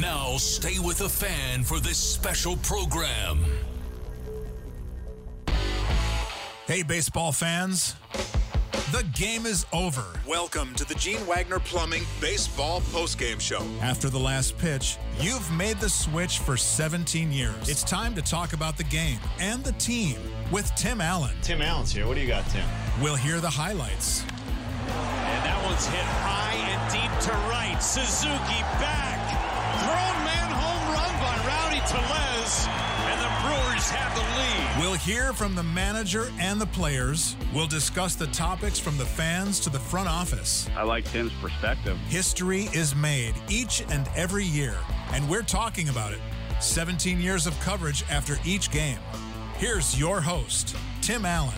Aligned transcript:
Now 0.00 0.36
stay 0.38 0.78
with 0.78 0.98
the 0.98 1.08
fan 1.08 1.62
for 1.64 1.80
this 1.80 1.98
special 1.98 2.56
program. 2.58 3.44
Hey, 6.66 6.82
baseball 6.82 7.32
fans. 7.32 7.96
The 8.70 9.04
game 9.14 9.46
is 9.46 9.66
over. 9.72 10.04
Welcome 10.26 10.74
to 10.76 10.84
the 10.84 10.94
Gene 10.94 11.24
Wagner 11.26 11.58
Plumbing 11.58 12.04
Baseball 12.20 12.80
Postgame 12.92 13.40
Show. 13.40 13.64
After 13.80 14.08
the 14.08 14.18
last 14.18 14.56
pitch, 14.58 14.96
you've 15.18 15.50
made 15.52 15.78
the 15.78 15.88
switch 15.88 16.38
for 16.38 16.56
17 16.56 17.32
years. 17.32 17.68
It's 17.68 17.82
time 17.82 18.14
to 18.14 18.22
talk 18.22 18.52
about 18.52 18.76
the 18.76 18.84
game 18.84 19.18
and 19.40 19.64
the 19.64 19.72
team 19.72 20.18
with 20.52 20.72
Tim 20.76 21.00
Allen. 21.00 21.34
Tim 21.42 21.62
Allen's 21.62 21.92
here. 21.92 22.06
What 22.06 22.14
do 22.14 22.20
you 22.20 22.28
got, 22.28 22.46
Tim? 22.50 22.64
We'll 23.02 23.16
hear 23.16 23.40
the 23.40 23.50
highlights. 23.50 24.22
And 24.22 25.44
that 25.44 25.60
one's 25.64 25.86
hit 25.86 26.06
high 26.22 26.54
and 26.54 26.80
deep 26.92 27.10
to 27.26 27.32
right. 27.50 27.78
Suzuki 27.82 28.62
back. 28.78 29.18
Thrown 29.82 30.24
man 30.24 30.50
home 30.50 30.94
run 30.94 31.12
by 31.18 31.34
Rowdy 31.46 31.80
Tellez. 31.90 32.99
And 33.92 34.14
the 34.14 34.14
Brewers 34.14 34.14
have 34.14 34.14
the 34.14 34.20
lead. 34.20 34.80
We'll 34.80 34.98
hear 34.98 35.32
from 35.32 35.54
the 35.54 35.62
manager 35.62 36.30
and 36.38 36.60
the 36.60 36.66
players. 36.66 37.36
We'll 37.54 37.66
discuss 37.66 38.14
the 38.14 38.26
topics 38.28 38.78
from 38.78 38.96
the 38.96 39.04
fans 39.04 39.60
to 39.60 39.70
the 39.70 39.78
front 39.78 40.08
office. 40.08 40.68
I 40.76 40.82
like 40.84 41.04
Tim's 41.04 41.32
perspective. 41.40 41.96
History 42.08 42.68
is 42.72 42.94
made 42.94 43.34
each 43.48 43.82
and 43.90 44.08
every 44.16 44.44
year, 44.44 44.76
and 45.12 45.28
we're 45.28 45.42
talking 45.42 45.88
about 45.88 46.12
it. 46.12 46.20
17 46.60 47.20
years 47.20 47.46
of 47.46 47.58
coverage 47.60 48.04
after 48.10 48.36
each 48.44 48.70
game. 48.70 48.98
Here's 49.56 49.98
your 49.98 50.20
host, 50.20 50.76
Tim 51.02 51.24
Allen. 51.24 51.54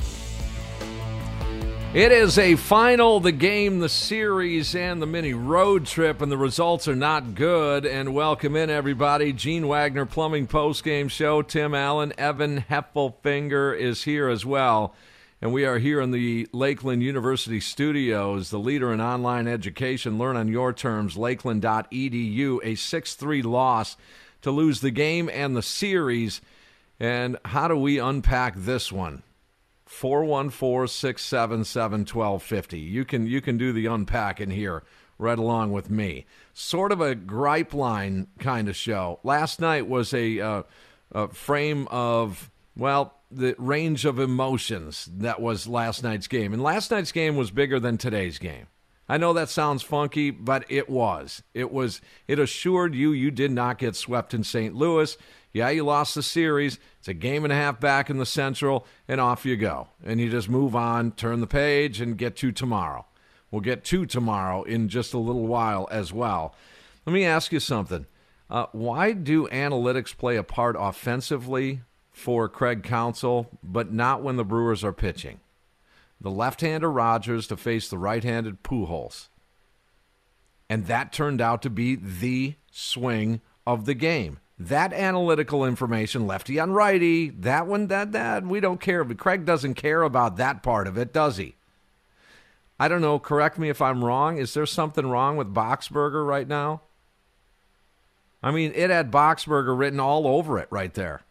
It 1.94 2.10
is 2.10 2.38
a 2.38 2.56
final, 2.56 3.20
the 3.20 3.32
game, 3.32 3.80
the 3.80 3.88
series, 3.90 4.74
and 4.74 5.02
the 5.02 5.06
mini 5.06 5.34
road 5.34 5.84
trip, 5.84 6.22
and 6.22 6.32
the 6.32 6.38
results 6.38 6.88
are 6.88 6.96
not 6.96 7.34
good. 7.34 7.84
And 7.84 8.14
welcome 8.14 8.56
in, 8.56 8.70
everybody. 8.70 9.34
Gene 9.34 9.68
Wagner 9.68 10.06
Plumbing 10.06 10.46
Post 10.46 10.84
Game 10.84 11.08
Show. 11.08 11.42
Tim 11.42 11.74
Allen, 11.74 12.14
Evan 12.16 12.64
Heffelfinger 12.70 13.78
is 13.78 14.04
here 14.04 14.30
as 14.30 14.46
well. 14.46 14.94
And 15.42 15.52
we 15.52 15.66
are 15.66 15.76
here 15.76 16.00
in 16.00 16.12
the 16.12 16.48
Lakeland 16.50 17.02
University 17.02 17.60
studios, 17.60 18.48
the 18.48 18.58
leader 18.58 18.90
in 18.90 19.02
online 19.02 19.46
education. 19.46 20.16
Learn 20.16 20.38
on 20.38 20.48
your 20.48 20.72
terms, 20.72 21.18
lakeland.edu. 21.18 22.60
A 22.64 22.74
6 22.74 23.14
3 23.14 23.42
loss 23.42 23.98
to 24.40 24.50
lose 24.50 24.80
the 24.80 24.90
game 24.90 25.28
and 25.28 25.54
the 25.54 25.62
series. 25.62 26.40
And 26.98 27.36
how 27.44 27.68
do 27.68 27.76
we 27.76 27.98
unpack 27.98 28.54
this 28.56 28.90
one? 28.90 29.24
414-677-1250. 30.00 32.90
You 32.90 33.04
can 33.04 33.26
you 33.26 33.40
can 33.40 33.58
do 33.58 33.72
the 33.72 33.86
unpacking 33.86 34.50
here 34.50 34.82
right 35.18 35.38
along 35.38 35.72
with 35.72 35.90
me. 35.90 36.26
Sort 36.52 36.92
of 36.92 37.00
a 37.00 37.14
gripe 37.14 37.74
line 37.74 38.28
kind 38.38 38.68
of 38.68 38.76
show. 38.76 39.20
Last 39.22 39.60
night 39.60 39.86
was 39.86 40.12
a, 40.12 40.40
uh, 40.40 40.62
a 41.12 41.28
frame 41.28 41.86
of 41.90 42.50
well 42.76 43.14
the 43.30 43.54
range 43.58 44.04
of 44.04 44.18
emotions 44.18 45.08
that 45.12 45.40
was 45.40 45.66
last 45.66 46.02
night's 46.02 46.28
game, 46.28 46.52
and 46.52 46.62
last 46.62 46.90
night's 46.90 47.12
game 47.12 47.36
was 47.36 47.50
bigger 47.50 47.80
than 47.80 47.96
today's 47.96 48.38
game. 48.38 48.66
I 49.08 49.18
know 49.18 49.32
that 49.32 49.48
sounds 49.48 49.82
funky, 49.82 50.30
but 50.30 50.64
it 50.70 50.88
was. 50.88 51.42
It 51.54 51.72
was. 51.72 52.00
It 52.28 52.38
assured 52.38 52.94
you 52.94 53.12
you 53.12 53.30
did 53.30 53.50
not 53.50 53.78
get 53.78 53.96
swept 53.96 54.32
in 54.32 54.44
St. 54.44 54.74
Louis. 54.74 55.16
Yeah, 55.52 55.68
you 55.68 55.84
lost 55.84 56.14
the 56.14 56.22
series. 56.22 56.78
It's 56.98 57.08
a 57.08 57.14
game 57.14 57.44
and 57.44 57.52
a 57.52 57.56
half 57.56 57.78
back 57.78 58.08
in 58.08 58.16
the 58.16 58.24
Central, 58.26 58.86
and 59.06 59.20
off 59.20 59.44
you 59.44 59.56
go. 59.56 59.88
And 60.02 60.18
you 60.18 60.30
just 60.30 60.48
move 60.48 60.74
on, 60.74 61.12
turn 61.12 61.40
the 61.40 61.46
page, 61.46 62.00
and 62.00 62.16
get 62.16 62.36
to 62.36 62.52
tomorrow. 62.52 63.04
We'll 63.50 63.60
get 63.60 63.84
to 63.84 64.06
tomorrow 64.06 64.62
in 64.62 64.88
just 64.88 65.12
a 65.12 65.18
little 65.18 65.46
while 65.46 65.86
as 65.90 66.10
well. 66.12 66.54
Let 67.04 67.12
me 67.12 67.24
ask 67.24 67.52
you 67.52 67.60
something. 67.60 68.06
Uh, 68.48 68.66
why 68.72 69.12
do 69.12 69.46
analytics 69.48 70.16
play 70.16 70.36
a 70.36 70.42
part 70.42 70.74
offensively 70.78 71.82
for 72.10 72.48
Craig 72.48 72.82
Counsell, 72.82 73.48
but 73.62 73.92
not 73.92 74.22
when 74.22 74.36
the 74.36 74.44
Brewers 74.44 74.82
are 74.82 74.92
pitching? 74.92 75.40
The 76.18 76.30
left-hander 76.30 76.90
Rogers 76.90 77.46
to 77.48 77.56
face 77.56 77.88
the 77.88 77.98
right-handed 77.98 78.62
Pujols. 78.62 79.28
And 80.70 80.86
that 80.86 81.12
turned 81.12 81.42
out 81.42 81.60
to 81.62 81.70
be 81.70 81.96
the 81.96 82.54
swing 82.70 83.42
of 83.66 83.84
the 83.84 83.94
game 83.94 84.38
that 84.68 84.92
analytical 84.92 85.64
information, 85.64 86.26
lefty 86.26 86.58
on 86.58 86.72
righty, 86.72 87.30
that 87.30 87.66
one, 87.66 87.86
that, 87.88 88.12
that, 88.12 88.44
we 88.44 88.60
don't 88.60 88.80
care. 88.80 89.04
But 89.04 89.18
Craig 89.18 89.44
doesn't 89.44 89.74
care 89.74 90.02
about 90.02 90.36
that 90.36 90.62
part 90.62 90.86
of 90.86 90.96
it, 90.98 91.12
does 91.12 91.36
he? 91.36 91.56
I 92.78 92.88
don't 92.88 93.00
know. 93.00 93.18
Correct 93.18 93.58
me 93.58 93.68
if 93.68 93.80
I'm 93.80 94.04
wrong. 94.04 94.38
Is 94.38 94.54
there 94.54 94.66
something 94.66 95.06
wrong 95.06 95.36
with 95.36 95.54
Boxberger 95.54 96.26
right 96.26 96.48
now? 96.48 96.82
I 98.42 98.50
mean, 98.50 98.72
it 98.74 98.90
had 98.90 99.12
Boxberger 99.12 99.78
written 99.78 100.00
all 100.00 100.26
over 100.26 100.58
it 100.58 100.68
right 100.70 100.92
there. 100.92 101.22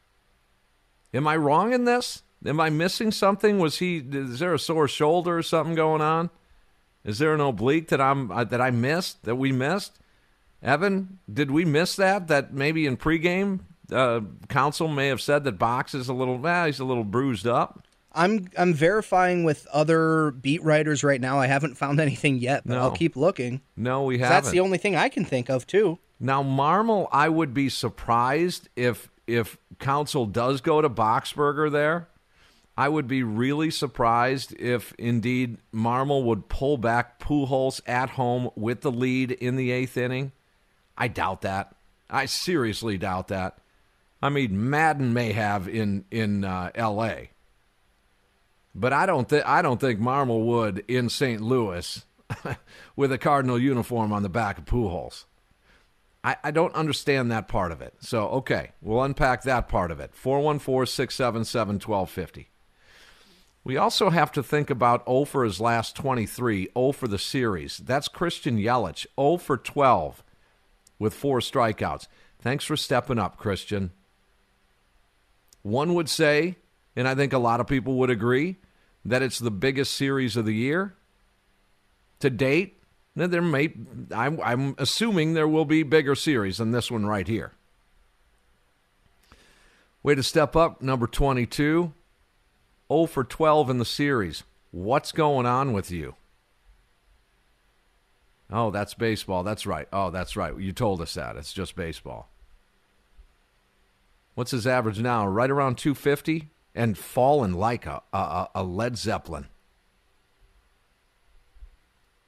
Am 1.14 1.28
I 1.28 1.36
wrong 1.36 1.74
in 1.74 1.84
this? 1.84 2.24
Am 2.46 2.60
I 2.60 2.70
missing 2.70 3.12
something? 3.12 3.60
Was 3.60 3.80
he? 3.80 3.98
Is 3.98 4.40
there 4.40 4.54
a 4.54 4.60
sore 4.60 4.88
shoulder 4.88 5.38
or 5.38 5.44
something 5.44 5.76
going 5.76 6.02
on? 6.02 6.30
Is 7.04 7.20
there 7.20 7.34
an 7.34 7.42
oblique 7.42 7.90
that 7.90 8.00
I'm 8.00 8.32
uh, 8.32 8.44
that 8.46 8.62
I 8.62 8.72
missed 8.72 9.24
that 9.24 9.36
we 9.36 9.52
missed? 9.52 10.00
Evan, 10.64 11.20
did 11.32 11.52
we 11.52 11.66
miss 11.66 11.96
that? 11.96 12.28
That 12.28 12.54
maybe 12.54 12.86
in 12.86 12.98
pregame, 12.98 13.62
uh, 13.92 14.22
may 14.88 15.08
have 15.08 15.22
said 15.22 15.44
that 15.44 15.58
Box 15.58 15.94
is 15.94 16.08
a 16.08 16.14
little, 16.14 16.38
well, 16.38 16.66
he's 16.66 16.80
a 16.80 16.86
little 16.86 17.04
bruised 17.04 17.48
up. 17.48 17.86
I'm 18.14 18.50
I'm 18.58 18.74
verifying 18.74 19.44
with 19.44 19.68
other 19.72 20.32
beat 20.32 20.64
writers 20.64 21.04
right 21.04 21.22
now. 21.22 21.40
I 21.40 21.48
haven't 21.48 21.76
found 21.76 22.00
anything 22.00 22.38
yet, 22.38 22.64
but 22.66 22.76
No. 22.76 22.82
I'll 22.82 22.92
keep 22.92 23.16
looking. 23.16 23.62
No, 23.78 24.04
we 24.04 24.20
haven't. 24.20 24.36
That's 24.36 24.52
the 24.52 24.60
only 24.60 24.78
thing 24.78 24.96
I 24.96 25.10
can 25.10 25.26
think 25.26 25.50
of 25.50 25.66
too. 25.66 25.98
Now, 26.20 26.44
Marmol, 26.44 27.08
I 27.12 27.30
would 27.30 27.54
be 27.54 27.70
surprised 27.70 28.70
if 28.76 29.10
if 29.28 29.58
Counsell 29.80 30.26
does 30.26 30.62
go 30.62 30.82
to 30.82 30.90
Boxberger 30.90 31.72
there. 31.72 32.08
I 32.78 32.90
would 32.90 33.08
be 33.08 33.22
really 33.22 33.70
surprised 33.70 34.54
if 34.60 34.94
indeed 34.98 35.58
Marmol 35.74 36.24
would 36.26 36.50
pull 36.50 36.78
back 36.78 37.20
Pujols 37.20 37.82
at 37.86 38.12
home 38.12 38.50
with 38.56 38.82
the 38.82 38.92
lead 38.92 39.32
in 39.32 39.56
the 39.56 39.72
eighth 39.72 39.98
inning. 39.98 40.32
I 41.02 41.08
doubt 41.08 41.42
that. 41.42 41.74
I 42.12 42.28
seriously 42.28 42.96
doubt 43.00 43.30
that. 43.30 43.58
I 44.22 44.30
mean, 44.30 44.70
Maddon 44.70 45.14
may 45.14 45.32
have 45.32 45.68
in 45.68 46.06
in 46.12 46.46
uh, 46.46 46.70
L.A., 46.76 47.32
but 48.76 48.94
I 48.94 49.08
don't 49.08 49.28
think 49.28 49.44
I 49.48 49.64
don't 49.64 49.82
think 49.82 50.00
Marmol 50.00 50.46
would 50.46 50.84
in 50.88 51.10
St. 51.10 51.42
Louis 51.42 52.06
with 52.96 53.12
a 53.12 53.18
Cardinal 53.18 53.58
uniform 53.58 54.14
on 54.14 54.22
the 54.22 54.30
back 54.30 54.60
of 54.60 54.66
Pujols. 54.66 55.26
I, 56.24 56.36
I 56.44 56.52
don't 56.52 56.76
understand 56.76 57.32
that 57.32 57.48
part 57.48 57.72
of 57.72 57.82
it. 57.82 57.96
So, 58.02 58.28
okay, 58.28 58.74
we'll 58.80 59.02
unpack 59.02 59.42
that 59.42 59.68
part 59.68 59.90
of 59.90 60.00
it. 60.00 60.14
414 60.14 60.86
677 60.86 61.76
1250. 61.78 62.50
We 63.64 63.76
also 63.76 64.12
have 64.12 64.32
to 64.34 64.44
think 64.44 64.70
about 64.70 65.02
O 65.08 65.26
for 65.26 65.44
his 65.46 65.60
last 65.60 65.96
23, 65.96 66.70
0 66.78 66.92
for 66.92 67.08
the 67.08 67.18
series. 67.18 67.80
That's 67.80 68.08
Christian 68.08 68.60
Yelich, 68.60 69.08
O 69.18 69.38
for 69.38 69.58
12 69.58 70.24
with 71.02 71.16
four 71.16 71.40
strikeouts. 71.40 72.06
Thanks 72.42 72.64
for 72.64 72.78
stepping 72.78 73.18
up, 73.18 73.36
Christian. 73.36 73.90
One 75.64 75.96
would 75.96 76.08
say, 76.08 76.58
and 76.96 77.08
I 77.08 77.16
think 77.16 77.34
a 77.34 77.40
lot 77.40 77.60
of 77.60 77.66
people 77.66 77.96
would 77.96 78.12
agree, 78.12 78.58
that 79.04 79.24
it's 79.24 79.40
the 79.40 79.50
biggest 79.50 79.96
series 79.96 80.38
of 80.38 80.46
the 80.46 80.54
year 80.54 80.94
to 82.20 82.30
date. 82.30 82.84
There 83.16 83.42
may 83.42 83.74
I'm, 84.16 84.40
I'm 84.42 84.76
assuming 84.78 85.34
there 85.34 85.48
will 85.48 85.66
be 85.66 85.82
bigger 85.82 86.14
series 86.14 86.60
than 86.60 86.70
this 86.70 86.92
one 86.92 87.08
right 87.08 87.28
here. 87.28 87.54
Way 90.04 90.14
to 90.14 90.24
step 90.24 90.56
up, 90.56 90.84
number 90.84 91.08
22. 91.08 91.94
0 92.94 93.06
for 93.08 93.24
12 93.24 93.70
in 93.72 93.80
the 93.80 93.86
series. 93.86 94.44
What's 94.70 95.12
going 95.12 95.48
on 95.48 95.74
with 95.74 95.90
you? 95.90 96.16
Oh, 98.52 98.70
that's 98.70 98.94
baseball. 98.94 99.44
That's 99.44 99.66
right. 99.66 99.88
Oh, 99.94 100.10
that's 100.10 100.36
right. 100.36 100.58
You 100.58 100.74
told 100.74 101.02
us 101.02 101.14
that. 101.14 101.38
It's 101.38 101.54
just 101.54 101.76
baseball. 101.76 102.30
What's 104.36 104.52
his 104.52 104.68
average 104.68 105.00
now? 105.00 105.26
Right 105.26 105.50
around 105.50 105.78
250 105.78 106.50
and 106.76 106.98
fallen 106.98 107.54
like 107.54 107.86
a, 107.86 108.02
a, 108.12 108.48
a 108.56 108.64
Led 108.64 108.98
Zeppelin. 108.98 109.48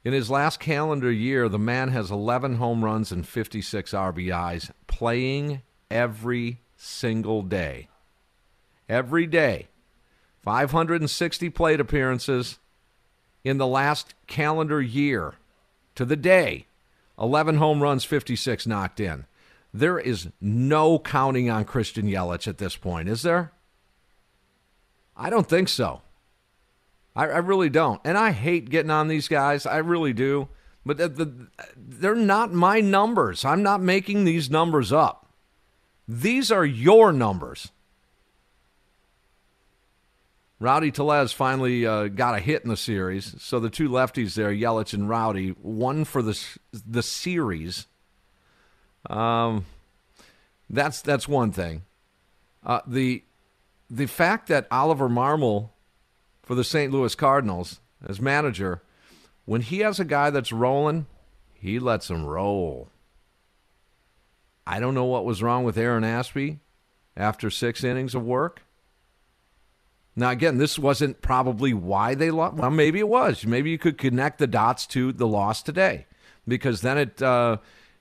In 0.04 0.12
his 0.12 0.30
last 0.30 0.60
calendar 0.60 1.10
year, 1.10 1.48
the 1.48 1.58
man 1.58 1.88
has 1.88 2.10
11 2.10 2.56
home 2.56 2.84
runs 2.84 3.10
and 3.10 3.26
56 3.26 3.92
RBIs, 3.92 4.70
playing 4.86 5.62
every 5.90 6.60
single 6.76 7.42
day. 7.42 7.88
Every 8.86 9.26
day. 9.26 9.68
560 10.42 11.48
plate 11.50 11.80
appearances 11.80 12.58
in 13.44 13.56
the 13.56 13.66
last 13.66 14.14
calendar 14.26 14.80
year 14.82 15.34
to 15.94 16.04
the 16.04 16.16
day. 16.16 16.66
11 17.18 17.56
home 17.56 17.82
runs, 17.82 18.04
56 18.04 18.66
knocked 18.66 19.00
in. 19.00 19.26
There 19.72 19.98
is 19.98 20.28
no 20.40 20.98
counting 20.98 21.50
on 21.50 21.64
Christian 21.64 22.06
Yelich 22.06 22.46
at 22.46 22.58
this 22.58 22.76
point, 22.76 23.08
is 23.08 23.22
there? 23.22 23.52
I 25.16 25.30
don't 25.30 25.48
think 25.48 25.68
so. 25.68 26.02
I, 27.16 27.24
I 27.24 27.38
really 27.38 27.70
don't. 27.70 28.00
And 28.04 28.18
I 28.18 28.32
hate 28.32 28.70
getting 28.70 28.90
on 28.90 29.08
these 29.08 29.28
guys. 29.28 29.66
I 29.66 29.78
really 29.78 30.12
do. 30.12 30.48
But 30.86 30.98
the, 30.98 31.08
the, 31.08 31.46
they're 31.76 32.14
not 32.14 32.52
my 32.52 32.80
numbers. 32.80 33.44
I'm 33.44 33.62
not 33.62 33.80
making 33.80 34.24
these 34.24 34.50
numbers 34.50 34.92
up. 34.92 35.32
These 36.06 36.50
are 36.50 36.66
your 36.66 37.12
numbers. 37.12 37.70
Rowdy 40.64 40.90
Tellez 40.90 41.30
finally 41.30 41.84
uh, 41.84 42.08
got 42.08 42.34
a 42.34 42.38
hit 42.38 42.62
in 42.62 42.70
the 42.70 42.76
series. 42.78 43.34
So 43.38 43.60
the 43.60 43.68
two 43.68 43.90
lefties 43.90 44.32
there, 44.32 44.50
Yelich 44.50 44.94
and 44.94 45.06
Rowdy, 45.06 45.50
one 45.60 46.06
for 46.06 46.22
the 46.22 46.42
the 46.72 47.02
series. 47.02 47.86
Um, 49.10 49.66
that's 50.70 51.02
that's 51.02 51.28
one 51.28 51.52
thing. 51.52 51.82
Uh, 52.64 52.80
the 52.86 53.24
the 53.90 54.06
fact 54.06 54.48
that 54.48 54.66
Oliver 54.70 55.10
Marmol 55.10 55.68
for 56.42 56.54
the 56.54 56.64
St. 56.64 56.90
Louis 56.90 57.14
Cardinals 57.14 57.80
as 58.02 58.18
manager, 58.18 58.80
when 59.44 59.60
he 59.60 59.80
has 59.80 60.00
a 60.00 60.04
guy 60.04 60.30
that's 60.30 60.50
rolling, 60.50 61.04
he 61.52 61.78
lets 61.78 62.08
him 62.08 62.24
roll. 62.24 62.88
I 64.66 64.80
don't 64.80 64.94
know 64.94 65.04
what 65.04 65.26
was 65.26 65.42
wrong 65.42 65.64
with 65.64 65.76
Aaron 65.76 66.04
Ashby 66.04 66.60
after 67.18 67.50
six 67.50 67.84
innings 67.84 68.14
of 68.14 68.24
work. 68.24 68.62
Now, 70.16 70.30
again, 70.30 70.58
this 70.58 70.78
wasn't 70.78 71.22
probably 71.22 71.74
why 71.74 72.14
they 72.14 72.30
lost. 72.30 72.54
Well, 72.54 72.70
maybe 72.70 73.00
it 73.00 73.08
was. 73.08 73.44
Maybe 73.44 73.70
you 73.70 73.78
could 73.78 73.98
connect 73.98 74.38
the 74.38 74.46
dots 74.46 74.86
to 74.88 75.12
the 75.12 75.26
loss 75.26 75.60
today, 75.60 76.06
because 76.46 76.82
then 76.82 76.98
it 76.98 77.20
uh, 77.20 77.56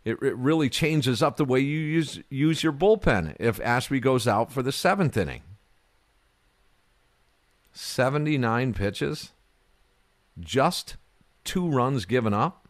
it, 0.05 0.21
it 0.21 0.35
really 0.37 0.69
changes 0.69 1.23
up 1.23 1.37
the 1.37 1.45
way 1.45 1.59
you 1.59 1.79
use 1.79 2.19
use 2.29 2.61
your 2.61 2.73
bullpen. 2.73 3.35
If 3.39 3.59
Ashby 3.61 3.99
goes 3.99 4.27
out 4.27 4.51
for 4.51 4.61
the 4.61 4.71
seventh 4.71 5.17
inning, 5.17 5.41
seventy 7.71 8.37
nine 8.37 8.75
pitches, 8.75 9.31
just 10.39 10.97
two 11.43 11.67
runs 11.67 12.05
given 12.05 12.33
up, 12.33 12.67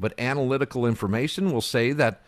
but 0.00 0.18
analytical 0.18 0.84
information 0.84 1.52
will 1.52 1.60
say 1.60 1.92
that, 1.92 2.22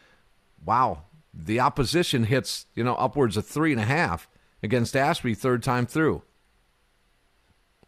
wow, 0.64 1.02
the 1.34 1.58
opposition 1.58 2.24
hits 2.24 2.66
you 2.76 2.84
know 2.84 2.94
upwards 2.94 3.36
of 3.36 3.44
three 3.44 3.72
and 3.72 3.80
a 3.80 3.84
half 3.84 4.28
against 4.62 4.94
Ashby 4.94 5.34
third 5.34 5.64
time 5.64 5.86
through. 5.86 6.22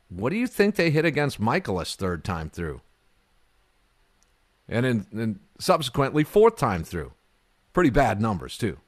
What 0.08 0.30
do 0.30 0.36
you 0.36 0.46
think 0.46 0.74
they 0.74 0.90
hit 0.90 1.04
against 1.04 1.40
Mikolas 1.40 1.94
third 1.94 2.24
time 2.24 2.50
through? 2.50 2.80
And 4.68 4.84
in 4.86 5.40
subsequently 5.58 6.24
fourth 6.24 6.56
time 6.56 6.84
through. 6.84 7.12
Pretty 7.72 7.90
bad 7.90 8.20
numbers, 8.20 8.58
too. 8.58 8.78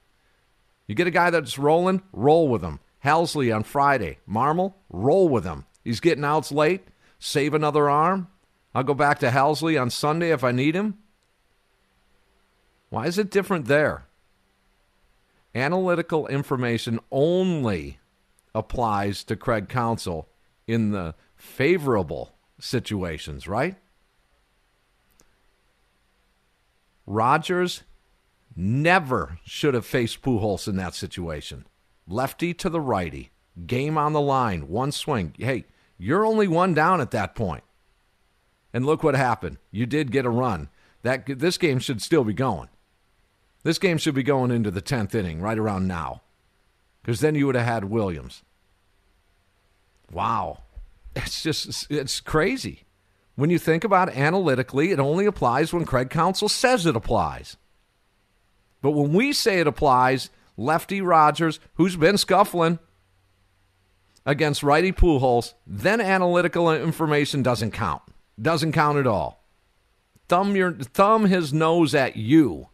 You 0.87 0.94
get 0.94 1.06
a 1.06 1.12
guy 1.12 1.31
that's 1.31 1.58
rolling, 1.58 2.02
roll 2.12 2.49
with 2.49 2.62
him. 2.62 2.81
Helsley 3.05 3.55
on 3.55 3.62
Friday. 3.62 4.19
Marmol, 4.28 4.75
roll 4.90 5.28
with 5.28 5.44
him. 5.44 5.64
He's 5.84 6.00
getting 6.00 6.25
outs 6.25 6.52
late. 6.52 6.87
Save 7.19 7.55
another 7.55 7.88
arm. 7.88 8.28
I'll 8.75 8.82
go 8.82 8.94
back 8.94 9.19
to 9.20 9.31
Helsley 9.31 9.81
on 9.81 9.90
Sunday 9.90 10.31
if 10.31 10.44
I 10.44 10.52
need 10.52 10.75
him. 10.75 10.99
Why 12.88 13.06
is 13.06 13.19
it 13.19 13.31
different 13.31 13.67
there? 13.67 14.06
Analytical 15.55 16.26
information 16.26 17.00
only 17.11 17.99
applies 18.55 19.25
to 19.25 19.37
Craig 19.37 19.69
Counsell 19.69 20.26
in 20.70 20.93
the 20.93 21.14
favorable 21.34 22.32
situations, 22.58 23.49
right? 23.49 23.76
Rogers 27.06 27.82
never 28.55 29.38
should 29.44 29.75
have 29.75 29.87
faced 29.87 30.22
Pujols 30.22 30.69
in 30.69 30.76
that 30.76 30.94
situation. 30.94 31.67
Lefty 32.06 32.55
to 32.55 32.69
the 32.69 32.81
righty, 32.81 33.31
game 33.67 33.99
on 33.99 34.12
the 34.12 34.20
line, 34.20 34.69
one 34.69 34.93
swing. 34.93 35.34
Hey, 35.38 35.64
you're 35.99 36.25
only 36.25 36.46
one 36.46 36.75
down 36.75 37.00
at 37.00 37.11
that 37.11 37.34
point. 37.34 37.64
And 38.72 38.87
look 38.87 39.02
what 39.02 39.17
happened. 39.17 39.58
You 39.72 39.87
did 39.87 40.12
get 40.12 40.25
a 40.25 40.31
run. 40.31 40.69
That 41.02 41.26
this 41.26 41.58
game 41.58 41.78
should 41.78 42.00
still 42.02 42.25
be 42.25 42.34
going. 42.34 42.69
This 43.62 43.78
game 43.78 43.99
should 43.99 44.14
be 44.14 44.22
going 44.22 44.50
into 44.50 44.70
the 44.70 44.82
10th 44.82 45.14
inning 45.14 45.40
right 45.40 45.58
around 45.58 45.88
now. 45.88 46.22
Cuz 47.02 47.20
then 47.20 47.34
you 47.34 47.46
would 47.46 47.56
have 47.56 47.67
had 47.67 47.84
Williams. 47.84 48.43
Wow. 50.12 50.62
It's 51.15 51.43
just, 51.43 51.91
it's 51.91 52.21
crazy. 52.21 52.85
When 53.37 53.51
you 53.51 53.59
think 53.59 53.85
about 53.85 54.09
it 54.09 54.17
analytically, 54.17 54.91
it 54.91 54.99
only 54.99 55.27
applies 55.27 55.73
when 55.73 55.85
Craig 55.85 56.11
Counsell 56.11 56.49
says 56.49 56.87
it 56.87 56.97
applies. 56.97 57.57
But 58.83 58.93
when 58.93 59.12
we 59.12 59.33
say 59.33 59.61
it 59.61 59.67
applies, 59.67 60.31
lefty 60.57 61.01
Rogers, 61.01 61.61
who's 61.75 61.97
been 61.97 62.19
scuffling 62.19 62.79
against 64.27 64.62
righty 64.62 64.93
Pujols, 64.93 65.55
then 65.67 66.01
analytical 66.01 66.73
information 66.73 67.43
doesn't 67.43 67.73
count. 67.73 68.03
Doesn't 68.41 68.73
count 68.73 68.99
at 68.99 69.06
all. 69.06 69.44
Thumb 70.29 70.55
your 70.55 70.73
thumb 70.73 71.27
his 71.27 71.53
nose 71.53 71.94
at 71.94 72.17
you. 72.17 72.69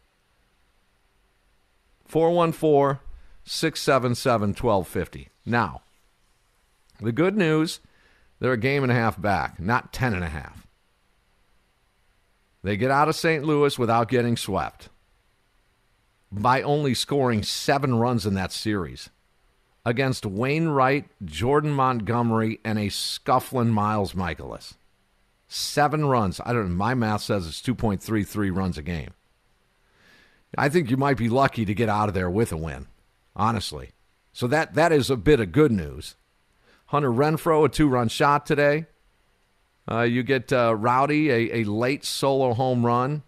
414 2.05 2.99
677 3.43 4.49
1250. 4.49 5.29
Now, 5.45 5.81
the 6.99 7.11
good 7.11 7.37
news, 7.37 7.79
they're 8.39 8.53
a 8.53 8.57
game 8.57 8.83
and 8.83 8.91
a 8.91 8.95
half 8.95 9.19
back, 9.21 9.59
not 9.59 9.93
ten 9.93 10.13
and 10.13 10.23
a 10.23 10.29
half. 10.29 10.67
They 12.63 12.77
get 12.77 12.91
out 12.91 13.07
of 13.07 13.15
St. 13.15 13.43
Louis 13.43 13.77
without 13.77 14.09
getting 14.09 14.35
swept 14.35 14.89
by 16.31 16.61
only 16.61 16.93
scoring 16.93 17.43
seven 17.43 17.95
runs 17.95 18.25
in 18.25 18.33
that 18.33 18.51
series 18.51 19.09
against 19.85 20.25
Wainwright, 20.25 21.05
Jordan 21.23 21.71
Montgomery, 21.71 22.59
and 22.65 22.77
a 22.77 22.89
scuffling 22.89 23.69
Miles 23.69 24.13
Mikolas. 24.13 24.73
Seven 25.47 26.05
runs. 26.05 26.41
I 26.45 26.51
don't 26.51 26.69
know. 26.69 26.75
My 26.75 26.93
math 26.93 27.21
says 27.21 27.47
it's 27.47 27.61
2.33 27.61 28.53
runs 28.53 28.77
a 28.77 28.81
game. 28.81 29.11
I 30.57 30.67
think 30.67 30.91
you 30.91 30.97
might 30.97 31.17
be 31.17 31.29
lucky 31.29 31.63
to 31.63 31.73
get 31.73 31.87
out 31.87 32.09
of 32.09 32.13
there 32.13 32.29
with 32.29 32.51
a 32.51 32.57
win, 32.57 32.87
honestly. 33.35 33.91
So 34.33 34.47
that 34.47 34.75
that 34.75 34.91
is 34.91 35.09
a 35.09 35.15
bit 35.15 35.39
of 35.39 35.51
good 35.51 35.71
news. 35.71 36.15
Hunter 36.87 37.11
Renfroe, 37.11 37.65
a 37.65 37.69
two 37.69 37.87
run 37.87 38.07
shot 38.07 38.45
today. 38.45 38.85
Uh, 39.89 40.01
you 40.01 40.23
get 40.23 40.51
uh, 40.51 40.75
Rowdy, 40.75 41.29
a, 41.29 41.59
a 41.59 41.63
late 41.63 42.03
solo 42.03 42.53
home 42.53 42.85
run, 42.85 43.23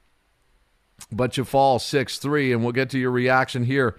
but 1.12 1.38
you 1.38 1.46
fall 1.46 1.80
6 1.80 2.18
3, 2.18 2.52
and 2.52 2.64
we'll 2.64 2.74
get 2.74 2.90
to 2.90 3.00
your 3.00 3.12
reaction 3.12 3.64
here. 3.64 3.98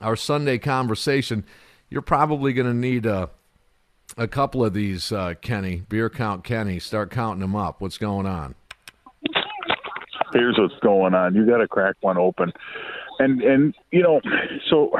Our 0.00 0.16
Sunday 0.16 0.58
conversation. 0.58 1.44
You're 1.88 2.02
probably 2.02 2.52
going 2.52 2.66
to 2.66 2.74
need 2.74 3.06
a, 3.06 3.30
a 4.16 4.26
couple 4.26 4.64
of 4.64 4.74
these, 4.74 5.12
uh, 5.12 5.34
Kenny. 5.40 5.82
Beer 5.88 6.10
count 6.10 6.42
Kenny. 6.42 6.78
Start 6.78 7.10
counting 7.10 7.40
them 7.40 7.54
up. 7.54 7.80
What's 7.80 7.98
going 7.98 8.26
on? 8.26 8.54
Here's 10.32 10.58
what's 10.58 10.78
going 10.82 11.14
on. 11.14 11.34
You 11.34 11.46
got 11.46 11.58
to 11.58 11.68
crack 11.68 11.94
one 12.00 12.18
open. 12.18 12.52
And, 13.18 13.42
and 13.42 13.74
you 13.90 14.02
know, 14.02 14.20
so 14.68 14.92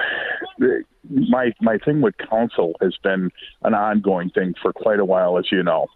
my 1.08 1.52
my 1.60 1.78
thing 1.78 2.00
with 2.00 2.14
Counsell 2.30 2.74
has 2.80 2.96
been 3.02 3.30
an 3.62 3.74
ongoing 3.74 4.30
thing 4.30 4.54
for 4.60 4.72
quite 4.72 4.98
a 4.98 5.04
while, 5.04 5.38
as 5.38 5.46
you 5.50 5.62
know. 5.62 5.86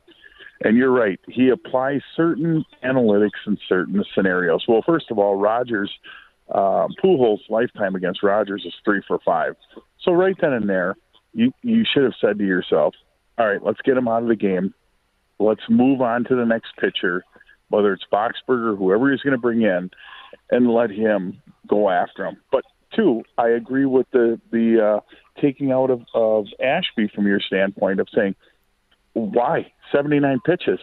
And 0.63 0.77
you're 0.77 0.93
right. 0.93 1.19
He 1.27 1.49
applies 1.49 2.03
certain 2.15 2.65
analytics 2.85 3.47
in 3.47 3.57
certain 3.67 4.05
scenarios. 4.15 4.65
Well, 4.69 4.83
first 4.85 5.11
of 5.11 5.19
all, 5.19 5.37
Rogers, 5.37 5.91
uh, 6.51 6.87
Pujols' 7.03 7.49
lifetime 7.49 7.95
against 7.95 8.23
Rogers 8.23 8.65
is 8.67 8.75
three 8.85 9.03
for 9.09 9.19
five. 9.25 9.57
So 10.03 10.13
right 10.13 10.37
then 10.39 10.53
and 10.53 10.69
there, 10.69 10.97
you 11.33 11.53
you 11.63 11.85
should 11.91 12.05
have 12.05 12.15
said 12.21 12.39
to 12.39 12.45
yourself, 12.45 12.95
all 13.39 13.49
right, 13.49 13.63
let's 13.63 13.81
get 13.83 13.97
him 13.97 14.09
out 14.09 14.23
of 14.23 14.29
the 14.29 14.37
game. 14.37 14.75
Let's 15.39 15.63
move 15.71 16.03
on 16.03 16.25
to 16.25 16.37
the 16.37 16.45
next 16.45 16.77
pitcher, 16.79 17.25
whether 17.69 17.95
it's 17.95 18.05
Boxberger, 18.13 18.77
whoever 18.77 19.11
he's 19.11 19.23
going 19.23 19.33
to 19.33 19.41
bring 19.41 19.63
in, 19.63 19.91
and 20.51 20.73
let 20.73 20.91
him 20.91 21.41
go 21.67 21.91
after 21.91 22.25
him. 22.25 22.37
But 22.51 22.65
two, 22.95 23.23
I 23.39 23.49
agree 23.49 23.87
with 23.87 24.11
the 24.13 24.41
the 24.51 24.85
uh, 24.85 25.41
taking 25.41 25.73
out 25.73 25.91
of, 25.91 26.03
of 26.15 26.47
Ashby 26.63 27.11
from 27.15 27.27
your 27.27 27.41
standpoint 27.41 28.01
of 28.01 28.09
saying 28.15 28.35
why 29.13 29.73
79 29.93 30.41
pitches. 30.45 30.81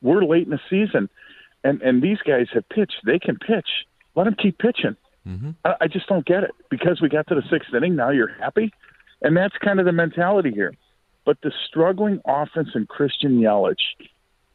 We're 0.00 0.24
late 0.24 0.44
in 0.44 0.50
the 0.50 0.60
season, 0.68 1.08
and 1.62 1.80
and 1.82 2.02
these 2.02 2.18
guys 2.18 2.46
have 2.54 2.68
pitched. 2.68 3.00
They 3.04 3.18
can 3.18 3.36
pitch. 3.36 3.68
Let 4.14 4.24
them 4.24 4.34
keep 4.34 4.58
pitching. 4.58 4.96
Mm-hmm. 5.26 5.50
I, 5.64 5.74
I 5.82 5.86
just 5.86 6.08
don't 6.08 6.26
get 6.26 6.42
it 6.42 6.50
because 6.70 7.00
we 7.00 7.08
got 7.08 7.28
to 7.28 7.34
the 7.34 7.42
sixth 7.50 7.72
inning. 7.74 7.96
Now 7.96 8.10
you're 8.10 8.32
happy, 8.40 8.72
and 9.20 9.36
that's 9.36 9.56
kind 9.58 9.78
of 9.78 9.86
the 9.86 9.92
mentality 9.92 10.50
here. 10.50 10.74
But 11.24 11.38
the 11.42 11.52
struggling 11.68 12.20
offense 12.26 12.70
and 12.74 12.88
Christian 12.88 13.40
Yelich, 13.40 13.76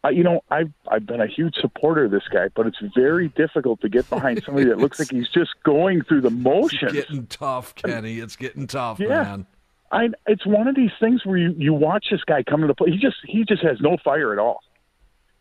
uh, 0.06 0.10
you 0.10 0.24
know, 0.24 0.42
I've 0.52 0.72
I've 0.90 1.06
been 1.06 1.22
a 1.22 1.28
huge 1.28 1.56
supporter 1.56 2.06
of 2.06 2.12
this 2.12 2.28
guy, 2.32 2.50
but 2.56 2.68
it's 2.68 2.78
very 2.96 3.30
difficult 3.30 3.82
to 3.82 3.90
get 3.90 4.10
behind 4.10 4.44
somebody 4.44 4.68
that 4.68 4.78
looks 4.78 5.00
like 5.00 5.10
he's 5.12 5.30
just 5.30 5.52
going 5.64 6.04
through 6.04 6.22
the 6.22 6.30
motions. 6.30 6.82
It's 6.94 7.08
getting 7.08 7.26
tough, 7.28 7.74
Kenny. 7.76 8.20
It's 8.20 8.36
getting 8.36 8.68
tough, 8.68 9.00
Yeah. 9.00 9.08
man. 9.24 9.46
I 9.92 10.10
it's 10.28 10.46
one 10.46 10.68
of 10.68 10.76
these 10.76 10.92
things 11.00 11.26
where 11.26 11.38
you 11.38 11.56
you 11.58 11.74
watch 11.74 12.08
this 12.12 12.24
guy 12.26 12.44
come 12.44 12.62
to 12.62 12.68
the 12.68 12.76
play. 12.76 12.92
He 12.92 12.98
just 12.98 13.18
he 13.26 13.44
just 13.46 13.64
has 13.64 13.80
no 13.80 13.98
fire 14.04 14.34
at 14.34 14.40
all, 14.40 14.60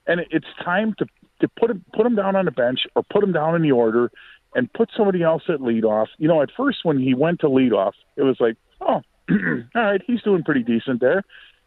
and 0.07 0.21
it, 0.21 0.29
it's 0.31 0.47
time 0.65 0.95
to 0.99 1.07
to 1.41 1.49
put 1.59 1.71
him 1.71 1.85
put 1.93 2.07
him 2.07 2.15
down 2.15 2.37
on 2.37 2.45
the 2.45 2.51
bench 2.53 2.81
or 2.95 3.03
put 3.03 3.23
him 3.25 3.33
down 3.33 3.55
in 3.57 3.63
the 3.63 3.73
order 3.73 4.11
and 4.55 4.73
put 4.73 4.89
somebody 4.97 5.23
else 5.23 5.43
at 5.49 5.59
leadoff. 5.59 6.07
You 6.19 6.29
know, 6.29 6.43
at 6.43 6.51
first 6.57 6.79
when 6.85 6.99
he 6.99 7.13
went 7.13 7.41
to 7.41 7.49
leadoff, 7.49 7.93
it 8.17 8.23
was 8.23 8.37
like, 8.41 8.57
oh, 8.81 9.03
all 9.31 9.37
right, 9.75 10.01
he's 10.07 10.23
doing 10.23 10.45
pretty 10.45 10.63
decent 10.63 11.01
there. 11.01 11.25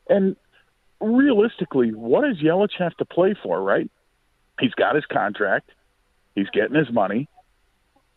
And 0.07 0.35
realistically, 1.01 1.93
what 1.93 2.23
does 2.25 2.37
Yelich 2.37 2.77
have 2.77 2.95
to 2.97 3.05
play 3.05 3.35
for? 3.41 3.61
Right? 3.61 3.89
He's 4.59 4.73
got 4.73 4.95
his 4.95 5.05
contract. 5.05 5.71
He's 6.35 6.49
getting 6.51 6.75
his 6.75 6.91
money. 6.91 7.27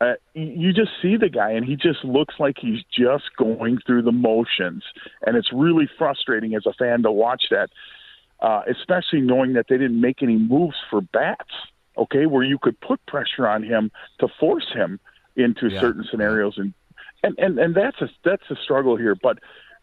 Uh, 0.00 0.14
you 0.34 0.72
just 0.72 0.90
see 1.00 1.16
the 1.16 1.28
guy, 1.28 1.52
and 1.52 1.64
he 1.64 1.76
just 1.76 2.04
looks 2.04 2.34
like 2.40 2.56
he's 2.60 2.82
just 2.92 3.24
going 3.38 3.78
through 3.86 4.02
the 4.02 4.10
motions, 4.10 4.82
and 5.24 5.36
it's 5.36 5.52
really 5.52 5.88
frustrating 5.96 6.56
as 6.56 6.66
a 6.66 6.72
fan 6.72 7.02
to 7.04 7.12
watch 7.12 7.44
that, 7.50 7.70
uh, 8.40 8.62
especially 8.68 9.20
knowing 9.20 9.52
that 9.52 9.66
they 9.68 9.78
didn't 9.78 10.00
make 10.00 10.20
any 10.20 10.36
moves 10.36 10.76
for 10.90 11.00
bats. 11.00 11.54
Okay, 11.96 12.26
where 12.26 12.42
you 12.42 12.58
could 12.58 12.80
put 12.80 13.04
pressure 13.06 13.46
on 13.46 13.62
him 13.62 13.92
to 14.18 14.26
force 14.40 14.72
him 14.72 14.98
into 15.36 15.68
Yeah. 15.68 15.78
certain 15.80 16.04
scenarios, 16.10 16.58
and 16.58 16.74
and 17.22 17.38
and 17.38 17.58
and 17.58 17.74
that's 17.74 18.00
a 18.00 18.08
that's 18.24 18.50
a 18.50 18.56
struggle 18.56 18.96
here. 18.96 19.14
But 19.14 19.38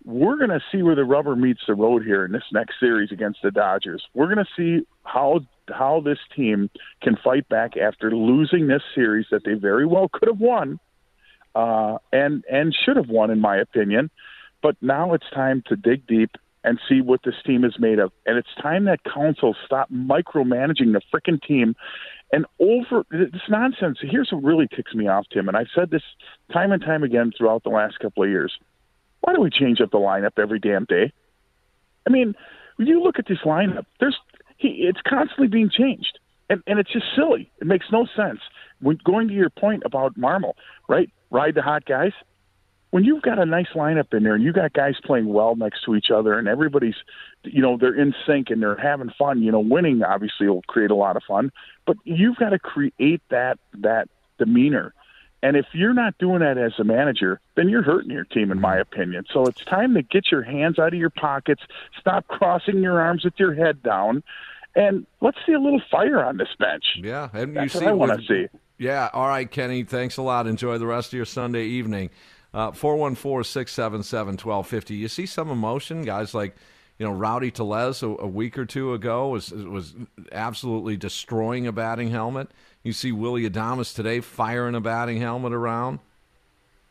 we're 0.06 0.38
going 0.38 0.50
to 0.50 0.62
see 0.72 0.82
where 0.82 0.96
the 0.96 1.03
rubber 1.03 1.36
meets 1.36 1.62
the 1.68 1.75
road 1.75 2.03
here 2.03 2.25
in 2.25 2.32
this 2.32 2.44
next 2.51 2.79
series 2.79 3.12
against 3.12 3.39
the 3.44 3.51
Dodgers. 3.51 4.03
We're 4.13 4.34
going 4.34 4.46
to 4.46 4.51
see 4.56 4.86
how 5.03 5.41
how 5.70 6.01
this 6.03 6.18
team 6.36 6.70
can 7.03 7.15
fight 7.24 7.48
back 7.48 7.77
after 7.77 8.12
losing 8.12 8.68
this 8.68 8.82
series 8.96 9.27
that 9.29 9.44
they 9.46 9.53
very 9.53 9.86
well 9.86 10.10
could 10.12 10.27
have 10.27 10.39
won 10.39 10.79
uh, 11.56 11.98
and 12.12 12.44
and 12.51 12.75
should 12.75 12.98
have 12.98 13.10
won, 13.10 13.29
in 13.29 13.39
my 13.39 13.58
opinion. 13.58 14.10
But 14.62 14.75
now 14.82 15.13
it's 15.13 15.29
time 15.34 15.63
to 15.68 15.75
dig 15.75 16.08
deep 16.08 16.32
and 16.63 16.79
see 16.89 17.01
what 17.01 17.22
this 17.24 17.36
team 17.46 17.63
is 17.63 17.75
made 17.79 18.00
of. 18.00 18.12
And 18.25 18.38
it's 18.38 18.50
time 18.62 18.86
that 18.86 19.00
Counsell 19.03 19.56
stop 19.65 19.89
micromanaging 19.91 20.91
the 20.94 21.01
freaking 21.13 21.41
team 21.41 21.75
and 22.32 22.46
over 22.60 23.06
this 23.10 23.41
nonsense. 23.50 24.00
Here's 24.01 24.29
what 24.32 24.44
really 24.44 24.68
ticks 24.68 24.94
me 24.94 25.08
off, 25.08 25.25
Tim, 25.32 25.48
and 25.48 25.56
I've 25.56 25.70
said 25.74 25.89
this 25.89 26.03
time 26.51 26.72
and 26.72 26.82
time 26.82 27.03
again 27.03 27.32
throughout 27.36 27.63
the 27.63 27.70
last 27.70 28.00
couple 28.00 28.24
of 28.24 28.29
years. 28.29 28.53
Why 29.22 29.34
do 29.34 29.42
we 29.42 29.50
change 29.50 29.82
up 29.82 29.92
the 29.92 29.98
lineup 29.98 30.38
every 30.38 30.60
damn 30.60 30.86
day? 30.86 31.12
I 32.08 32.10
mean, 32.10 32.36
when 32.78 32.88
you 32.88 33.02
look 33.04 33.20
at 33.20 33.28
this 33.28 33.40
lineup, 33.46 33.86
there's 34.00 34.18
he, 34.58 34.88
it's 34.90 35.02
constantly 35.08 35.48
being 35.48 35.70
changed, 35.70 36.20
and 36.50 36.64
and 36.68 36.80
it's 36.80 36.92
just 36.92 37.06
silly. 37.16 37.52
It 37.62 37.68
makes 37.68 37.88
no 37.92 38.08
sense. 38.16 38.40
When 38.82 38.98
going 39.04 39.28
to 39.28 39.34
your 39.34 39.50
point 39.50 39.84
about 39.86 40.18
Marmol, 40.18 40.54
right? 40.88 41.10
Ride 41.32 41.56
the 41.56 41.62
hot 41.62 41.86
guys. 41.86 42.14
When 42.92 43.04
you've 43.04 43.22
got 43.22 43.38
a 43.38 43.46
nice 43.46 43.68
lineup 43.76 44.16
in 44.16 44.24
there, 44.24 44.34
and 44.34 44.44
you 44.44 44.52
got 44.52 44.74
guys 44.74 44.96
playing 45.04 45.32
well 45.32 45.56
next 45.56 45.84
to 45.84 45.96
each 45.96 46.10
other, 46.10 46.40
and 46.40 46.48
everybody's, 46.48 46.96
you 47.44 47.62
know, 47.62 47.78
they're 47.78 47.94
in 47.94 48.16
sync 48.26 48.50
and 48.50 48.64
they're 48.64 48.76
having 48.76 49.12
fun. 49.16 49.44
You 49.44 49.52
know, 49.52 49.60
winning 49.60 50.02
obviously 50.02 50.48
will 50.48 50.64
create 50.64 50.90
a 50.90 50.96
lot 50.96 51.16
of 51.16 51.22
fun, 51.28 51.52
but 51.86 51.98
you've 52.04 52.38
got 52.38 52.50
to 52.50 52.60
create 52.60 53.22
that 53.30 53.60
that 53.82 54.08
demeanor. 54.40 54.94
And 55.41 55.55
if 55.55 55.65
you're 55.74 55.93
not 55.93 56.17
doing 56.17 56.39
that 56.39 56.58
as 56.58 56.74
a 56.79 56.84
manager, 56.84 57.39
then 57.55 57.69
you're 57.69 57.81
hurting 57.81 58.12
your 58.12 58.25
team, 58.25 58.51
in 58.51 58.60
my 58.60 58.77
opinion. 58.77 59.25
So 59.34 59.46
it's 59.46 59.63
time 59.63 59.93
to 59.93 60.01
get 60.01 60.31
your 60.31 60.43
hands 60.43 60.79
out 60.79 60.93
of 60.93 61.00
your 61.00 61.10
pockets, 61.10 61.62
stop 62.00 62.27
crossing 62.27 62.79
your 62.79 63.00
arms 63.00 63.24
with 63.24 63.36
your 63.38 63.53
head 63.53 63.81
down, 63.81 64.22
and 64.75 65.05
let's 65.22 65.38
see 65.46 65.53
a 65.53 65.60
little 65.60 65.81
fire 65.89 66.24
on 66.24 66.38
this 66.38 66.50
bench. 66.60 66.84
Yeah, 66.98 67.29
and 67.34 67.55
That's 67.55 67.74
you 67.74 67.79
what 67.79 67.84
see 67.86 67.89
I 67.89 67.93
want 67.93 68.19
to 68.19 68.27
see. 68.27 68.48
Yeah, 68.77 69.10
all 69.13 69.27
right, 69.27 69.50
Kenny. 69.50 69.84
Thanks 69.84 70.17
a 70.17 70.22
lot. 70.22 70.48
Enjoy 70.48 70.77
the 70.77 70.88
rest 70.88 71.13
of 71.13 71.17
your 71.17 71.25
Sunday 71.25 71.65
evening. 71.65 72.10
Uh, 72.53 72.72
Four 72.72 72.96
one 72.96 73.15
four 73.15 73.43
six 73.43 73.72
seven 73.72 74.03
seven 74.03 74.36
twelve 74.36 74.67
fifty. 74.67 74.96
You 74.96 75.08
see 75.08 75.25
some 75.25 75.50
emotion, 75.50 76.03
guys 76.03 76.34
like 76.34 76.55
you 77.00 77.08
know 77.08 77.13
Rowdy 77.13 77.50
Tellez 77.50 78.03
a, 78.03 78.08
a 78.08 78.27
week 78.27 78.58
or 78.58 78.65
two 78.65 78.94
ago 78.94 79.29
was 79.29 79.51
was 79.51 79.96
absolutely 80.32 80.98
destroying 80.98 81.65
a 81.65 81.72
batting 81.72 82.12
helmet. 82.12 82.50
You 82.84 82.94
see 82.94 83.12
Willy 83.12 83.50
Adames 83.50 83.96
today 83.96 84.20
firing 84.20 84.75
a 84.75 84.82
batting 84.82 85.20
helmet 85.20 85.53
around. 85.53 86.00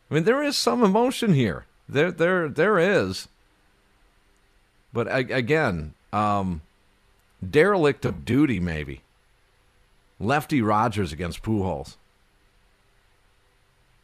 I 0.09 0.15
mean, 0.15 0.23
there 0.23 0.43
is 0.43 0.57
some 0.57 0.83
emotion 0.83 1.33
here. 1.33 1.65
There, 1.87 2.11
there, 2.11 2.47
there 2.47 2.79
is. 2.79 3.27
But 4.91 5.07
again, 5.11 5.93
um, 6.11 6.61
derelict 7.47 8.05
of 8.05 8.25
duty, 8.25 8.59
maybe. 8.59 9.01
Lefty 10.19 10.61
Rogers 10.61 11.13
against 11.13 11.43
Pujols. 11.43 11.95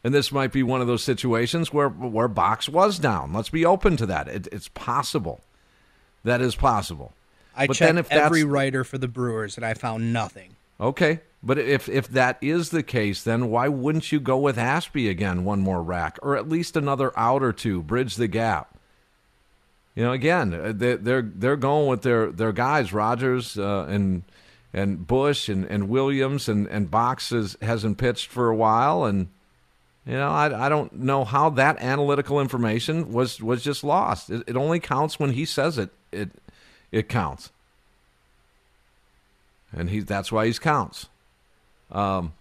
And 0.03 0.13
this 0.13 0.31
might 0.31 0.51
be 0.51 0.61
one 0.61 0.81
of 0.81 0.87
those 0.87 1.03
situations 1.03 1.73
where 1.73 1.89
where 1.89 2.27
Box 2.27 2.69
was 2.69 2.99
down. 2.99 3.33
Let's 3.33 3.49
be 3.49 3.65
open 3.65 3.97
to 3.97 4.05
that. 4.05 4.27
It, 4.27 4.47
it's 4.51 4.67
possible. 4.67 5.41
That 6.25 6.41
is 6.41 6.55
possible. 6.55 7.13
I 7.55 7.67
But 7.67 7.77
then 7.77 7.95
checked 7.95 8.11
every 8.11 8.43
writer 8.43 8.83
for 8.83 8.97
the 8.97 9.07
Brewers 9.07 9.55
and 9.55 9.65
I 9.65 9.73
found 9.73 10.11
nothing. 10.11 10.57
Okay, 10.81 11.21
but 11.41 11.57
if 11.57 11.87
if 11.87 12.09
that 12.09 12.37
is 12.41 12.69
the 12.71 12.83
case, 12.83 13.23
then 13.23 13.49
why 13.49 13.69
wouldn't 13.69 14.11
you 14.11 14.19
go 14.19 14.37
with 14.37 14.57
Ashby 14.57 15.07
again, 15.07 15.45
one 15.45 15.61
more 15.61 15.81
rack, 15.81 16.19
or 16.21 16.35
at 16.35 16.49
least 16.49 16.75
another 16.75 17.17
out 17.17 17.41
or 17.41 17.53
two, 17.53 17.81
bridge 17.81 18.15
the 18.17 18.27
gap? 18.27 18.77
You 19.95 20.03
know, 20.03 20.11
again, 20.11 20.53
uh, 20.53 20.73
they- 20.75 20.97
they're 20.97 21.21
they're 21.21 21.55
going 21.55 21.87
with 21.87 22.01
their 22.01 22.29
their 22.31 22.51
guys, 22.51 22.91
Rogers 22.91 23.57
uh, 23.57 23.85
and 23.87 24.23
and 24.73 25.07
Bush 25.07 25.47
and, 25.47 25.63
and 25.65 25.87
Williams 25.87 26.49
and 26.49 26.67
and 26.67 26.91
Box 26.91 27.29
has, 27.29 27.55
hasn't 27.61 27.97
pitched 27.97 28.29
for 28.29 28.49
a 28.49 28.55
while, 28.55 29.05
and 29.05 29.27
you 30.05 30.13
know, 30.15 30.29
I, 30.29 30.65
I 30.65 30.67
don't 30.69 30.91
know 30.93 31.23
how 31.23 31.49
that 31.51 31.79
analytical 31.81 32.41
information 32.41 33.13
was 33.13 33.41
was 33.41 33.63
just 33.63 33.85
lost. 33.85 34.29
It, 34.29 34.43
it 34.47 34.57
only 34.57 34.81
counts 34.81 35.17
when 35.17 35.31
he 35.31 35.45
says 35.45 35.77
it. 35.77 35.91
It 36.15 36.31
it 36.91 37.09
counts 37.09 37.51
and 39.75 39.89
he 39.89 39.99
that's 39.99 40.31
why 40.31 40.45
he's 40.45 40.59
counts. 40.59 41.09
Um, 41.91 42.31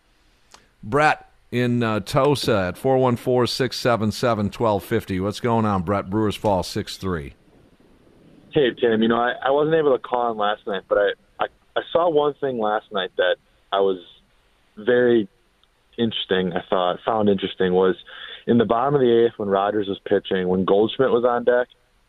Brett 0.82 1.30
in 1.50 1.82
uh, 1.82 2.00
Tosa 2.00 2.66
at 2.68 2.76
414-677-1250. 2.76 5.22
What's 5.22 5.40
going 5.40 5.66
on, 5.66 5.82
Brett? 5.82 6.08
Brewers 6.10 6.36
Fall 6.36 6.62
6-3. 6.62 7.32
Hey 8.52 8.70
Tim, 8.80 9.02
you 9.02 9.08
know 9.08 9.16
I, 9.16 9.32
I 9.44 9.50
wasn't 9.50 9.74
able 9.74 9.92
to 9.92 9.98
call 9.98 10.30
in 10.30 10.38
last 10.38 10.64
night, 10.66 10.82
but 10.88 10.98
I, 10.98 11.10
I 11.40 11.46
I 11.74 11.80
saw 11.92 12.08
one 12.08 12.34
thing 12.34 12.60
last 12.60 12.86
night 12.92 13.10
that 13.16 13.34
I 13.72 13.80
was 13.80 13.98
very 14.76 15.26
interesting. 15.98 16.52
I 16.52 16.62
thought 16.70 17.00
found 17.04 17.28
interesting 17.28 17.72
was 17.72 17.96
in 18.46 18.58
the 18.58 18.64
bottom 18.64 18.94
of 18.94 19.00
the 19.00 19.24
eighth 19.24 19.32
when 19.38 19.48
Rogers 19.48 19.88
was 19.88 19.98
pitching, 20.08 20.46
when 20.46 20.64
Goldschmidt 20.64 21.10
was 21.10 21.24
on 21.24 21.42
deck, 21.42 21.66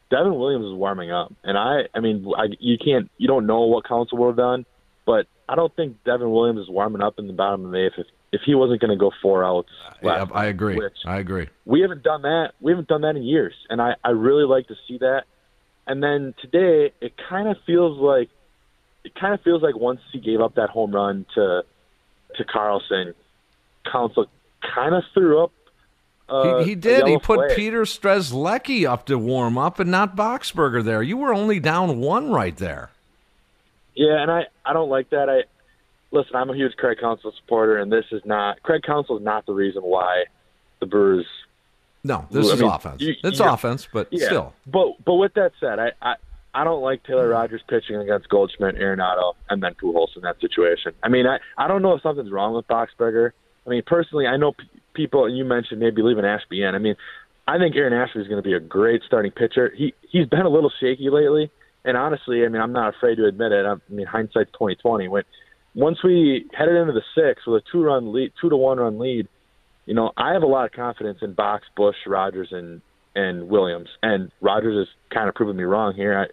Devin 0.09 0.35
Williams 0.35 0.63
was 0.63 0.73
warming 0.73 1.11
up, 1.11 1.33
and 1.43 1.57
I 1.57 1.83
I 1.93 1.99
mean 1.99 2.31
I, 2.37 2.45
you 2.59 2.77
can't 2.77 3.09
you 3.17 3.27
don't 3.27 3.45
know 3.47 3.61
what 3.61 3.87
Counsell 3.87 4.17
would 4.19 4.27
have 4.27 4.37
done, 4.37 4.65
but 5.05 5.27
I 5.47 5.55
don't 5.55 5.75
think 5.75 6.03
Devin 6.03 6.29
Williams 6.29 6.61
is 6.61 6.69
warming 6.69 7.01
up 7.01 7.19
in 7.19 7.27
the 7.27 7.33
bottom 7.33 7.65
of 7.65 7.71
the 7.71 7.85
eighth 7.85 7.93
if 7.97 8.07
if 8.31 8.41
he 8.45 8.53
wasn't 8.53 8.81
going 8.81 8.91
to 8.91 8.97
go 8.97 9.11
four 9.21 9.43
outs. 9.43 9.69
Uh, 9.87 9.93
yeah, 10.03 10.25
I 10.33 10.45
agree. 10.45 10.75
Which, 10.75 10.97
I 11.05 11.17
agree. 11.17 11.47
we 11.65 11.81
haven't 11.81 12.03
done 12.03 12.23
that. 12.23 12.51
We 12.59 12.71
haven't 12.71 12.87
done 12.87 13.01
that 13.01 13.15
in 13.15 13.23
years, 13.23 13.53
and 13.69 13.81
I 13.81 13.95
I 14.03 14.09
really 14.09 14.45
like 14.45 14.67
to 14.67 14.75
see 14.87 14.97
that. 14.99 15.23
And 15.87 16.01
then 16.01 16.33
today, 16.41 16.93
it 16.99 17.13
kind 17.29 17.47
of 17.47 17.57
feels 17.65 17.99
like 17.99 18.29
it 19.03 19.13
kind 19.15 19.33
of 19.33 19.41
feels 19.41 19.61
like 19.61 19.75
once 19.75 20.01
he 20.11 20.19
gave 20.19 20.41
up 20.41 20.55
that 20.55 20.69
home 20.69 20.91
run 20.91 21.25
to 21.35 21.63
to 22.37 22.43
Carlson, 22.43 23.13
Counsell 23.89 24.27
kind 24.73 24.95
of 24.95 25.03
threw 25.13 25.43
up. 25.43 25.51
Uh, 26.27 26.59
he, 26.59 26.69
he 26.69 26.75
did. 26.75 27.05
He 27.07 27.17
put 27.19 27.37
flag. 27.39 27.55
Peter 27.55 27.83
Strzelecki 27.83 28.87
up 28.89 29.05
to 29.07 29.17
warm 29.17 29.57
up 29.57 29.79
and 29.79 29.91
not 29.91 30.15
Boxberger 30.15 30.83
there. 30.83 31.03
You 31.03 31.17
were 31.17 31.33
only 31.33 31.59
down 31.59 31.99
one 31.99 32.31
right 32.31 32.55
there. 32.57 32.89
Yeah, 33.95 34.21
and 34.21 34.31
I 34.31 34.45
I 34.65 34.73
don't 34.73 34.89
like 34.89 35.09
that. 35.11 35.29
I 35.29 35.43
listen. 36.11 36.35
I'm 36.35 36.49
a 36.49 36.55
huge 36.55 36.75
Craig 36.77 36.97
Counsell 36.99 37.31
supporter, 37.39 37.77
and 37.77 37.91
this 37.91 38.05
is 38.11 38.21
not 38.25 38.61
Craig 38.63 38.81
Counsell 38.83 39.17
is 39.17 39.23
not 39.23 39.45
the 39.45 39.53
reason 39.53 39.83
why 39.83 40.23
the 40.79 40.85
Brewers 40.87 41.25
No, 42.03 42.25
this 42.31 42.49
I 42.49 42.53
is 42.55 42.61
mean, 42.61 42.71
offense. 42.71 43.01
you- 43.01 43.15
it's 43.23 43.39
offense, 43.39 43.87
but 43.91 44.07
yeah. 44.11 44.25
still. 44.25 44.53
But 44.67 45.03
but 45.05 45.13
with 45.15 45.33
that 45.35 45.51
said, 45.59 45.79
I, 45.79 45.91
I 46.01 46.15
I 46.53 46.63
don't 46.63 46.81
like 46.81 47.03
Taylor 47.03 47.29
Rogers 47.29 47.61
pitching 47.69 47.97
against 47.97 48.27
Goldschmidt, 48.29 48.75
Arenado, 48.77 49.33
and 49.49 49.61
then 49.61 49.75
Pujols 49.75 50.15
in 50.15 50.23
that 50.23 50.39
situation. 50.41 50.93
I 51.03 51.09
mean, 51.09 51.27
I 51.27 51.37
I 51.57 51.67
don't 51.67 51.81
know 51.83 51.93
if 51.93 52.01
something's 52.01 52.31
wrong 52.31 52.53
with 52.55 52.67
Boxberger. 52.67 53.31
I 53.65 53.69
mean, 53.69 53.83
personally, 53.85 54.27
I 54.27 54.37
know 54.37 54.53
people, 54.95 55.25
and 55.25 55.37
you 55.37 55.45
mentioned 55.45 55.79
maybe 55.79 56.01
leaving 56.01 56.25
Ashby 56.25 56.63
in. 56.63 56.73
I 56.73 56.79
mean, 56.79 56.95
I 57.47 57.57
think 57.57 57.75
Aaron 57.75 57.93
Ashby 57.93 58.21
is 58.21 58.27
going 58.27 58.41
to 58.41 58.47
be 58.47 58.55
a 58.55 58.59
great 58.59 59.01
starting 59.05 59.31
pitcher. 59.31 59.71
He 59.75 59.93
he's 60.09 60.27
been 60.27 60.41
a 60.41 60.49
little 60.49 60.71
shaky 60.79 61.09
lately, 61.09 61.51
and 61.83 61.95
honestly, 61.95 62.43
I 62.43 62.49
mean, 62.49 62.61
I'm 62.61 62.73
not 62.73 62.95
afraid 62.95 63.15
to 63.15 63.25
admit 63.25 63.51
it. 63.51 63.65
I 63.65 63.75
mean, 63.93 64.07
hindsight's 64.07 64.51
2020. 64.53 65.07
When 65.07 65.23
once 65.75 65.99
we 66.03 66.49
headed 66.57 66.75
into 66.75 66.93
the 66.93 67.03
sixth 67.13 67.45
with 67.45 67.63
a 67.63 67.71
two 67.71 67.83
run 67.83 68.13
lead, 68.13 68.31
two 68.41 68.49
to 68.49 68.57
one 68.57 68.79
run 68.79 68.97
lead, 68.97 69.27
you 69.85 69.93
know, 69.93 70.11
I 70.17 70.33
have 70.33 70.41
a 70.41 70.47
lot 70.47 70.65
of 70.65 70.71
confidence 70.71 71.19
in 71.21 71.33
Box, 71.33 71.65
Bush, 71.75 71.97
Rogers, 72.07 72.49
and 72.51 72.81
and 73.15 73.47
Williams. 73.47 73.89
And 74.01 74.31
Rogers 74.41 74.87
has 74.87 75.15
kind 75.15 75.29
of 75.29 75.35
proven 75.35 75.55
me 75.55 75.63
wrong 75.63 75.93
here. 75.95 76.17
I, 76.17 76.25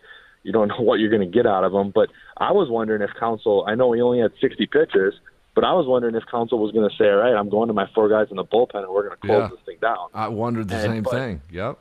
you 0.43 0.53
don't 0.53 0.69
know 0.69 0.81
what 0.81 0.99
you're 0.99 1.11
going 1.11 1.31
to 1.31 1.37
get 1.37 1.47
out 1.47 1.65
of 1.65 1.73
him. 1.73 1.93
But 1.95 2.09
I 2.37 2.53
was 2.53 2.69
wondering 2.71 3.03
if 3.03 3.11
Counsell. 3.19 3.65
I 3.69 3.75
know 3.75 3.93
he 3.93 4.01
only 4.01 4.21
had 4.21 4.33
60 4.41 4.67
pitches, 4.67 5.15
but 5.55 5.65
I 5.65 5.73
was 5.73 5.87
wondering 5.87 6.15
if 6.15 6.23
Counsell 6.31 6.59
was 6.59 6.73
going 6.73 6.89
to 6.89 6.97
say, 6.97 7.09
"All 7.09 7.17
right, 7.17 7.35
I'm 7.35 7.49
going 7.49 7.69
to 7.69 7.75
my 7.75 7.87
four 7.95 8.09
guys 8.09 8.29
in 8.31 8.37
the 8.37 8.45
bullpen, 8.45 8.77
and 8.85 8.89
we're 8.89 9.09
going 9.09 9.17
to 9.21 9.27
close 9.27 9.43
Yeah. 9.43 9.49
this 9.49 9.61
thing 9.67 9.77
down." 9.81 10.09
I 10.15 10.29
wondered 10.29 10.69
the 10.69 10.77
And- 10.77 10.85
same 10.85 11.05
thing. 11.05 11.41
Yep. 11.51 11.79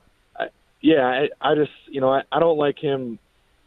Yeah, 0.83 1.05
I, 1.05 1.29
I 1.51 1.53
just 1.55 1.71
you 1.89 2.01
know 2.01 2.11
I, 2.11 2.23
I 2.31 2.39
don't 2.39 2.57
like 2.57 2.79
him 2.79 3.19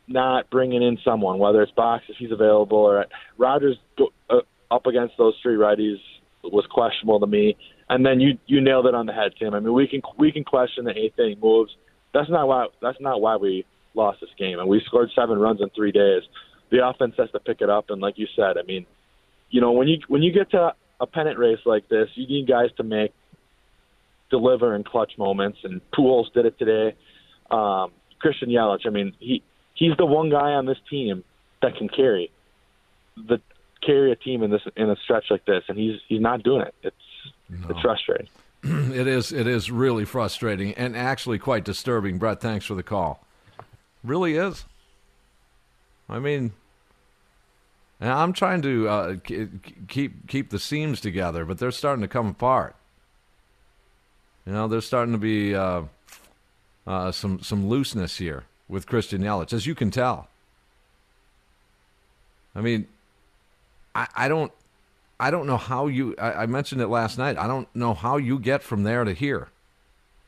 not 0.08 0.50
bringing 0.50 0.82
in 0.82 0.98
someone, 1.04 1.38
whether 1.38 1.62
it's 1.62 1.70
Box 1.72 2.04
if 2.08 2.16
he's 2.16 2.32
available 2.32 2.76
or 2.78 3.06
Rogers 3.38 3.76
go, 3.96 4.08
uh, 4.28 4.40
up 4.70 4.86
against 4.86 5.16
those 5.16 5.34
three 5.40 5.54
righties 5.54 5.98
was 6.42 6.66
questionable 6.66 7.20
to 7.20 7.26
me. 7.26 7.56
And 7.88 8.04
then 8.04 8.18
you 8.20 8.36
you 8.46 8.60
nailed 8.60 8.86
it 8.86 8.94
on 8.96 9.06
the 9.06 9.12
head, 9.12 9.32
Tim. 9.38 9.54
I 9.54 9.60
mean, 9.60 9.72
we 9.74 9.86
can 9.86 10.02
we 10.18 10.32
can 10.32 10.42
question 10.42 10.84
the 10.86 10.98
eighth 10.98 11.18
inning 11.20 11.38
moves. 11.40 11.76
That's 12.12 12.28
not 12.28 12.48
why 12.48 12.66
that's 12.82 13.00
not 13.00 13.20
why 13.20 13.36
we 13.36 13.64
lost 13.94 14.20
this 14.20 14.30
game. 14.36 14.58
And 14.58 14.68
we 14.68 14.82
scored 14.84 15.10
seven 15.14 15.38
runs 15.38 15.60
in 15.60 15.70
three 15.70 15.92
days. 15.92 16.22
The 16.70 16.84
offense 16.84 17.14
has 17.18 17.30
to 17.30 17.38
pick 17.38 17.60
it 17.60 17.70
up. 17.70 17.90
And 17.90 18.00
like 18.00 18.18
you 18.18 18.26
said, 18.34 18.58
I 18.58 18.62
mean, 18.66 18.86
you 19.50 19.60
know, 19.60 19.72
when 19.72 19.88
you 19.88 19.98
when 20.08 20.22
you 20.22 20.32
get 20.32 20.50
to 20.50 20.74
a 21.00 21.06
pennant 21.06 21.38
race 21.38 21.60
like 21.64 21.88
this, 21.88 22.08
you 22.14 22.26
need 22.26 22.48
guys 22.48 22.70
to 22.76 22.82
make 22.82 23.12
deliver 24.30 24.74
in 24.74 24.84
clutch 24.84 25.12
moments. 25.18 25.58
And 25.64 25.80
Pujols 25.92 26.32
did 26.32 26.46
it 26.46 26.58
today. 26.58 26.96
Um, 27.50 27.92
Christian 28.20 28.48
Yelich, 28.48 28.86
I 28.86 28.90
mean, 28.90 29.14
he 29.18 29.42
he's 29.74 29.96
the 29.96 30.06
one 30.06 30.30
guy 30.30 30.52
on 30.52 30.66
this 30.66 30.78
team 30.88 31.24
that 31.62 31.76
can 31.76 31.88
carry 31.88 32.30
the 33.16 33.40
carry 33.84 34.12
a 34.12 34.16
team 34.16 34.42
in 34.42 34.50
this 34.50 34.62
in 34.76 34.90
a 34.90 34.96
stretch 35.04 35.26
like 35.30 35.44
this, 35.44 35.64
and 35.68 35.78
he's 35.78 36.00
he's 36.08 36.20
not 36.20 36.42
doing 36.42 36.62
it. 36.62 36.74
It's 36.82 36.96
it's 37.68 37.80
frustrating. 37.80 38.28
it 38.62 39.06
is. 39.06 39.32
It 39.32 39.46
is 39.46 39.70
really 39.70 40.04
frustrating 40.04 40.72
and 40.74 40.96
actually 40.96 41.38
quite 41.38 41.64
disturbing. 41.64 42.18
Brett, 42.18 42.40
thanks 42.40 42.64
for 42.64 42.74
the 42.74 42.82
call. 42.82 43.24
Really 44.02 44.36
is. 44.36 44.64
I 46.08 46.18
mean, 46.18 46.52
and 48.04 48.12
I'm 48.12 48.34
trying 48.34 48.60
to 48.60 48.86
uh, 48.86 49.16
keep 49.88 50.28
keep 50.28 50.50
the 50.50 50.58
seams 50.58 51.00
together, 51.00 51.46
but 51.46 51.56
they're 51.56 51.70
starting 51.70 52.02
to 52.02 52.08
come 52.08 52.26
apart. 52.26 52.76
You 54.44 54.52
know, 54.52 54.68
there's 54.68 54.84
starting 54.84 55.12
to 55.12 55.18
be 55.18 55.54
uh, 55.54 55.84
uh, 56.86 57.12
some 57.12 57.40
some 57.40 57.66
looseness 57.66 58.18
here 58.18 58.44
with 58.68 58.86
Christian 58.86 59.22
Yelich, 59.22 59.54
as 59.54 59.66
you 59.66 59.74
can 59.74 59.90
tell. 59.90 60.28
I 62.54 62.60
mean, 62.60 62.88
I, 63.94 64.06
I 64.14 64.28
don't 64.28 64.52
I 65.18 65.30
don't 65.30 65.46
know 65.46 65.56
how 65.56 65.86
you. 65.86 66.14
I, 66.18 66.42
I 66.42 66.46
mentioned 66.46 66.82
it 66.82 66.88
last 66.88 67.16
night. 67.16 67.38
I 67.38 67.46
don't 67.46 67.74
know 67.74 67.94
how 67.94 68.18
you 68.18 68.38
get 68.38 68.62
from 68.62 68.82
there 68.82 69.04
to 69.04 69.14
here. 69.14 69.48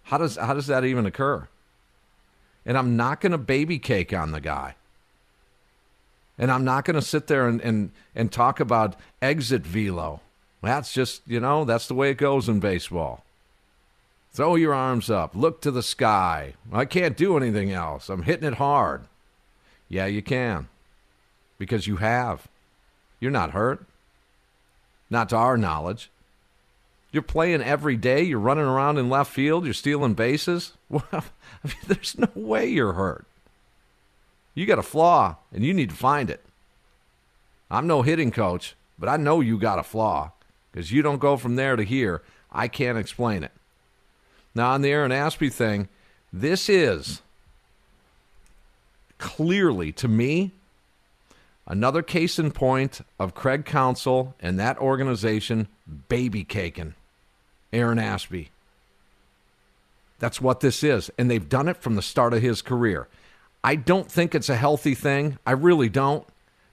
How 0.04 0.16
does 0.16 0.36
how 0.36 0.54
does 0.54 0.68
that 0.68 0.86
even 0.86 1.04
occur? 1.04 1.46
And 2.64 2.78
I'm 2.78 2.96
not 2.96 3.20
going 3.20 3.32
to 3.32 3.38
baby 3.38 3.78
cake 3.78 4.14
on 4.14 4.32
the 4.32 4.40
guy. 4.40 4.76
And 6.38 6.50
I'm 6.50 6.64
not 6.64 6.84
going 6.84 6.96
to 6.96 7.02
sit 7.02 7.26
there 7.28 7.48
and, 7.48 7.60
and, 7.60 7.90
and 8.14 8.30
talk 8.30 8.60
about 8.60 8.96
exit 9.22 9.62
velo. 9.62 10.20
That's 10.62 10.92
just, 10.92 11.22
you 11.26 11.40
know, 11.40 11.64
that's 11.64 11.86
the 11.86 11.94
way 11.94 12.10
it 12.10 12.18
goes 12.18 12.48
in 12.48 12.60
baseball. 12.60 13.24
Throw 14.32 14.56
your 14.56 14.74
arms 14.74 15.08
up, 15.08 15.34
look 15.34 15.62
to 15.62 15.70
the 15.70 15.82
sky. 15.82 16.54
I 16.70 16.84
can't 16.84 17.16
do 17.16 17.36
anything 17.36 17.72
else. 17.72 18.10
I'm 18.10 18.24
hitting 18.24 18.46
it 18.46 18.54
hard. 18.54 19.04
Yeah, 19.88 20.06
you 20.06 20.20
can. 20.20 20.68
Because 21.58 21.86
you 21.86 21.96
have. 21.96 22.48
You're 23.18 23.30
not 23.30 23.52
hurt. 23.52 23.86
Not 25.08 25.30
to 25.30 25.36
our 25.36 25.56
knowledge. 25.56 26.10
You're 27.12 27.22
playing 27.22 27.62
every 27.62 27.96
day. 27.96 28.22
You're 28.24 28.38
running 28.38 28.66
around 28.66 28.98
in 28.98 29.08
left 29.08 29.32
field. 29.32 29.64
You're 29.64 29.74
stealing 29.74 30.14
bases. 30.14 30.72
Well, 30.88 31.02
I 31.12 31.22
mean, 31.64 31.76
there's 31.88 32.16
no 32.16 32.28
way 32.36 32.68
you're 32.68 32.92
hurt. 32.92 33.24
You 34.56 34.66
got 34.66 34.80
a 34.80 34.82
flaw, 34.82 35.36
and 35.52 35.64
you 35.64 35.72
need 35.72 35.90
to 35.90 35.96
find 35.96 36.28
it. 36.28 36.44
I'm 37.70 37.86
no 37.86 38.02
hitting 38.02 38.32
coach, 38.32 38.74
but 38.98 39.08
I 39.08 39.16
know 39.16 39.40
you 39.40 39.56
got 39.56 39.78
a 39.78 39.84
flaw 39.84 40.32
because 40.72 40.90
you 40.90 41.02
don't 41.02 41.20
go 41.20 41.36
from 41.36 41.54
there 41.54 41.76
to 41.76 41.84
here. 41.84 42.22
I 42.50 42.66
can't 42.66 42.98
explain 42.98 43.44
it. 43.44 43.52
Now, 44.52 44.72
on 44.72 44.82
the 44.82 44.90
Aaron 44.90 45.12
Ashby 45.12 45.50
thing, 45.50 45.88
this 46.32 46.68
is 46.68 47.22
clearly, 49.18 49.92
to 49.92 50.08
me, 50.08 50.50
Another 51.68 52.02
case 52.02 52.38
in 52.38 52.52
point 52.52 53.00
of 53.18 53.34
Craig 53.34 53.64
Counsell 53.64 54.34
and 54.38 54.58
that 54.58 54.78
organization 54.78 55.66
baby 56.08 56.44
caking 56.44 56.94
Aaron 57.72 57.98
Ashby. 57.98 58.50
That's 60.20 60.40
what 60.40 60.60
this 60.60 60.84
is. 60.84 61.10
And 61.18 61.28
they've 61.28 61.48
done 61.48 61.68
it 61.68 61.76
from 61.78 61.96
the 61.96 62.02
start 62.02 62.32
of 62.32 62.40
his 62.40 62.62
career. 62.62 63.08
I 63.62 63.74
don't 63.74 64.10
think 64.10 64.34
it's 64.34 64.48
a 64.48 64.56
healthy 64.56 64.94
thing. 64.94 65.38
I 65.46 65.52
really 65.52 65.88
don't. 65.88 66.26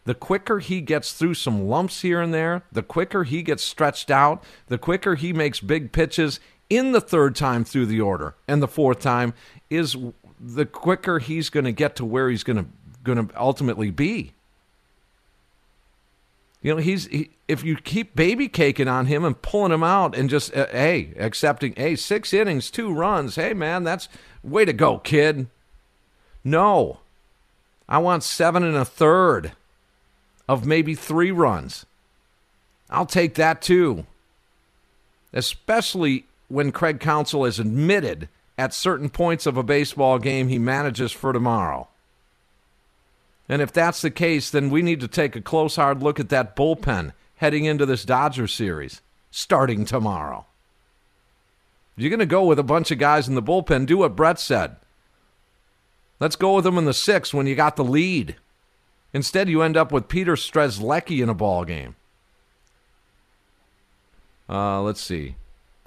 The 0.06 0.14
quicker 0.14 0.60
he 0.60 0.82
gets 0.82 1.14
through 1.14 1.36
some 1.36 1.68
lumps 1.68 2.02
here 2.02 2.22
and 2.22 2.34
there, 2.34 2.64
the 2.72 2.84
quicker 2.84 3.24
he 3.24 3.42
gets 3.42 3.64
stretched 3.64 4.12
out, 4.12 4.44
the 4.68 4.78
quicker 4.78 5.16
he 5.16 5.32
makes 5.32 5.60
big 5.60 5.92
pitches 5.92 6.40
in 6.70 6.92
the 6.92 7.02
third 7.02 7.36
time 7.36 7.64
through 7.64 7.86
the 7.86 8.02
order 8.02 8.36
and 8.48 8.62
the 8.62 8.68
fourth 8.68 9.00
time 9.00 9.34
is 9.70 9.96
the 10.40 10.66
quicker 10.66 11.20
he's 11.20 11.50
going 11.50 11.64
to 11.66 11.72
get 11.72 11.96
to 11.96 12.06
where 12.06 12.30
he's 12.30 12.44
going 12.44 12.58
to 12.58 12.66
going 13.04 13.28
to 13.28 13.40
ultimately 13.40 13.92
be. 13.92 14.34
You 16.62 16.76
know, 16.76 16.82
he's 16.82 17.08
he, 17.08 17.32
if 17.48 17.64
you 17.64 17.76
keep 17.76 18.16
baby 18.16 18.48
caking 18.48 18.88
on 18.88 19.08
him 19.08 19.26
and 19.26 19.40
pulling 19.42 19.74
him 19.74 19.84
out 19.84 20.16
and 20.16 20.30
just 20.30 20.56
uh, 20.56 20.68
hey, 20.72 21.14
accepting 21.18 21.74
hey, 21.76 21.98
six 21.98 22.34
innings, 22.34 22.72
two 22.72 22.94
runs. 22.94 23.36
Hey 23.36 23.54
man, 23.54 23.84
that's 23.84 24.08
way 24.44 24.64
to 24.64 24.72
go, 24.72 25.00
kid. 25.00 25.48
No. 26.44 27.00
I 27.88 27.98
want 27.98 28.24
7 28.24 28.64
and 28.64 28.76
a 28.76 28.86
third 28.86 29.54
of 30.48 30.66
maybe 30.66 30.96
3 30.96 31.32
runs. 31.32 31.86
I'll 32.90 33.06
take 33.06 33.36
that 33.36 33.62
too. 33.62 34.06
Especially 35.32 36.26
when 36.48 36.72
Craig 36.72 37.00
Counsell 37.00 37.46
has 37.46 37.60
admitted 37.60 38.30
at 38.58 38.74
certain 38.74 39.10
points 39.10 39.46
of 39.46 39.58
a 39.58 39.64
baseball 39.64 40.20
game 40.20 40.48
he 40.48 40.60
manages 40.60 41.12
for 41.12 41.34
tomorrow. 41.34 41.88
And 43.50 43.62
if 43.62 43.74
that's 43.74 44.02
the 44.02 44.12
case, 44.12 44.50
then 44.50 44.70
we 44.70 44.82
need 44.82 45.00
to 45.00 45.08
take 45.08 45.36
a 45.36 45.42
close, 45.42 45.76
hard 45.76 46.02
look 46.04 46.20
at 46.20 46.30
that 46.30 46.56
bullpen 46.56 47.14
heading 47.38 47.66
into 47.66 47.86
this 47.86 48.06
Dodger 48.06 48.48
series 48.48 49.02
starting 49.32 49.84
tomorrow. 49.84 50.46
You're 51.98 52.10
going 52.10 52.20
to 52.20 52.26
go 52.26 52.46
with 52.46 52.60
a 52.60 52.64
bunch 52.64 52.92
of 52.92 53.00
guys 53.00 53.28
in 53.28 53.36
the 53.36 53.44
bullpen. 53.44 53.86
Do 53.86 53.98
what 53.98 54.16
Brett 54.16 54.40
said. 54.40 54.76
Let's 56.20 56.36
go 56.36 56.56
with 56.56 56.64
them 56.64 56.78
in 56.78 56.86
the 56.86 56.94
sixth 56.94 57.34
when 57.34 57.48
you 57.48 57.56
got 57.56 57.76
the 57.76 57.84
lead. 57.84 58.36
Instead, 59.14 59.50
you 59.50 59.62
end 59.62 59.78
up 59.78 59.92
with 59.92 60.08
Peter 60.08 60.34
Strzelecki 60.34 61.22
in 61.22 61.30
a 61.30 61.34
ball 61.34 61.66
game. 61.66 61.96
Uh, 64.50 64.82
let's 64.82 65.02
see. 65.02 65.36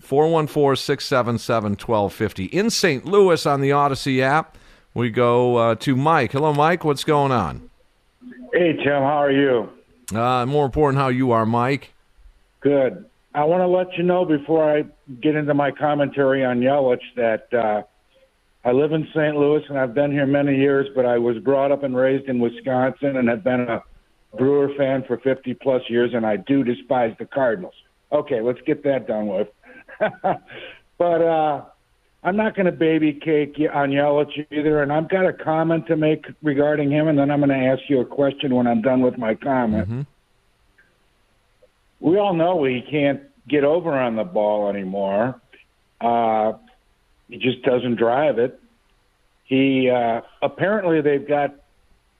414 0.00 0.76
677 0.76 1.72
1250. 1.72 2.44
In 2.46 2.70
St. 2.70 3.04
Louis 3.04 3.44
on 3.46 3.60
the 3.60 3.70
Audacy 3.70 4.20
app, 4.20 4.56
we 4.94 5.10
go 5.10 5.56
uh, 5.56 5.74
to 5.76 5.96
Mike. 5.96 6.32
Hello, 6.32 6.52
Mike. 6.54 6.84
What's 6.84 7.04
going 7.04 7.32
on? 7.32 7.70
Hey, 8.52 8.74
Tim, 8.74 9.02
how 9.02 9.22
are 9.22 9.32
you? 9.32 9.68
Uh, 10.14 10.46
more 10.46 10.64
important, 10.64 11.00
how 11.00 11.08
you 11.08 11.32
are, 11.32 11.44
Mike. 11.44 11.92
Good. 12.60 13.04
I 13.34 13.44
want 13.44 13.60
to 13.60 13.66
let 13.66 13.98
you 13.98 14.02
know 14.02 14.24
before 14.24 14.78
I 14.78 14.84
get 15.20 15.34
into 15.34 15.52
my 15.52 15.70
commentary 15.70 16.44
on 16.44 16.60
Yelich 16.60 17.00
that 17.16 17.52
uh, 17.52 17.82
I 18.66 18.72
live 18.72 18.90
in 18.90 19.06
St. 19.14 19.36
Louis 19.36 19.62
and 19.68 19.78
I've 19.78 19.94
been 19.94 20.10
here 20.10 20.26
many 20.26 20.56
years, 20.56 20.88
but 20.92 21.06
I 21.06 21.18
was 21.18 21.38
brought 21.38 21.70
up 21.70 21.84
and 21.84 21.96
raised 21.96 22.28
in 22.28 22.40
Wisconsin 22.40 23.16
and 23.16 23.28
have 23.28 23.44
been 23.44 23.60
a 23.60 23.80
Brewer 24.36 24.74
fan 24.76 25.04
for 25.06 25.18
50 25.18 25.54
plus 25.54 25.82
years, 25.88 26.10
and 26.12 26.26
I 26.26 26.36
do 26.36 26.64
despise 26.64 27.14
the 27.20 27.26
Cardinals. 27.26 27.74
Okay, 28.10 28.40
let's 28.40 28.58
get 28.66 28.82
that 28.82 29.06
done 29.06 29.28
with. 29.28 29.46
but 30.98 31.22
uh, 31.22 31.64
I'm 32.24 32.36
not 32.36 32.56
going 32.56 32.66
to 32.66 32.72
baby 32.72 33.12
cake 33.12 33.56
on 33.72 33.90
Yelich 33.90 34.46
either, 34.50 34.82
and 34.82 34.92
I've 34.92 35.08
got 35.08 35.26
a 35.26 35.32
comment 35.32 35.86
to 35.86 35.96
make 35.96 36.26
regarding 36.42 36.90
him, 36.90 37.06
and 37.06 37.16
then 37.16 37.30
I'm 37.30 37.38
going 37.38 37.50
to 37.50 37.66
ask 37.66 37.82
you 37.88 38.00
a 38.00 38.04
question 38.04 38.52
when 38.52 38.66
I'm 38.66 38.82
done 38.82 39.00
with 39.00 39.16
my 39.16 39.36
comment. 39.36 40.08
We 42.00 42.18
all 42.18 42.34
know 42.34 42.64
he 42.64 42.82
can't 42.82 43.22
get 43.48 43.62
over 43.62 43.92
on 43.92 44.16
the 44.16 44.24
ball 44.24 44.68
anymore. 44.68 45.40
Uh, 46.00 46.54
he 47.28 47.38
just 47.38 47.62
doesn't 47.62 47.96
drive 47.96 48.38
it. 48.38 48.60
He 49.44 49.90
uh, 49.90 50.22
apparently 50.42 51.00
they've 51.00 51.26
got 51.26 51.54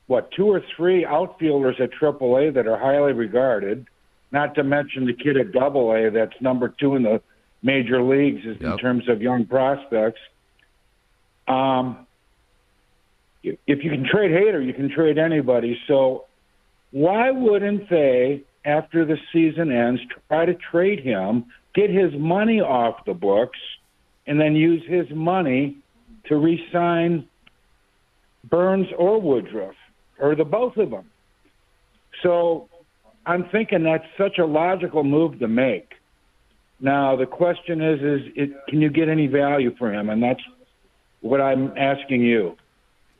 what 0.06 0.30
two 0.32 0.46
or 0.46 0.62
three 0.76 1.04
outfielders 1.04 1.76
at 1.80 1.90
AAA 1.90 2.54
that 2.54 2.66
are 2.66 2.78
highly 2.78 3.12
regarded. 3.12 3.86
Not 4.32 4.54
to 4.56 4.64
mention 4.64 5.06
the 5.06 5.12
kid 5.12 5.36
at 5.36 5.52
Double 5.52 5.92
A 5.92 6.10
that's 6.10 6.40
number 6.40 6.68
two 6.68 6.96
in 6.96 7.02
the 7.02 7.20
major 7.62 8.02
leagues 8.02 8.44
in 8.44 8.78
terms 8.78 9.08
of 9.08 9.22
young 9.22 9.46
prospects. 9.46 10.20
Um, 11.48 12.06
if 13.42 13.84
you 13.84 13.90
can 13.90 14.04
trade 14.04 14.32
Hader, 14.32 14.64
you 14.64 14.74
can 14.74 14.90
trade 14.90 15.18
anybody. 15.18 15.78
So 15.86 16.24
why 16.90 17.30
wouldn't 17.30 17.88
they, 17.88 18.42
after 18.64 19.04
the 19.04 19.16
season 19.32 19.70
ends, 19.70 20.00
try 20.28 20.46
to 20.46 20.54
trade 20.54 21.00
him, 21.00 21.46
get 21.74 21.90
his 21.90 22.12
money 22.14 22.60
off 22.60 23.04
the 23.04 23.14
books, 23.14 23.58
and 24.26 24.40
then 24.40 24.56
use 24.56 24.82
his 24.86 25.08
money 25.10 25.76
to 26.26 26.36
re-sign 26.36 27.26
Burnes 28.48 28.88
or 28.98 29.20
Woodruff, 29.20 29.74
or 30.18 30.34
the 30.34 30.44
both 30.44 30.76
of 30.76 30.90
them? 30.90 31.10
So 32.22 32.68
I'm 33.24 33.48
thinking 33.50 33.82
that's 33.82 34.06
such 34.16 34.38
a 34.38 34.46
logical 34.46 35.04
move 35.04 35.38
to 35.40 35.48
make. 35.48 35.92
Now 36.80 37.16
the 37.16 37.26
question 37.26 37.80
is, 37.80 38.00
is 38.00 38.32
it, 38.36 38.66
can 38.68 38.80
you 38.80 38.90
get 38.90 39.08
any 39.08 39.26
value 39.26 39.74
for 39.76 39.92
him? 39.92 40.10
And 40.10 40.22
that's 40.22 40.40
what 41.20 41.40
I'm 41.40 41.72
asking 41.76 42.22
you. 42.22 42.56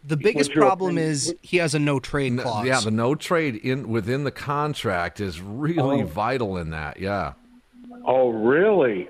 The 0.05 0.17
biggest 0.17 0.53
problem 0.53 0.93
opinion? 0.99 1.11
is 1.11 1.35
he 1.43 1.57
has 1.57 1.75
a 1.75 1.81
no 1.81 1.99
trade 1.99 2.39
clause. 2.39 2.65
Yeah, 2.67 2.81
the 2.81 2.93
no 2.93 3.17
trade 3.17 3.57
in 3.57 3.89
within 3.89 4.23
the 4.23 4.31
contract 4.31 5.21
is 5.21 5.41
really 5.41 6.03
Oh. 6.03 6.07
vital 6.07 6.57
in 6.59 6.71
that. 6.71 7.01
Yeah. 7.01 7.33
Oh, 8.05 8.29
really? 8.31 9.09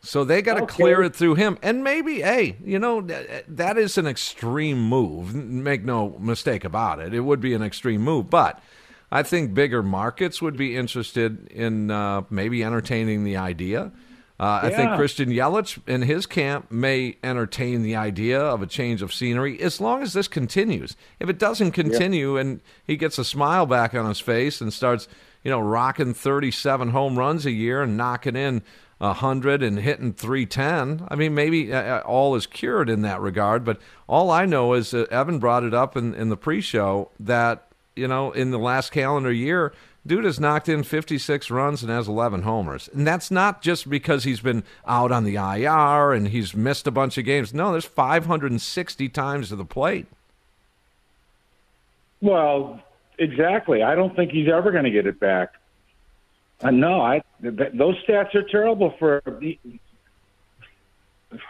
So 0.00 0.24
they 0.24 0.40
got 0.42 0.54
to 0.54 0.62
Okay. 0.64 0.74
clear 0.74 1.02
it 1.02 1.16
through 1.16 1.34
him. 1.34 1.58
And 1.62 1.82
maybe, 1.82 2.20
hey, 2.20 2.56
you 2.64 2.78
know, 2.78 3.00
that 3.00 3.76
is 3.76 3.98
an 3.98 4.06
extreme 4.06 4.80
move. 4.80 5.34
Make 5.34 5.84
no 5.84 6.16
mistake 6.20 6.64
about 6.64 7.00
it. 7.00 7.12
It 7.12 7.20
would 7.20 7.40
be 7.40 7.54
an 7.54 7.62
extreme 7.62 8.02
move. 8.02 8.30
But 8.30 8.60
I 9.10 9.22
think 9.22 9.52
bigger 9.54 9.82
markets 9.82 10.40
would 10.40 10.56
be 10.56 10.76
interested 10.76 11.48
in 11.48 11.90
uh, 11.90 12.22
maybe 12.30 12.62
entertaining 12.62 13.24
the 13.24 13.36
idea. 13.36 13.90
Uh, 14.38 14.60
I 14.64 14.70
think 14.70 14.94
Christian 14.96 15.30
Yelich 15.30 15.80
in 15.88 16.02
his 16.02 16.26
camp 16.26 16.70
may 16.70 17.16
entertain 17.24 17.82
the 17.82 17.96
idea 17.96 18.38
of 18.38 18.60
a 18.60 18.66
change 18.66 19.00
of 19.00 19.12
scenery 19.14 19.58
as 19.62 19.80
long 19.80 20.02
as 20.02 20.12
this 20.12 20.28
continues. 20.28 20.94
If 21.18 21.30
it 21.30 21.38
doesn't 21.38 21.72
continue 21.72 22.36
and 22.36 22.60
he 22.84 22.98
gets 22.98 23.16
a 23.18 23.24
smile 23.24 23.64
back 23.64 23.94
on 23.94 24.06
his 24.06 24.20
face 24.20 24.60
and 24.60 24.70
starts, 24.74 25.08
you 25.42 25.50
know, 25.50 25.58
rocking 25.60 26.12
37 26.12 26.90
home 26.90 27.18
runs 27.18 27.46
a 27.46 27.50
year 27.50 27.80
and 27.82 27.96
knocking 27.96 28.36
in 28.36 28.62
100 28.98 29.62
and 29.62 29.78
hitting 29.78 30.12
310, 30.12 31.06
I 31.10 31.14
mean, 31.16 31.34
maybe 31.34 31.72
uh, 31.72 31.82
uh, 31.82 32.02
all 32.06 32.34
is 32.34 32.46
cured 32.46 32.88
in 32.88 33.02
that 33.02 33.20
regard. 33.20 33.64
But 33.64 33.78
all 34.08 34.30
I 34.30 34.46
know 34.46 34.72
is 34.72 34.94
uh, 34.94 35.06
Evan 35.10 35.38
brought 35.38 35.64
it 35.64 35.74
up 35.74 35.96
in, 35.96 36.14
in 36.14 36.28
the 36.28 36.36
pre 36.36 36.60
show 36.60 37.10
that, 37.20 37.68
you 37.94 38.08
know, 38.08 38.32
in 38.32 38.50
the 38.50 38.58
last 38.58 38.92
calendar 38.92 39.32
year, 39.32 39.72
Dude 40.06 40.24
has 40.24 40.38
knocked 40.38 40.68
in 40.68 40.84
56 40.84 41.50
runs 41.50 41.82
and 41.82 41.90
has 41.90 42.06
11 42.06 42.42
homers. 42.42 42.88
And 42.92 43.06
that's 43.06 43.30
not 43.30 43.60
just 43.60 43.90
because 43.90 44.22
he's 44.22 44.40
been 44.40 44.62
out 44.86 45.10
on 45.10 45.24
the 45.24 45.34
IR 45.34 46.12
and 46.12 46.28
he's 46.28 46.54
missed 46.54 46.86
a 46.86 46.92
bunch 46.92 47.18
of 47.18 47.24
games. 47.24 47.52
No, 47.52 47.72
there's 47.72 47.84
560 47.84 49.08
times 49.08 49.48
to 49.48 49.56
the 49.56 49.64
plate. 49.64 50.06
Well, 52.20 52.80
exactly. 53.18 53.82
I 53.82 53.96
don't 53.96 54.14
think 54.14 54.30
he's 54.30 54.48
ever 54.48 54.70
going 54.70 54.84
to 54.84 54.90
get 54.90 55.06
it 55.06 55.18
back. 55.18 55.54
Uh, 56.60 56.70
no, 56.70 57.00
I 57.00 57.22
th- 57.42 57.72
those 57.74 57.96
stats 58.04 58.34
are 58.34 58.42
terrible 58.42 58.94
for 58.98 59.22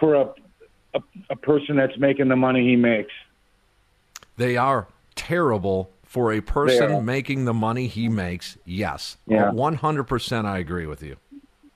for 0.00 0.14
a, 0.14 0.34
a 0.94 1.00
a 1.30 1.36
person 1.36 1.76
that's 1.76 1.96
making 1.98 2.28
the 2.28 2.36
money 2.36 2.64
he 2.68 2.76
makes. 2.76 3.12
They 4.36 4.56
are 4.56 4.88
terrible 5.14 5.90
for 6.02 6.32
a 6.32 6.40
person 6.40 7.04
making 7.04 7.44
the 7.44 7.54
money 7.54 7.88
he 7.88 8.08
makes. 8.08 8.56
Yes. 8.64 9.16
Yeah. 9.26 9.50
100% 9.52 10.44
I 10.44 10.58
agree 10.58 10.86
with 10.86 11.02
you. 11.02 11.16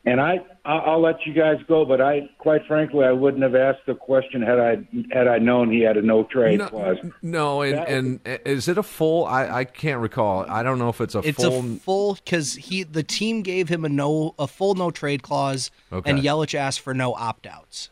And 0.06 0.18
I, 0.18 0.40
I- 0.64 0.78
I'll 0.78 1.00
let 1.02 1.26
you 1.26 1.34
guys 1.34 1.58
go, 1.68 1.84
but 1.84 2.00
I, 2.00 2.30
quite 2.38 2.62
frankly, 2.66 3.04
I 3.04 3.12
wouldn't 3.12 3.42
have 3.42 3.54
asked 3.54 3.84
the 3.86 3.94
question 3.94 4.40
had 4.40 4.58
I 4.58 4.78
had 5.12 5.28
I 5.28 5.38
known 5.38 5.70
he 5.70 5.80
had 5.80 5.98
a 5.98 6.02
no 6.02 6.24
trade 6.24 6.58
No, 6.58 6.68
clause. 6.68 6.96
no 7.20 7.60
and, 7.60 7.76
That- 7.78 7.88
and 7.90 8.46
is 8.46 8.66
it 8.66 8.78
a 8.78 8.82
full? 8.82 9.26
I, 9.26 9.46
I 9.60 9.64
can't 9.64 10.00
recall. 10.00 10.46
I 10.48 10.62
don't 10.62 10.78
know 10.78 10.88
if 10.88 11.02
it's 11.02 11.14
a 11.14 11.20
full. 11.22 11.28
It's 11.28 11.44
full. 11.44 11.58
a 11.58 11.76
full 11.76 12.14
because 12.14 12.54
he 12.54 12.82
the 12.82 13.02
team 13.02 13.42
gave 13.42 13.68
him 13.68 13.84
a 13.84 13.90
no 13.90 14.34
a 14.38 14.46
full 14.46 14.74
no 14.74 14.90
trade 14.90 15.22
clause, 15.22 15.70
Okay. 15.92 16.10
and 16.10 16.20
Yelich 16.20 16.54
asked 16.54 16.80
for 16.80 16.94
no 16.94 17.12
opt 17.14 17.46
outs. 17.46 17.90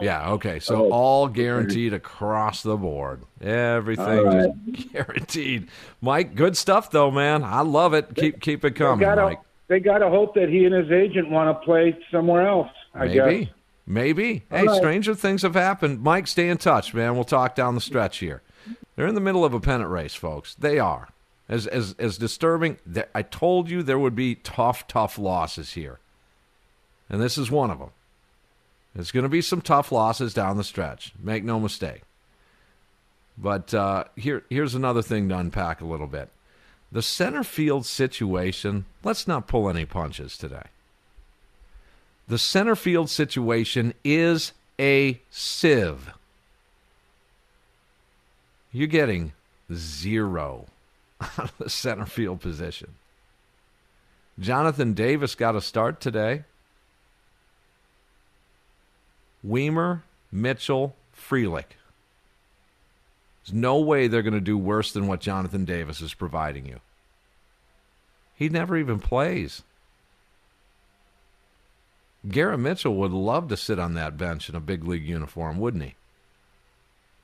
Yeah, 0.00 0.30
okay. 0.34 0.60
So 0.60 0.84
oh. 0.86 0.92
all 0.92 1.28
guaranteed 1.28 1.92
across 1.92 2.62
the 2.62 2.76
board. 2.76 3.22
Everything 3.40 4.26
All 4.28 4.54
just 4.70 4.92
guaranteed. 4.92 5.66
Mike, 6.00 6.36
good 6.36 6.56
stuff 6.56 6.92
though, 6.92 7.10
man. 7.10 7.42
I 7.42 7.62
love 7.62 7.92
it. 7.92 8.14
Keep 8.14 8.40
keep 8.40 8.64
it 8.64 8.76
coming, 8.76 9.00
gotta, 9.00 9.22
Mike. 9.22 9.40
They 9.72 9.80
gotta 9.80 10.10
hope 10.10 10.34
that 10.34 10.50
he 10.50 10.66
and 10.66 10.74
his 10.74 10.92
agent 10.92 11.30
want 11.30 11.48
to 11.48 11.64
play 11.64 11.96
somewhere 12.10 12.46
else. 12.46 12.68
I 12.94 13.06
Maybe. 13.06 13.44
guess. 13.44 13.54
Maybe. 13.86 14.42
All 14.50 14.58
Hey, 14.58 14.66
right. 14.66 14.76
stranger 14.76 15.14
things 15.14 15.40
have 15.42 15.54
happened. 15.54 16.02
Mike, 16.02 16.26
stay 16.26 16.50
in 16.50 16.58
touch, 16.58 16.92
man. 16.92 17.14
We'll 17.14 17.24
talk 17.24 17.54
down 17.54 17.74
the 17.74 17.80
stretch 17.80 18.18
here. 18.18 18.42
They're 18.94 19.06
in 19.06 19.14
the 19.14 19.20
middle 19.22 19.46
of 19.46 19.54
a 19.54 19.60
pennant 19.60 19.88
race, 19.88 20.14
folks. 20.14 20.54
They 20.54 20.78
are. 20.78 21.08
As 21.48 21.66
as 21.66 21.94
as 21.98 22.18
disturbing. 22.18 22.76
I 23.14 23.22
told 23.22 23.70
you 23.70 23.82
there 23.82 23.98
would 23.98 24.14
be 24.14 24.34
tough, 24.36 24.86
tough 24.86 25.18
losses 25.18 25.72
here, 25.72 25.98
and 27.08 27.20
this 27.20 27.38
is 27.38 27.50
one 27.50 27.70
of 27.70 27.78
them. 27.78 27.90
There's 28.94 29.10
going 29.10 29.22
to 29.24 29.28
be 29.30 29.40
some 29.40 29.62
tough 29.62 29.90
losses 29.90 30.34
down 30.34 30.58
the 30.58 30.64
stretch. 30.64 31.12
Make 31.18 31.44
no 31.44 31.58
mistake. 31.58 32.02
But 33.38 33.72
uh, 33.72 34.04
here, 34.16 34.44
here's 34.50 34.74
another 34.74 35.00
thing 35.00 35.30
to 35.30 35.38
unpack 35.38 35.80
a 35.80 35.86
little 35.86 36.06
bit. 36.06 36.28
The 36.92 37.02
center 37.02 37.42
field 37.42 37.86
situation. 37.86 38.84
Let's 39.02 39.26
not 39.26 39.48
pull 39.48 39.68
any 39.68 39.86
punches 39.86 40.36
today. 40.36 40.66
The 42.28 42.38
center 42.38 42.76
field 42.76 43.08
situation 43.08 43.94
is 44.04 44.52
a 44.78 45.20
sieve. 45.30 46.12
You're 48.72 48.86
getting 48.88 49.32
zero 49.72 50.66
out 51.20 51.38
of 51.38 51.58
the 51.58 51.70
center 51.70 52.06
field 52.06 52.40
position. 52.40 52.94
Jonathan 54.38 54.92
Davis 54.92 55.34
got 55.34 55.56
a 55.56 55.60
start 55.60 56.00
today. 56.00 56.44
Wiemer, 59.46 60.02
Mitchell, 60.30 60.94
Frelick. 61.16 61.76
There's 63.44 63.54
no 63.54 63.78
way 63.78 64.06
they're 64.06 64.22
going 64.22 64.34
to 64.34 64.40
do 64.40 64.56
worse 64.56 64.92
than 64.92 65.06
what 65.06 65.20
Jonathan 65.20 65.64
Davis 65.64 66.00
is 66.00 66.14
providing 66.14 66.66
you. 66.66 66.80
He 68.34 68.48
never 68.48 68.76
even 68.76 68.98
plays. 68.98 69.62
Garrett 72.28 72.60
Mitchell 72.60 72.94
would 72.96 73.10
love 73.10 73.48
to 73.48 73.56
sit 73.56 73.78
on 73.78 73.94
that 73.94 74.16
bench 74.16 74.48
in 74.48 74.54
a 74.54 74.60
big 74.60 74.84
league 74.84 75.06
uniform, 75.06 75.58
wouldn't 75.58 75.82
he? 75.82 75.94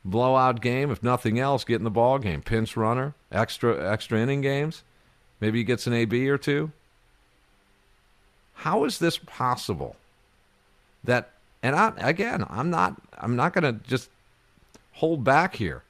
Blowout 0.05 0.61
game, 0.61 0.91
if 0.91 1.03
nothing 1.03 1.39
else, 1.39 1.65
get 1.65 1.77
in 1.77 1.85
the 1.85 1.91
ball 1.91 2.19
game. 2.19 2.43
Pinch 2.43 2.77
runner, 2.77 3.15
extra 3.31 3.91
extra 3.93 4.19
inning 4.19 4.41
games. 4.41 4.83
Maybe 5.41 5.59
he 5.59 5.65
gets 5.65 5.87
an 5.87 5.93
AB 5.93 6.29
or 6.29 6.39
two. 6.39 6.73
How 8.55 8.85
is 8.85 8.99
this 8.99 9.19
possible? 9.19 9.97
That 11.05 11.31
and 11.63 11.77
I 11.77 11.93
again, 11.99 12.45
I'm 12.49 12.71
not 12.71 13.01
I'm 13.19 13.37
not 13.37 13.53
going 13.53 13.65
to 13.65 13.85
just 13.89 14.09
hold 14.95 15.23
back 15.23 15.57
here. 15.57 15.83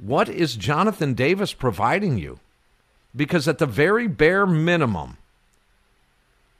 What 0.00 0.28
is 0.30 0.56
Jonathan 0.56 1.12
Davis 1.12 1.52
providing 1.52 2.16
you? 2.16 2.40
Because 3.14 3.46
at 3.46 3.58
the 3.58 3.66
very 3.66 4.06
bare 4.06 4.46
minimum, 4.46 5.18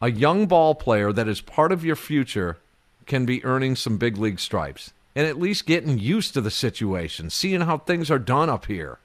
a 0.03 0.11
young 0.11 0.47
ball 0.47 0.75
player 0.75 1.13
that 1.13 1.29
is 1.29 1.41
part 1.41 1.73
of 1.73 1.85
your 1.85 1.97
future 1.97 2.59
can 3.07 3.25
be 3.25 3.45
earning 3.45 3.77
some 3.77 3.97
big 3.97 4.19
league 4.19 4.41
stripes 4.41 4.93
and 5.17 5.27
at 5.27 5.39
least 5.39 5.67
getting 5.67 5.99
used 5.99 6.35
to 6.35 6.41
the 6.41 6.51
situation, 6.51 7.31
seeing 7.31 7.63
how 7.63 7.79
things 7.79 8.11
are 8.11 8.19
done 8.19 8.49
up 8.49 8.67
here. 8.67 8.99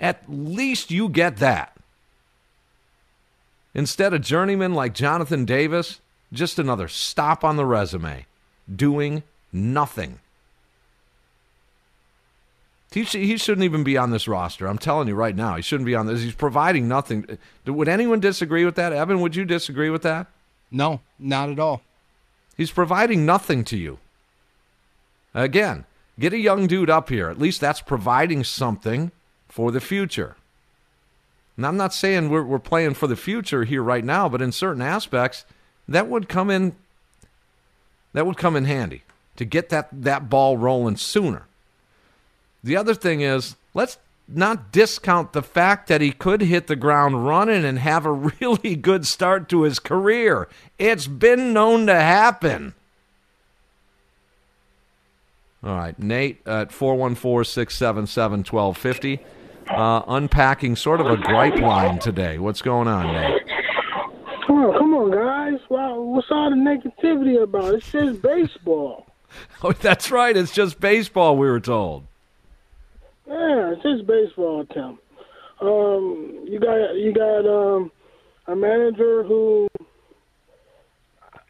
At 0.00 0.22
least 0.28 0.90
you 0.90 1.08
get 1.08 1.36
that. 1.38 1.76
Instead 3.74 4.12
a 4.12 4.18
journeyman 4.18 4.74
like 4.74 4.94
Jonathan 4.94 5.44
Davis, 5.44 6.00
just 6.32 6.58
another 6.58 6.88
stop 6.88 7.44
on 7.44 7.56
the 7.56 7.66
resume, 7.66 8.26
doing 8.74 9.22
nothing. 9.52 10.20
He, 12.94 13.04
he 13.04 13.36
shouldn't 13.36 13.64
even 13.64 13.84
be 13.84 13.96
on 13.96 14.10
this 14.10 14.28
roster. 14.28 14.66
I'm 14.66 14.78
telling 14.78 15.08
you 15.08 15.14
right 15.14 15.34
now, 15.34 15.56
he 15.56 15.62
shouldn't 15.62 15.86
be 15.86 15.94
on 15.94 16.06
this. 16.06 16.22
He's 16.22 16.34
providing 16.34 16.88
nothing. 16.88 17.38
Uh, 17.66 17.72
would 17.72 17.88
anyone 17.88 18.20
disagree 18.20 18.64
with 18.64 18.74
that? 18.74 18.92
Evan, 18.92 19.20
would 19.20 19.34
you 19.34 19.44
disagree 19.44 19.88
with 19.90 20.02
that? 20.02 20.26
No, 20.70 21.00
not 21.18 21.48
at 21.48 21.58
all. 21.58 21.82
He's 22.56 22.70
providing 22.70 23.24
nothing 23.24 23.64
to 23.64 23.76
you. 23.76 23.98
Again, 25.34 25.86
get 26.18 26.32
a 26.32 26.38
young 26.38 26.66
dude 26.66 26.90
up 26.90 27.08
here. 27.08 27.30
At 27.30 27.38
least 27.38 27.60
that's 27.60 27.80
providing 27.80 28.44
something 28.44 29.10
for 29.48 29.72
the 29.72 29.80
future. 29.80 30.36
And 31.56 31.66
I'm 31.66 31.76
not 31.76 31.94
saying 31.94 32.28
we're, 32.28 32.42
we're 32.42 32.58
playing 32.58 32.94
for 32.94 33.06
the 33.06 33.16
future 33.16 33.64
here 33.64 33.82
right 33.82 34.04
now, 34.04 34.28
but 34.28 34.42
in 34.42 34.52
certain 34.52 34.82
aspects, 34.82 35.44
that 35.88 36.08
would 36.08 36.28
come 36.28 36.50
in. 36.50 36.74
That 38.12 38.26
would 38.26 38.36
come 38.36 38.56
in 38.56 38.66
handy 38.66 39.02
to 39.36 39.46
get 39.46 39.70
that, 39.70 39.88
that 39.90 40.28
ball 40.28 40.58
rolling 40.58 40.96
sooner. 40.96 41.46
The 42.64 42.76
other 42.76 42.94
thing 42.94 43.20
is 43.20 43.56
let's 43.74 43.98
not 44.28 44.72
discount 44.72 45.32
the 45.32 45.42
fact 45.42 45.88
that 45.88 46.00
he 46.00 46.12
could 46.12 46.42
hit 46.42 46.66
the 46.66 46.76
ground 46.76 47.26
running 47.26 47.64
and 47.64 47.78
have 47.78 48.06
a 48.06 48.12
really 48.40 48.76
good 48.76 49.06
start 49.06 49.48
to 49.50 49.62
his 49.62 49.78
career. 49.78 50.48
It's 50.78 51.06
been 51.06 51.52
known 51.52 51.86
to 51.86 51.94
happen. 51.94 52.74
All 55.64 55.76
right, 55.76 55.96
Nate 55.96 56.44
at 56.46 56.72
414 56.72 57.44
677 57.44 58.38
1250. 58.40 59.20
Uh, 59.68 60.02
unpacking 60.08 60.74
sort 60.74 61.00
of 61.00 61.06
a 61.06 61.16
gripe 61.16 61.56
line 61.56 62.00
today. 62.00 62.38
What's 62.38 62.60
going 62.62 62.88
on, 62.88 63.06
Nate? 63.14 63.42
Oh, 64.48 64.74
come 64.76 64.94
on, 64.94 65.10
guys. 65.12 65.60
Wow, 65.70 66.00
what's 66.00 66.26
all 66.30 66.50
the 66.50 66.56
negativity 66.56 67.40
about? 67.40 67.74
It's 67.74 67.90
just 67.90 68.22
baseball. 68.22 69.06
Oh, 69.62 69.72
that's 69.72 70.10
right. 70.10 70.36
It's 70.36 70.52
just 70.52 70.78
baseball, 70.78 71.38
we 71.38 71.46
were 71.48 71.58
told. 71.58 72.04
Yeah, 73.32 73.72
it's 73.72 73.82
just 73.82 74.06
baseball, 74.06 74.66
Tim. 74.66 74.98
Um, 75.62 76.44
you 76.46 76.60
got 76.60 76.96
you 76.96 77.14
got 77.14 77.46
um, 77.46 77.90
a 78.46 78.54
manager 78.54 79.22
who 79.22 79.68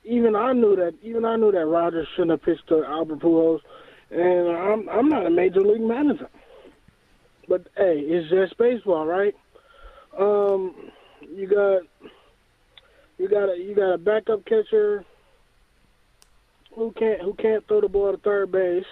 even 0.05 0.37
I 0.37 0.53
knew 0.53 0.77
that 0.77 0.95
even 1.03 1.25
I 1.25 1.35
knew 1.35 1.51
that 1.51 1.67
Rogers 1.67 2.07
shouldn't 2.15 2.31
have 2.31 2.43
pitched 2.43 2.69
to 2.69 2.85
Albert 2.85 3.19
Pujols, 3.19 3.63
and 4.13 4.57
I'm 4.57 4.89
I'm 4.89 5.09
not 5.09 5.27
a 5.27 5.31
major 5.31 5.61
league 5.61 5.81
manager. 5.81 6.29
But 7.49 7.67
hey, 7.77 7.99
it's 7.99 8.31
just 8.31 8.57
baseball, 8.59 9.05
right? 9.05 9.35
Um, 10.17 10.93
you 11.35 11.49
got 11.49 11.83
you 13.19 13.29
got 13.29 13.49
a 13.49 13.59
you 13.59 13.75
got 13.75 13.95
a 13.95 13.99
backup 13.99 14.45
catcher 14.45 15.05
who 16.77 16.93
can't 16.93 17.23
who 17.23 17.35
can't 17.35 17.67
throw 17.67 17.81
the 17.81 17.89
ball 17.89 18.13
to 18.13 18.19
third 18.19 18.53
base. 18.53 18.85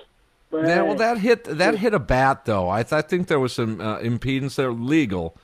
But 0.51 0.67
Yeah, 0.67 0.83
well, 0.83 0.97
that 0.97 1.19
hit 1.19 1.45
that 1.45 1.79
hit 1.79 1.95
a 1.95 1.99
bat 1.99 2.45
though. 2.45 2.69
I, 2.69 2.83
th- 2.83 2.93
I 2.93 3.03
think 3.03 3.29
there 3.29 3.39
was 3.39 3.53
some 3.53 3.81
uh, 3.81 3.99
impedance 3.99 4.57
there, 4.57 4.73
legal, 4.73 5.37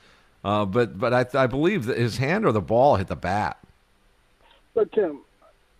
uh, 0.44 0.64
but 0.64 0.98
but 0.98 1.14
I, 1.14 1.44
I 1.44 1.46
believe 1.46 1.86
that 1.86 1.96
his 1.96 2.18
hand 2.18 2.44
or 2.44 2.52
the 2.52 2.60
ball 2.60 2.96
hit 2.96 3.06
the 3.06 3.16
bat. 3.16 3.58
But 4.74 4.92
Tim, 4.92 5.20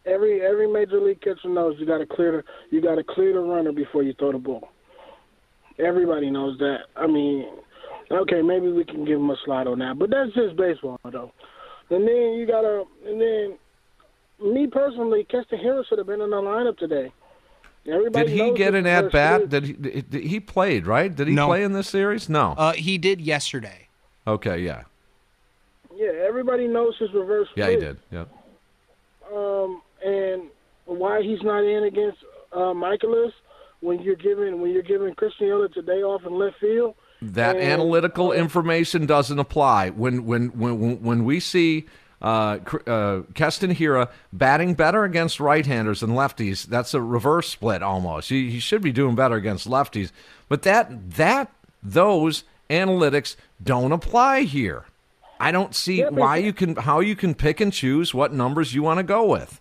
every 0.04 0.40
every 0.40 0.68
major 0.68 1.00
league 1.00 1.20
catcher 1.20 1.48
knows 1.48 1.76
you 1.78 1.86
got 1.86 1.98
to 1.98 2.06
clear 2.06 2.32
the 2.32 2.44
you 2.74 2.80
got 2.80 2.94
to 2.94 3.04
clear 3.04 3.32
the 3.32 3.40
runner 3.40 3.72
before 3.72 4.02
you 4.02 4.12
throw 4.12 4.32
the 4.32 4.38
ball. 4.38 4.68
Everybody 5.78 6.30
knows 6.30 6.58
that. 6.58 6.84
I 6.96 7.06
mean, 7.06 7.46
okay, 8.10 8.42
maybe 8.42 8.70
we 8.70 8.84
can 8.84 9.04
give 9.04 9.18
him 9.18 9.28
a 9.28 9.36
slide 9.44 9.66
on 9.66 9.78
that, 9.80 9.98
but 9.98 10.10
that's 10.10 10.32
just 10.34 10.56
baseball, 10.56 10.98
though. 11.04 11.32
And 11.90 12.06
then 12.06 12.34
you 12.38 12.46
got 12.46 12.62
to, 12.62 12.84
and 13.06 13.20
then 13.20 13.58
me 14.52 14.66
personally, 14.66 15.24
Keston 15.24 15.58
Hiura 15.58 15.86
should 15.86 15.98
have 15.98 16.06
been 16.06 16.20
in 16.20 16.30
the 16.30 16.36
lineup 16.36 16.78
today. 16.78 17.12
Everybody 17.88 18.27
Did 18.27 18.35
he 18.37 18.51
get 18.53 18.75
an 18.75 18.87
at 18.87 19.12
bat? 19.12 19.49
Did 19.49 19.64
he, 19.64 19.72
did 19.75 20.25
he 20.25 20.40
played 20.40 20.87
right? 20.87 21.14
Did 21.14 21.29
he 21.29 21.35
No. 21.35 21.46
play 21.46 21.62
in 21.62 21.72
this 21.72 21.88
series? 21.88 22.29
No. 22.29 22.55
Uh, 22.59 22.72
he 22.72 22.99
did 22.99 23.20
yesterday. 23.20 23.88
okay, 24.27 24.59
yeah, 24.59 24.83
Yeah, 25.94 26.11
everybody 26.27 26.66
knows 26.66 26.96
his 26.99 27.12
reverse. 27.14 27.49
yeah, 27.55 27.70
he 27.70 27.77
did. 27.77 27.99
Yeah. 28.11 28.25
um, 29.35 29.83
and 30.05 30.42
why 30.85 31.22
he's 31.22 31.42
not 31.42 31.64
in 31.64 31.85
against 31.85 32.18
uh, 32.53 32.72
Mikolas 32.75 33.33
when 33.81 34.01
you're 34.03 34.14
giving 34.16 34.61
when 34.61 34.72
you're 34.72 34.83
giving 34.83 35.14
Christian 35.14 35.46
Yelich 35.49 35.77
a 35.77 35.83
day 35.83 36.03
off 36.03 36.25
in 36.27 36.35
left 36.38 36.59
field. 36.61 36.94
That 37.22 37.57
And, 37.57 37.64
analytical 37.64 38.29
uh, 38.31 38.35
information 38.35 39.07
doesn't 39.07 39.38
apply 39.38 39.90
when 39.90 40.27
when 40.27 40.49
when 40.59 41.03
when 41.03 41.25
we 41.25 41.40
see 41.40 41.87
uh, 42.22 42.59
uh, 42.87 43.22
Keston 43.35 43.74
Hiura 43.74 44.09
batting 44.33 44.74
better 44.74 45.05
against 45.05 45.38
right-handers 45.40 46.00
than 46.00 46.11
lefties. 46.11 46.66
That's 46.66 46.94
a 46.94 47.00
reverse 47.00 47.48
split 47.48 47.83
almost. 47.83 48.29
He, 48.31 48.50
he 48.50 48.61
should 48.61 48.83
be 48.83 48.92
doing 48.92 49.14
better 49.14 49.37
against 49.37 49.68
lefties, 49.68 50.11
but 50.48 50.62
that 50.62 51.12
that 51.12 51.52
those 51.83 52.44
analytics 52.70 53.37
don't 53.62 53.92
apply 53.92 54.42
here. 54.42 54.85
I 55.38 55.52
don't 55.52 55.74
see 55.74 56.00
Yeah, 56.00 56.09
why 56.09 56.38
you 56.38 56.52
can 56.52 56.76
how 56.76 57.00
you 57.00 57.14
can 57.14 57.35
pick 57.35 57.61
and 57.61 57.72
choose 57.72 58.14
what 58.14 58.33
numbers 58.33 58.74
you 58.74 58.83
want 58.83 58.98
to 58.98 59.05
go 59.05 59.26
with. 59.26 59.61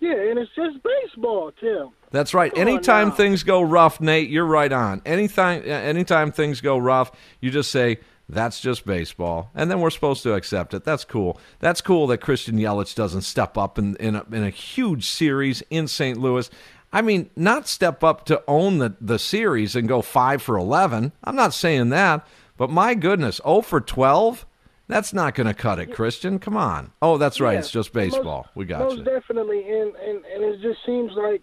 Yeah, 0.00 0.14
and 0.14 0.38
it's 0.38 0.50
just 0.54 0.78
baseball, 0.82 1.52
Tim. 1.60 1.90
That's 2.10 2.34
right. 2.34 2.52
Come 2.52 2.68
anytime 2.68 3.12
things 3.12 3.42
go 3.42 3.62
rough, 3.62 4.00
Nate, 4.00 4.28
you're 4.28 4.44
right 4.44 4.72
on. 4.72 5.00
Anytime, 5.06 5.62
anytime 5.64 6.32
things 6.32 6.60
go 6.60 6.76
rough, 6.76 7.12
you 7.40 7.50
just 7.50 7.70
say 7.70 7.98
that's 8.32 8.60
just 8.60 8.84
baseball, 8.86 9.50
and 9.54 9.70
then 9.70 9.80
we're 9.80 9.90
supposed 9.90 10.22
to 10.24 10.34
accept 10.34 10.74
it. 10.74 10.84
That's 10.84 11.04
cool. 11.04 11.38
That's 11.60 11.80
cool 11.80 12.06
that 12.08 12.18
Christian 12.18 12.56
Yelich 12.56 12.94
doesn't 12.94 13.22
step 13.22 13.56
up 13.58 13.78
in 13.78 13.96
in 13.96 14.16
a, 14.16 14.24
in 14.32 14.42
a 14.44 14.50
huge 14.50 15.06
series 15.06 15.62
in 15.70 15.86
St. 15.88 16.18
Louis. 16.18 16.48
I 16.94 17.00
mean, 17.00 17.30
not 17.36 17.68
step 17.68 18.04
up 18.04 18.26
to 18.26 18.42
own 18.46 18.78
the, 18.78 18.94
the 19.00 19.18
series 19.18 19.74
and 19.76 19.88
go 19.88 20.02
five 20.02 20.42
for 20.42 20.56
eleven. 20.58 21.12
I'm 21.24 21.36
not 21.36 21.54
saying 21.54 21.88
that, 21.90 22.26
but 22.56 22.70
my 22.70 22.94
goodness, 22.94 23.40
zero 23.44 23.60
for 23.62 23.80
twelve. 23.80 24.46
That's 24.88 25.14
not 25.14 25.34
going 25.34 25.46
to 25.46 25.54
cut 25.54 25.78
it, 25.78 25.94
Christian. 25.94 26.38
Come 26.38 26.54
on. 26.56 26.92
Oh, 27.00 27.16
that's 27.16 27.40
right. 27.40 27.52
Yeah, 27.54 27.60
It's 27.60 27.70
just 27.70 27.94
most- 27.94 28.10
baseball. 28.12 28.46
we 28.54 28.66
got 28.66 28.80
most 28.80 28.98
you. 28.98 29.04
definitely, 29.04 29.60
and, 29.70 29.94
and 29.96 30.22
and 30.26 30.44
it 30.44 30.60
just 30.60 30.80
seems 30.84 31.12
like 31.16 31.40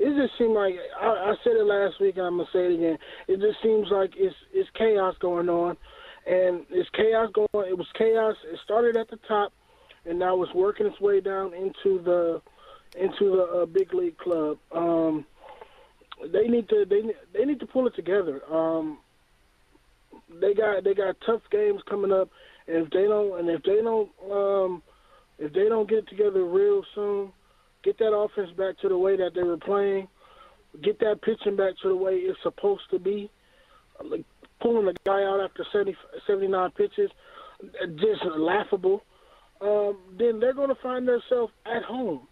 it 0.00 0.16
just 0.16 0.36
seems 0.38 0.54
like 0.56 0.74
I, 1.00 1.06
I 1.06 1.34
said 1.44 1.52
it 1.54 1.64
last 1.64 2.00
week, 2.00 2.16
and 2.16 2.26
I'm 2.26 2.36
gonna 2.38 2.48
say 2.52 2.66
it 2.66 2.74
again. 2.74 2.98
It 3.28 3.40
just 3.40 3.62
seems 3.62 3.88
like 3.92 4.14
it's 4.16 4.34
it's 4.52 4.68
chaos 4.76 5.14
going 5.20 5.48
on, 5.48 5.76
and 6.28 6.66
it's 6.70 6.88
chaos 6.90 7.30
going. 7.32 7.68
It 7.68 7.76
was 7.76 7.86
chaos. 7.96 8.36
It 8.52 8.58
started 8.64 8.96
at 8.96 9.08
the 9.08 9.18
top, 9.26 9.52
and 10.04 10.18
now 10.18 10.42
it's 10.42 10.52
working 10.54 10.86
its 10.86 11.00
way 11.00 11.20
down 11.20 11.54
into 11.54 12.02
the 12.02 12.42
into 13.00 13.36
the 13.36 13.60
uh, 13.62 13.66
big 13.66 13.94
league 13.94 14.18
club. 14.18 14.58
Um, 14.72 15.24
they 16.32 16.46
need 16.48 16.68
to 16.68 16.84
they 16.88 17.02
they 17.36 17.44
need 17.44 17.60
to 17.60 17.66
pull 17.66 17.86
it 17.86 17.96
together. 17.96 18.42
Um, 18.52 18.98
they 20.40 20.52
got 20.52 20.84
they 20.84 20.94
got 20.94 21.16
tough 21.24 21.42
games 21.50 21.80
coming 21.88 22.12
up, 22.12 22.28
and 22.66 22.86
if 22.86 22.90
they 22.90 23.04
don't 23.04 23.40
and 23.40 23.48
if 23.48 23.62
they 23.62 23.80
don't 23.82 24.10
um, 24.30 24.82
if 25.38 25.52
they 25.54 25.68
don't 25.68 25.88
get 25.88 25.98
it 25.98 26.08
together 26.08 26.44
real 26.44 26.82
soon, 26.94 27.32
get 27.84 27.96
that 27.98 28.14
offense 28.14 28.50
back 28.58 28.78
to 28.80 28.88
the 28.88 28.98
way 28.98 29.16
that 29.16 29.30
they 29.34 29.42
were 29.42 29.56
playing, 29.56 30.08
get 30.82 30.98
that 31.00 31.22
pitching 31.22 31.56
back 31.56 31.72
to 31.82 31.88
the 31.88 31.96
way 31.96 32.16
it's 32.16 32.38
supposed 32.42 32.82
to 32.90 32.98
be. 32.98 33.30
Like 34.04 34.24
pulling 34.60 34.88
a 34.88 34.92
guy 35.04 35.22
out 35.24 35.40
after 35.40 35.64
70, 35.72 35.96
79 36.26 36.70
pitches, 36.72 37.10
just 37.96 38.24
laughable. 38.36 39.02
Um, 39.60 39.98
then 40.18 40.38
they're 40.40 40.54
going 40.54 40.68
to 40.68 40.80
find 40.82 41.06
themselves 41.08 41.52
at 41.66 41.82
home 41.82 42.28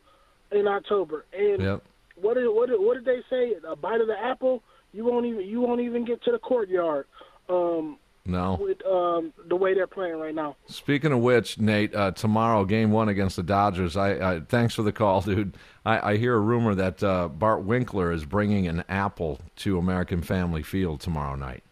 in 0.53 0.67
October. 0.69 1.25
And 1.37 1.61
Yep. 1.63 1.83
what 2.17 2.35
did 2.35 2.47
what 2.49 2.69
did, 2.69 2.79
what 2.79 2.95
did 2.95 3.05
they 3.05 3.21
say? 3.29 3.55
A 3.69 3.75
bite 3.75 4.01
of 4.01 4.07
the 4.07 4.19
apple. 4.19 4.63
You 4.93 5.05
won't 5.05 5.27
even 5.27 5.41
you 5.47 5.61
won't 5.61 5.81
even 5.81 6.05
get 6.05 6.23
to 6.25 6.33
the 6.33 6.39
courtyard. 6.39 7.07
Um, 7.49 7.99
No. 8.25 8.57
with 8.61 8.85
um, 8.87 9.33
the 9.49 9.57
way 9.57 9.75
they're 9.75 9.87
playing 9.89 10.19
right 10.19 10.35
now. 10.35 10.57
Speaking 10.67 11.11
of 11.13 11.19
which, 11.21 11.59
Nate, 11.59 11.95
uh, 11.95 12.13
tomorrow, 12.13 12.65
game 12.65 12.91
one 12.93 13.09
against 13.09 13.37
the 13.37 13.43
Dodgers. 13.43 13.97
I, 13.97 14.35
I 14.37 14.41
thanks 14.41 14.75
for 14.75 14.83
the 14.83 14.93
call, 14.93 15.21
dude. 15.23 15.57
I, 15.85 16.13
I 16.13 16.17
hear 16.17 16.35
a 16.37 16.41
rumor 16.41 16.75
that 16.77 17.03
uh, 17.03 17.27
Bart 17.29 17.65
Winkler 17.65 18.13
is 18.13 18.25
bringing 18.25 18.69
an 18.69 18.85
apple 18.89 19.41
to 19.57 19.79
American 19.79 20.23
Family 20.23 20.63
Field 20.63 21.01
tomorrow 21.01 21.35
night. 21.35 21.65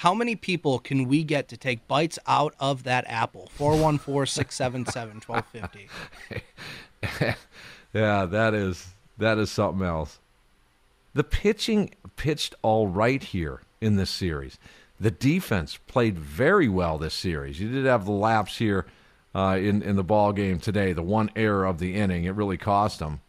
How 0.00 0.12
many 0.12 0.36
people 0.36 0.78
can 0.78 1.08
we 1.08 1.24
get 1.24 1.48
to 1.48 1.56
take 1.56 1.88
bites 1.88 2.18
out 2.26 2.54
of 2.60 2.82
that 2.82 3.06
apple? 3.08 3.48
414 3.54 4.26
677 4.26 5.22
1250. 5.26 5.88
yeah, 7.94 8.26
that 8.26 8.52
is 8.52 8.88
that 9.16 9.38
is 9.38 9.50
something 9.50 9.86
else. 9.86 10.18
The 11.14 11.24
pitching 11.24 11.94
pitched 12.16 12.54
all 12.60 12.88
right 12.88 13.22
here 13.22 13.62
in 13.80 13.96
this 13.96 14.10
series. 14.10 14.58
The 15.00 15.10
defense 15.10 15.78
played 15.86 16.18
very 16.18 16.68
well 16.68 16.98
this 16.98 17.14
series. 17.14 17.58
You 17.58 17.72
did 17.72 17.86
have 17.86 18.04
the 18.04 18.12
lapse 18.12 18.58
here 18.58 18.84
uh, 19.34 19.56
in 19.58 19.80
in 19.80 19.96
the 19.96 20.04
ball 20.04 20.34
game 20.34 20.60
today. 20.60 20.92
The 20.92 21.00
one 21.00 21.30
error 21.34 21.64
of 21.64 21.78
the 21.78 21.94
inning 21.94 22.24
it 22.24 22.34
really 22.34 22.58
cost 22.58 22.98
them. 22.98 23.22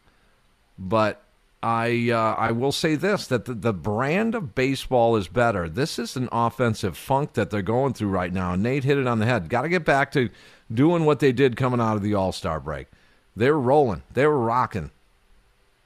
But 0.78 1.24
I 1.64 2.12
uh, 2.12 2.36
I 2.38 2.52
will 2.52 2.72
say 2.72 2.96
this 2.96 3.28
that 3.28 3.46
the, 3.46 3.54
the 3.54 3.74
brand 3.74 4.36
of 4.36 4.54
baseball 4.54 5.16
is 5.16 5.28
better. 5.28 5.68
This 5.68 5.98
is 5.98 6.16
an 6.16 6.30
offensive 6.32 6.96
funk 6.96 7.34
that 7.34 7.50
they're 7.50 7.62
going 7.62 7.94
through 7.94 8.10
right 8.10 8.32
now. 8.32 8.56
Nate 8.56 8.84
hit 8.84 8.98
it 8.98 9.08
on 9.08 9.20
the 9.20 9.26
head. 9.26 9.50
Got 9.50 9.64
to 9.64 9.70
get 9.70 9.84
back 9.84 10.12
to 10.12 10.30
doing 10.72 11.06
what 11.06 11.20
they 11.20 11.32
did 11.32 11.56
coming 11.56 11.82
out 11.82 11.96
of 11.96 12.04
the 12.04 12.14
All 12.14 12.32
Star 12.32 12.60
break. 12.60 12.88
They 13.36 13.50
were 13.50 13.60
rolling. 13.60 14.04
They 14.14 14.26
were 14.26 14.40
rocking. 14.40 14.92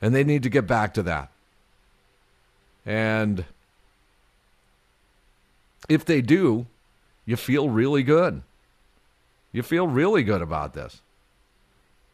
And 0.01 0.15
they 0.15 0.23
need 0.23 0.43
to 0.43 0.49
get 0.49 0.67
back 0.67 0.93
to 0.95 1.03
that. 1.03 1.29
And 2.85 3.45
if 5.87 6.03
they 6.03 6.21
do, 6.21 6.65
you 7.25 7.35
feel 7.35 7.69
really 7.69 8.03
good. 8.03 8.41
You 9.51 9.63
feel 9.63 9.87
really 9.87 10.23
good 10.23 10.41
about 10.41 10.73
this. 10.73 11.01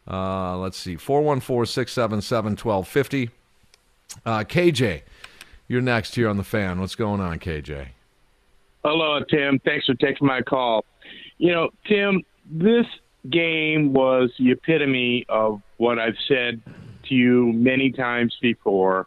Uh, 0.06 0.56
let's 0.58 0.76
see. 0.76 0.96
414 0.96 1.66
677 1.66 2.52
1250. 2.52 3.30
Uh, 4.24 4.44
KJ, 4.44 5.02
you're 5.66 5.80
next 5.82 6.14
here 6.14 6.28
on 6.28 6.36
the 6.36 6.44
fan. 6.44 6.80
What's 6.80 6.94
going 6.94 7.20
on, 7.20 7.38
KJ? 7.38 7.88
Hello, 8.84 9.20
Tim. 9.28 9.58
Thanks 9.64 9.86
for 9.86 9.94
taking 9.94 10.26
my 10.26 10.40
call. 10.42 10.84
You 11.38 11.52
know, 11.52 11.70
Tim, 11.86 12.22
this 12.50 12.86
game 13.30 13.92
was 13.92 14.30
the 14.38 14.52
epitome 14.52 15.26
of 15.28 15.60
what 15.76 15.98
I've 15.98 16.16
said 16.26 16.60
to 17.08 17.14
you 17.14 17.52
many 17.52 17.90
times 17.90 18.36
before 18.40 19.06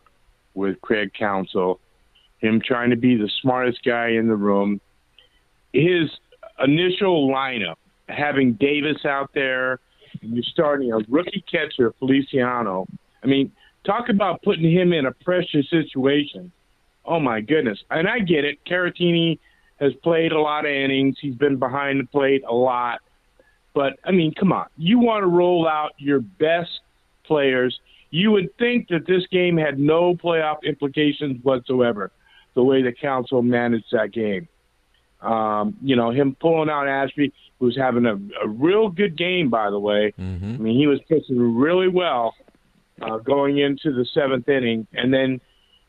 with 0.53 0.79
Craig 0.81 1.11
Counsell. 1.17 1.79
Him 2.39 2.61
trying 2.63 2.89
to 2.89 2.95
be 2.95 3.15
the 3.15 3.29
smartest 3.41 3.83
guy 3.83 4.09
in 4.09 4.27
the 4.27 4.35
room. 4.35 4.81
his 5.73 6.09
initial 6.59 7.29
lineup, 7.29 7.75
having 8.09 8.53
Davis 8.53 9.05
out 9.05 9.31
there, 9.33 9.79
and 10.21 10.35
you're 10.35 10.43
starting 10.43 10.91
a 10.91 10.97
rookie 11.07 11.43
catcher, 11.49 11.93
Feliciano. 11.97 12.87
I 13.23 13.27
mean, 13.27 13.51
talk 13.83 14.09
about 14.09 14.41
putting 14.43 14.69
him 14.71 14.93
in 14.93 15.05
a 15.05 15.11
pressure 15.11 15.63
situation. 15.63 16.51
Oh 17.05 17.19
my 17.19 17.41
goodness! 17.41 17.83
And 17.89 18.07
I 18.07 18.19
get 18.19 18.45
it. 18.45 18.63
Caratini 18.65 19.39
has 19.79 19.93
played 20.03 20.31
a 20.31 20.39
lot 20.39 20.65
of 20.65 20.71
innings. 20.71 21.17
He's 21.19 21.35
been 21.35 21.57
behind 21.57 21.99
the 21.99 22.05
plate 22.05 22.43
a 22.47 22.53
lot. 22.53 23.01
But 23.73 23.99
I 24.05 24.11
mean, 24.11 24.33
come 24.33 24.51
on. 24.51 24.67
You 24.77 24.99
want 24.99 25.23
to 25.23 25.27
roll 25.27 25.67
out 25.67 25.91
your 25.97 26.19
best 26.19 26.81
players. 27.23 27.79
You 28.11 28.31
would 28.31 28.55
think 28.57 28.89
that 28.89 29.07
this 29.07 29.25
game 29.31 29.57
had 29.57 29.79
no 29.79 30.13
playoff 30.13 30.63
implications 30.63 31.43
whatsoever, 31.43 32.11
the 32.53 32.63
way 32.63 32.81
the 32.81 32.91
Counsell 32.91 33.41
managed 33.41 33.85
that 33.93 34.11
game. 34.11 34.47
Um, 35.21 35.77
you 35.81 35.95
know, 35.95 36.11
him 36.11 36.35
pulling 36.39 36.69
out 36.69 36.87
Ashby, 36.87 37.31
who's 37.59 37.77
having 37.77 38.05
a, 38.05 38.15
a 38.43 38.47
real 38.47 38.89
good 38.89 39.17
game, 39.17 39.49
by 39.49 39.69
the 39.69 39.79
way. 39.79 40.13
Mm-hmm. 40.19 40.55
I 40.55 40.57
mean, 40.57 40.77
he 40.77 40.87
was 40.87 40.99
pitching 41.07 41.55
really 41.55 41.87
well 41.87 42.35
uh, 43.01 43.17
going 43.17 43.57
into 43.57 43.91
the 43.93 44.05
seventh 44.13 44.47
inning. 44.49 44.87
And 44.93 45.13
then, 45.13 45.41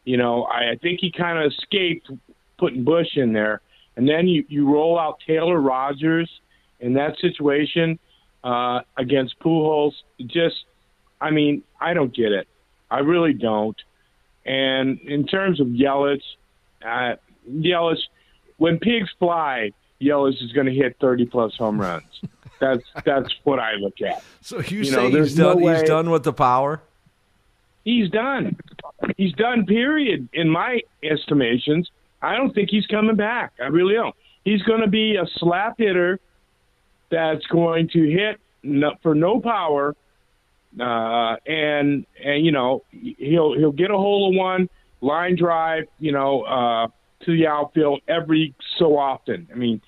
you 0.04 0.16
know, 0.16 0.44
I, 0.44 0.72
I 0.72 0.76
think 0.76 1.00
he 1.00 1.10
kind 1.12 1.38
of 1.38 1.52
escaped 1.52 2.10
putting 2.58 2.84
Bush 2.84 3.16
in 3.16 3.32
there. 3.32 3.60
And 3.96 4.08
then 4.08 4.26
you, 4.28 4.44
you 4.48 4.72
roll 4.72 4.98
out 4.98 5.18
Taylor 5.26 5.60
Rogers 5.60 6.30
in 6.80 6.94
that 6.94 7.18
situation 7.20 7.98
uh, 8.42 8.80
against 8.96 9.38
Pujols. 9.40 9.92
Just, 10.26 10.64
I 11.20 11.30
mean, 11.30 11.62
I 11.80 11.94
don't 11.94 12.14
get 12.14 12.32
it. 12.32 12.48
I 12.90 13.00
really 13.00 13.32
don't. 13.34 13.76
And 14.44 14.98
in 15.00 15.26
terms 15.26 15.60
of 15.60 15.68
Yelich, 15.68 16.22
uh, 16.84 17.16
Yelich, 17.48 18.00
when 18.56 18.78
pigs 18.78 19.08
fly, 19.18 19.70
Yelich 20.00 20.42
is 20.42 20.52
going 20.52 20.66
to 20.66 20.72
hit 20.74 20.96
30 21.00 21.26
plus 21.26 21.54
home 21.56 21.80
runs. 21.80 22.04
That's 22.60 22.84
that's 23.04 23.28
what 23.42 23.58
I 23.58 23.72
look 23.74 24.00
at. 24.00 24.22
So 24.40 24.60
you, 24.60 24.78
You 24.78 24.84
say 24.84 25.10
know, 25.10 25.20
he's 25.22 25.34
done? 25.34 25.60
no 25.60 25.72
he's 25.74 25.82
done 25.82 26.10
with 26.10 26.22
the 26.22 26.32
power. 26.32 26.80
He's 27.84 28.10
done. 28.10 28.56
He's 29.16 29.32
done. 29.34 29.66
Period. 29.66 30.28
In 30.32 30.48
my 30.48 30.80
estimations, 31.02 31.90
I 32.20 32.36
don't 32.36 32.54
think 32.54 32.70
he's 32.70 32.86
coming 32.86 33.16
back. 33.16 33.52
I 33.60 33.66
really 33.66 33.94
don't. 33.94 34.14
He's 34.44 34.62
going 34.62 34.80
to 34.80 34.88
be 34.88 35.16
a 35.16 35.26
slap 35.38 35.74
hitter 35.78 36.20
that's 37.10 37.44
going 37.46 37.88
to 37.92 38.10
hit 38.10 38.40
no, 38.62 38.92
for 39.02 39.14
no 39.14 39.40
power, 39.40 39.94
uh, 40.80 41.36
and 41.46 42.06
and 42.24 42.44
you 42.44 42.52
know 42.52 42.82
he'll 42.90 43.54
he'll 43.56 43.72
get 43.72 43.90
a 43.90 43.96
hole 43.96 44.30
of 44.30 44.36
one 44.36 44.68
line 45.02 45.36
drive, 45.36 45.84
you 45.98 46.12
know, 46.12 46.42
uh, 46.42 46.86
to 47.24 47.36
the 47.36 47.46
outfield 47.46 48.00
every 48.08 48.54
so 48.78 48.96
often. 48.96 49.48
I 49.52 49.56
mean, 49.56 49.82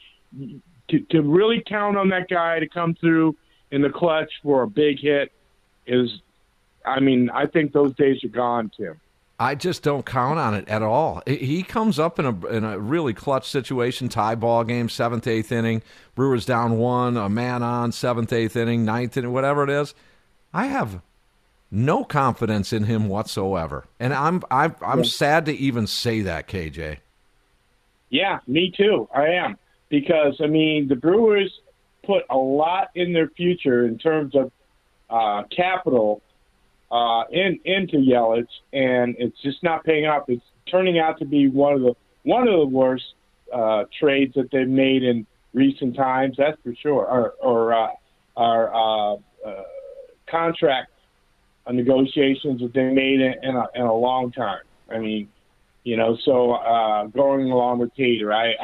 to, 0.90 1.00
to 1.10 1.22
really 1.22 1.62
count 1.66 1.96
on 1.96 2.10
that 2.10 2.28
guy 2.28 2.58
to 2.58 2.68
come 2.68 2.94
through 3.00 3.36
in 3.70 3.80
the 3.80 3.90
clutch 3.90 4.30
for 4.42 4.62
a 4.62 4.68
big 4.68 5.00
hit 5.00 5.32
is, 5.86 6.10
I 6.84 7.00
mean, 7.00 7.30
I 7.30 7.46
think 7.46 7.72
those 7.72 7.94
days 7.94 8.22
are 8.24 8.28
gone, 8.28 8.70
Tim. 8.76 9.00
I 9.38 9.56
just 9.56 9.82
don't 9.82 10.06
count 10.06 10.38
on 10.38 10.54
it 10.54 10.68
at 10.68 10.82
all. 10.82 11.20
He- 11.26 11.62
comes 11.64 11.98
up 11.98 12.18
in 12.20 12.24
a 12.26 12.46
in 12.46 12.62
a 12.64 12.78
really 12.78 13.12
clutch 13.12 13.48
situation, 13.48 14.08
tie 14.08 14.36
ball 14.36 14.62
game, 14.62 14.88
seventh, 14.88 15.26
eighth 15.26 15.50
inning. 15.50 15.82
Brewers 16.14 16.46
down 16.46 16.78
one, 16.78 17.16
a 17.16 17.28
man 17.28 17.62
on, 17.64 17.90
seventh, 17.90 18.32
eighth 18.32 18.54
inning, 18.54 18.84
ninth 18.84 19.16
inning, 19.16 19.32
whatever 19.32 19.64
it 19.64 19.70
is. 19.70 19.92
I 20.52 20.66
have 20.66 21.00
no 21.70 22.04
confidence 22.04 22.72
in 22.72 22.84
him 22.84 23.08
whatsoever, 23.08 23.86
and 23.98 24.14
I'm 24.14 24.42
I'm 24.52 24.76
I'm 24.80 24.98
Yeah. 24.98 25.04
sad 25.04 25.46
to 25.46 25.52
even 25.52 25.88
say 25.88 26.20
that, 26.20 26.46
KJ. 26.46 26.98
Yeah, 28.10 28.38
me 28.46 28.70
too. 28.70 29.08
I 29.12 29.26
am 29.30 29.58
because 29.88 30.40
I 30.40 30.46
mean 30.46 30.86
the 30.86 30.94
Brewers 30.96 31.52
put 32.04 32.22
a 32.30 32.36
lot 32.36 32.90
in 32.94 33.12
their 33.12 33.28
future 33.30 33.84
in 33.86 33.98
terms 33.98 34.36
of 34.36 34.52
uh, 35.10 35.42
capital 35.54 36.22
uh, 36.90 37.24
in 37.30 37.58
into 37.64 37.96
Yelich, 37.96 38.46
and 38.72 39.16
it's 39.18 39.40
just 39.42 39.62
not 39.62 39.84
paying 39.84 40.06
off. 40.06 40.24
It's 40.28 40.44
turning 40.70 40.98
out 40.98 41.18
to 41.18 41.24
be 41.24 41.48
one 41.48 41.74
of 41.74 41.80
the 41.80 41.94
one 42.24 42.48
of 42.48 42.58
the 42.58 42.66
worst 42.66 43.04
uh, 43.52 43.84
trades 43.98 44.34
that 44.34 44.50
they've 44.50 44.68
made 44.68 45.02
in 45.02 45.26
recent 45.52 45.96
times. 45.96 46.36
That's 46.38 46.60
for 46.62 46.74
sure. 46.74 47.04
Or 47.06 47.34
or 47.40 47.74
uh, 47.74 47.88
our 48.36 48.74
uh, 48.74 49.14
uh, 49.46 49.62
contract 50.30 50.90
negotiations 51.70 52.60
that 52.60 52.74
they 52.74 52.84
made 52.84 53.20
in, 53.20 53.34
in, 53.42 53.56
a, 53.56 53.66
in 53.74 53.82
a 53.82 53.94
long 53.94 54.30
time. 54.32 54.60
I 54.90 54.98
mean, 54.98 55.28
you 55.82 55.96
know, 55.96 56.16
so 56.24 56.52
uh, 56.52 57.06
going 57.06 57.50
along 57.50 57.78
with 57.78 57.94
Hader, 57.96 58.34
I 58.34 58.54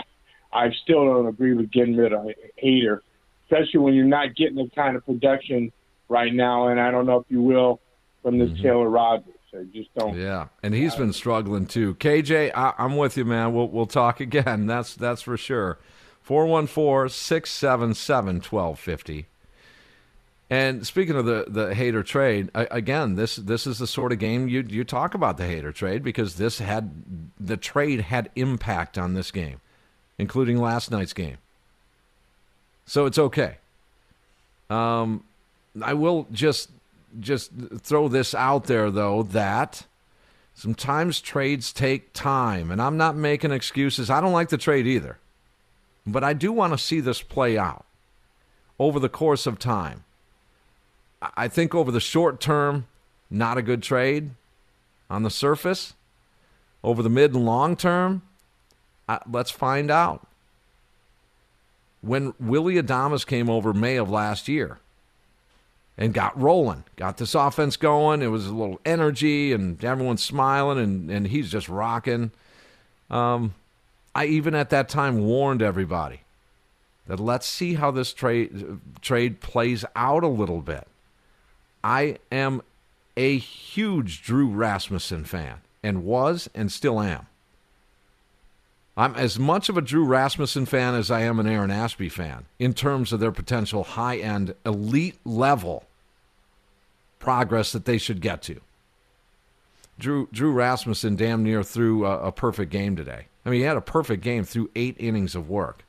I 0.53 0.71
still 0.83 1.05
don't 1.05 1.27
agree 1.27 1.55
with 1.55 1.71
getting 1.71 1.97
rid 1.97 2.13
of 2.13 2.27
Hader, 2.63 3.01
especially 3.45 3.81
when 3.81 3.95
you're 3.95 4.05
not 4.05 4.35
getting 4.35 4.57
the 4.57 4.71
kind 4.75 4.97
of 4.97 5.05
production 5.05 5.73
right 6.09 6.35
now, 6.35 6.69
and 6.69 6.81
I 6.81 6.91
don't 6.91 7.07
know 7.07 7.19
if 7.19 7.27
you 7.29 7.41
will 7.41 7.81
from 8.23 8.39
this 8.39 8.51
Taylor 8.61 8.89
Rogers. 8.89 9.35
I 9.53 9.65
just 9.73 9.93
don't. 9.95 10.17
Yeah, 10.17 10.47
and 10.63 10.73
he's 10.75 10.95
been 10.95 11.13
struggling 11.13 11.67
too. 11.67 11.97
KJ, 11.97 12.53
I, 12.55 12.73
I'm 12.79 12.97
with 12.97 13.17
you, 13.17 13.25
man. 13.25 13.53
We'll 13.53 13.69
we'll 13.69 13.87
talk 13.87 14.21
again. 14.21 14.67
That's 14.71 14.95
that's 14.95 15.23
for 15.23 15.37
sure. 15.37 15.79
414-677-1250. 16.29 19.25
And 20.49 20.87
speaking 20.87 21.17
of 21.17 21.27
the 21.27 21.47
the 21.49 21.75
Hader 21.75 22.05
trade, 22.05 22.51
I, 22.55 22.69
again, 22.71 23.17
this 23.17 23.37
this 23.37 23.67
is 23.67 23.79
the 23.79 23.87
sort 23.87 24.13
of 24.13 24.19
game 24.19 24.49
you 24.49 24.65
you 24.69 24.85
talk 24.85 25.15
about 25.15 25.37
the 25.37 25.45
Hader 25.45 25.73
trade 25.73 26.03
because 26.03 26.35
this 26.37 26.59
had 26.59 26.91
the 27.39 27.57
trade 27.57 28.01
had 28.03 28.31
impact 28.35 28.99
on 28.99 29.15
this 29.15 29.31
game, 29.31 29.61
including 30.19 30.59
last 30.59 30.91
night's 30.91 31.13
game. 31.13 31.39
So 32.85 33.07
it's 33.07 33.19
okay. 33.19 33.59
Um, 34.69 35.23
I 35.81 35.95
will 35.95 36.27
just 36.33 36.71
just 37.19 37.51
throw 37.81 38.09
this 38.09 38.35
out 38.35 38.65
there 38.65 38.91
though 38.91 39.23
that 39.25 39.87
sometimes 40.55 41.21
trades 41.21 41.73
take 41.73 42.13
time, 42.13 42.71
and 42.71 42.83
I'm 42.83 42.97
not 42.97 43.17
making 43.17 43.51
excuses. 43.51 44.11
I 44.11 44.21
don't 44.21 44.33
like 44.33 44.51
the 44.51 44.59
trade 44.59 44.87
either, 44.87 45.19
but 46.07 46.23
I 46.23 46.33
do 46.35 46.53
want 46.53 46.73
to 46.73 46.79
see 46.79 47.01
this 47.01 47.23
play 47.23 47.57
out 47.57 47.85
over 48.79 49.01
the 49.01 49.09
course 49.09 49.47
of 49.47 49.59
time. 49.59 50.05
I- 51.37 51.49
think 51.49 51.75
over 51.75 51.91
the 51.91 52.01
short 52.01 52.41
term, 52.41 52.87
not 53.31 53.59
a 53.59 53.63
good 53.63 53.83
trade 53.83 54.31
on 55.09 55.23
the 55.23 55.31
surface. 55.31 55.95
Over 56.83 57.03
the 57.03 57.11
mid 57.11 57.35
and 57.35 57.45
long 57.45 57.77
term, 57.77 58.23
let's 59.27 59.51
find 59.51 59.91
out. 59.91 60.27
When 62.01 62.33
Willy 62.41 62.77
Adames 62.77 63.27
came 63.27 63.51
over 63.51 63.75
May 63.75 63.97
of 63.97 64.09
last 64.09 64.49
year 64.49 64.79
and 66.01 66.15
got 66.15 66.41
rolling, 66.41 66.83
got 66.97 67.19
this 67.19 67.35
offense 67.35 67.77
going, 67.77 68.23
it 68.23 68.29
was 68.29 68.47
a 68.47 68.55
little 68.55 68.81
energy 68.87 69.53
and 69.53 69.85
everyone's 69.85 70.25
smiling 70.25 70.79
and, 70.79 71.11
and 71.11 71.27
he's 71.29 71.51
just 71.51 71.69
rocking. 71.69 72.31
Um, 73.11 73.55
I 74.15 74.25
even 74.25 74.55
at 74.55 74.71
that 74.71 74.89
time 74.89 75.21
warned 75.21 75.61
everybody 75.61 76.23
that 77.07 77.21
let's 77.21 77.47
see 77.47 77.75
how 77.75 77.91
this 77.91 78.15
trade 78.15 78.81
trade 79.03 79.41
plays 79.41 79.85
out 79.95 80.25
a 80.25 80.29
little 80.29 80.63
bit. 80.63 80.89
I 81.85 82.17
am 82.33 82.63
a 83.17 83.37
huge 83.37 84.23
Drew 84.23 84.49
Rasmussen 84.49 85.25
fan 85.25 85.61
and 85.83 86.05
was 86.05 86.49
and 86.55 86.73
still 86.73 87.01
am. 87.01 87.27
I'm 88.97 89.15
as 89.17 89.39
much 89.39 89.69
of 89.69 89.77
a 89.77 89.83
Drew 89.83 90.05
Rasmussen 90.05 90.67
fan 90.67 90.95
as 90.95 91.11
I 91.11 91.21
am 91.21 91.39
an 91.39 91.47
Aaron 91.47 91.71
Ashby 91.71 92.09
fan 92.09 92.47
in 92.59 92.73
terms 92.73 93.13
of 93.13 93.21
their 93.21 93.33
potential 93.33 93.85
high 93.85 94.17
end, 94.17 94.55
elite 94.65 95.19
level 95.25 95.85
progress 97.21 97.71
that 97.71 97.85
they 97.85 97.99
should 97.99 98.21
get 98.21 98.43
to. 98.43 98.61
Drew, 100.01 100.29
Drew 100.33 100.51
Rasmussen 100.51 101.15
damn 101.15 101.45
near 101.45 101.63
threw 101.63 102.05
a, 102.05 102.29
a 102.29 102.33
perfect 102.33 102.73
game 102.73 102.97
today. 102.97 103.27
I 103.45 103.51
mean, 103.51 103.61
he 103.61 103.67
had 103.67 103.77
a 103.77 103.83
perfect 103.83 104.23
game 104.25 104.45
through 104.45 104.71
eight 104.75 104.97
innings 104.99 105.35
of 105.35 105.49
work. 105.49 105.85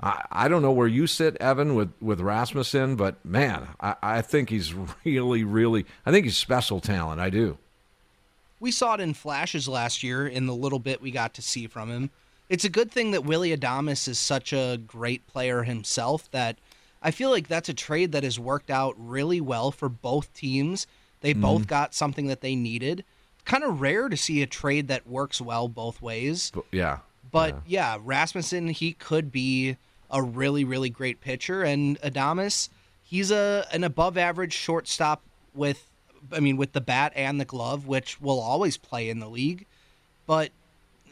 I, 0.00 0.24
I 0.30 0.48
don't 0.48 0.62
know 0.62 0.72
where 0.72 0.88
you 0.88 1.06
sit, 1.06 1.36
Evan, 1.36 1.74
with, 1.74 1.92
with 2.00 2.20
Rasmussen, 2.20 2.96
but 2.96 3.24
man, 3.24 3.68
I, 3.80 3.96
I 4.02 4.22
think 4.22 4.50
he's 4.50 4.74
really, 5.04 5.44
really, 5.44 5.86
I 6.04 6.10
think 6.10 6.24
he's 6.24 6.36
special 6.36 6.80
talent. 6.80 7.20
I 7.20 7.30
do. 7.30 7.58
We 8.60 8.70
saw 8.70 8.94
it 8.94 9.00
in 9.00 9.14
flashes 9.14 9.68
last 9.68 10.02
year 10.02 10.26
in 10.26 10.46
the 10.46 10.54
little 10.54 10.80
bit 10.80 11.00
we 11.00 11.10
got 11.10 11.34
to 11.34 11.42
see 11.42 11.66
from 11.66 11.90
him. 11.90 12.10
It's 12.48 12.64
a 12.64 12.70
good 12.70 12.90
thing 12.90 13.10
that 13.10 13.24
Willy 13.24 13.56
Adames 13.56 14.08
is 14.08 14.18
such 14.18 14.52
a 14.52 14.80
great 14.84 15.26
player 15.26 15.64
himself 15.64 16.30
that 16.30 16.56
I 17.02 17.10
feel 17.10 17.30
like 17.30 17.48
that's 17.48 17.68
a 17.68 17.74
trade 17.74 18.12
that 18.12 18.24
has 18.24 18.38
worked 18.38 18.70
out 18.70 18.94
really 18.98 19.40
well 19.40 19.70
for 19.70 19.88
both 19.88 20.32
teams. 20.34 20.86
They 21.20 21.32
Mm-hmm. 21.32 21.42
both 21.42 21.66
got 21.66 21.94
something 21.94 22.26
that 22.28 22.40
they 22.40 22.54
needed. 22.56 23.04
Kind 23.44 23.64
of 23.64 23.80
rare 23.80 24.08
to 24.08 24.16
see 24.16 24.42
a 24.42 24.46
trade 24.46 24.88
that 24.88 25.06
works 25.06 25.40
well 25.40 25.68
both 25.68 26.02
ways. 26.02 26.50
But, 26.54 26.64
yeah. 26.72 26.98
But 27.30 27.56
yeah. 27.66 27.98
Rasmussen, 28.02 28.68
he 28.68 28.92
could 28.92 29.30
be 29.32 29.76
a 30.10 30.22
really, 30.22 30.64
really 30.64 30.90
great 30.90 31.20
pitcher. 31.20 31.62
And 31.62 32.00
Adames, 32.00 32.68
he's 33.02 33.30
a 33.30 33.66
an 33.72 33.84
above 33.84 34.16
average 34.18 34.52
shortstop 34.52 35.22
with 35.54 35.84
I 36.32 36.40
mean, 36.40 36.56
with 36.56 36.72
the 36.72 36.80
bat 36.80 37.12
and 37.14 37.40
the 37.40 37.44
glove, 37.44 37.86
which 37.86 38.20
will 38.20 38.40
always 38.40 38.76
play 38.76 39.08
in 39.08 39.20
the 39.20 39.28
league. 39.28 39.66
But 40.26 40.50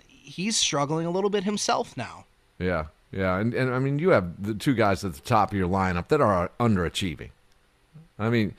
he's 0.09 0.57
struggling 0.57 1.07
a 1.07 1.11
little 1.11 1.30
bit 1.30 1.45
himself 1.45 1.97
now. 1.97 2.26
Yeah, 2.59 2.87
yeah, 3.17 3.39
and 3.39 3.55
and 3.55 3.73
I 3.73 3.79
mean 3.79 3.99
you 3.99 4.11
have 4.11 4.43
the 4.43 4.53
two 4.53 4.75
guys 4.75 5.03
at 5.03 5.14
the 5.14 5.21
top 5.21 5.51
of 5.51 5.57
your 5.57 5.69
lineup 5.69 6.09
that 6.09 6.21
are 6.21 6.51
underachieving. 6.61 7.31
I 8.19 8.29
mean, 8.29 8.55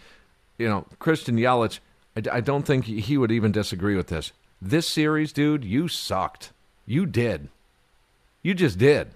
you 0.58 0.68
know, 0.68 0.86
Christian 0.98 1.38
Yelich. 1.38 1.80
I, 2.16 2.38
I 2.38 2.42
don't 2.42 2.64
think 2.64 2.86
he 2.86 3.18
would 3.18 3.32
even 3.32 3.52
disagree 3.52 3.96
with 3.96 4.08
this. 4.08 4.32
This 4.60 4.88
series, 4.88 5.32
dude, 5.32 5.64
you 5.64 5.88
sucked. 5.88 6.52
You 6.88 7.06
did. 7.06 7.50
You 8.42 8.56
just 8.56 8.80
did. 8.80 9.10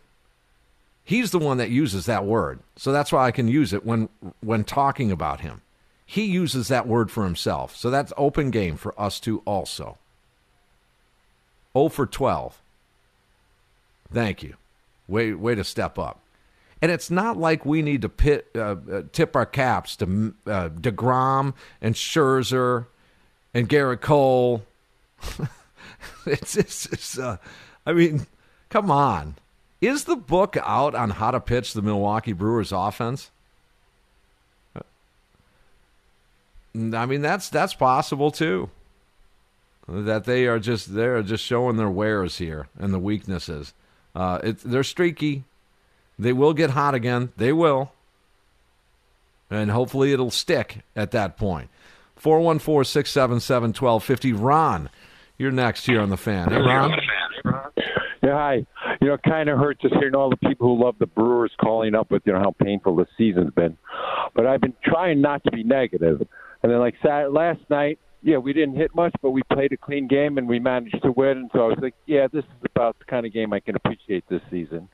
He's 1.03 1.31
the 1.31 1.39
one 1.39 1.57
that 1.57 1.71
uses 1.71 2.05
that 2.05 2.23
word. 2.23 2.59
So 2.75 2.91
that's 2.91 3.11
why 3.11 3.25
I 3.25 3.31
can 3.31 3.47
use 3.47 3.73
it 3.73 3.83
when 3.83 4.09
when 4.41 4.63
talking 4.63 5.11
about 5.11 5.39
him. 5.39 5.61
He 6.05 6.25
uses 6.25 6.67
that 6.67 6.87
word 6.87 7.09
for 7.09 7.23
himself. 7.23 7.75
So 7.75 7.89
that's 7.89 8.13
open 8.15 8.51
game 8.51 8.77
for 8.77 8.93
us 8.99 9.19
to 9.21 9.39
also. 9.45 9.97
0 11.73 11.89
for 11.89 12.05
12. 12.05 12.61
Thank 14.13 14.43
you. 14.43 14.55
Way 15.11 15.33
way 15.33 15.55
to 15.55 15.63
step 15.63 15.99
up. 15.99 16.21
And 16.81 16.91
it's 16.91 17.11
not 17.11 17.37
like 17.37 17.65
we 17.65 17.83
need 17.83 18.01
to 18.01 18.09
pit, 18.09 18.49
uh, 18.55 18.75
uh, 18.91 19.03
tip 19.11 19.35
our 19.35 19.45
caps 19.45 19.95
to 19.97 20.33
uh, 20.47 20.69
Degrom 20.69 21.53
and 21.79 21.93
Scherzer 21.93 22.87
and 23.53 23.69
Gerrit 23.69 24.01
Cole. 24.01 24.63
it's, 26.25 26.57
it's, 26.57 26.87
it's 26.87 27.19
uh, 27.19 27.37
I 27.85 27.93
mean, 27.93 28.25
come 28.69 28.89
on. 28.89 29.35
Is 29.79 30.05
the 30.05 30.15
book 30.15 30.57
out 30.63 30.95
on 30.95 31.11
how 31.11 31.29
to 31.29 31.39
pitch 31.39 31.73
the 31.73 31.83
Milwaukee 31.83 32.33
Brewers 32.33 32.71
offense? 32.71 33.29
I 36.75 37.05
mean, 37.05 37.21
that's 37.21 37.49
that's 37.49 37.73
possible 37.73 38.31
too. 38.31 38.69
That 39.87 40.23
they 40.23 40.47
are 40.47 40.59
just 40.59 40.93
they're 40.93 41.21
just 41.21 41.43
showing 41.43 41.77
their 41.77 41.89
wares 41.89 42.37
here 42.37 42.67
and 42.79 42.93
the 42.93 42.99
weaknesses. 42.99 43.73
Uh, 44.15 44.39
it, 44.43 44.59
they're 44.59 44.83
streaky. 44.83 45.43
They 46.19 46.33
will 46.33 46.53
get 46.53 46.71
hot 46.71 46.93
again. 46.93 47.31
They 47.37 47.53
will, 47.53 47.93
and 49.49 49.71
hopefully 49.71 50.13
it'll 50.13 50.31
stick 50.31 50.79
at 50.95 51.11
that 51.11 51.37
point. 51.37 51.69
414 52.15 52.83
677 52.83 53.69
1250. 53.69 54.33
Ron, 54.33 54.89
you're 55.37 55.51
next 55.51 55.87
here 55.87 55.99
on 55.99 56.09
the 56.09 56.17
fan. 56.17 56.49
Hey, 56.49 56.57
Ron. 56.57 56.91
Yeah, 58.23 58.33
hi. 58.33 58.65
You 59.01 59.07
know, 59.07 59.13
it 59.15 59.23
kind 59.23 59.49
of 59.49 59.57
hurts 59.57 59.81
just 59.81 59.95
hearing 59.95 60.13
all 60.13 60.29
the 60.29 60.37
people 60.37 60.67
who 60.67 60.83
love 60.83 60.95
the 60.99 61.07
Brewers 61.07 61.51
calling 61.59 61.95
up 61.95 62.11
with 62.11 62.21
you 62.25 62.33
know 62.33 62.39
how 62.39 62.53
painful 62.63 62.95
the 62.95 63.07
season's 63.17 63.51
been. 63.53 63.75
But 64.35 64.45
I've 64.45 64.61
been 64.61 64.75
trying 64.83 65.21
not 65.21 65.43
to 65.45 65.51
be 65.51 65.63
negative. 65.63 66.21
And 66.61 66.71
then 66.71 66.79
like 66.79 66.95
last 67.03 67.61
night, 67.69 67.97
yeah, 68.23 68.37
we 68.37 68.53
didn't 68.53 68.75
hit 68.75 68.93
much, 68.93 69.13
but 69.21 69.31
we 69.31 69.41
played 69.51 69.71
a 69.71 69.77
clean 69.77 70.07
game 70.07 70.37
and 70.37 70.47
we 70.47 70.59
managed 70.59 71.01
to 71.03 71.11
win. 71.11 71.37
And 71.37 71.49
so 71.53 71.65
I 71.65 71.67
was 71.67 71.79
like, 71.81 71.95
yeah, 72.05 72.27
this 72.31 72.43
is 72.43 72.69
about 72.73 72.97
the 72.99 73.05
kind 73.05 73.25
of 73.25 73.33
game 73.33 73.51
I 73.53 73.59
can 73.59 73.75
appreciate 73.75 74.23
this 74.29 74.41
season. 74.49 74.87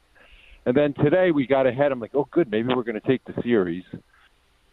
And 0.66 0.76
then 0.76 0.94
today 0.94 1.32
we 1.32 1.48
got 1.48 1.68
ahead. 1.68 1.92
I'm 1.92 2.00
like, 2.00 2.16
oh, 2.16 2.28
good, 2.32 2.50
maybe 2.50 2.74
we're 2.74 2.84
going 2.84 3.00
to 3.00 3.08
take 3.08 3.24
the 3.26 3.42
series. 3.42 3.84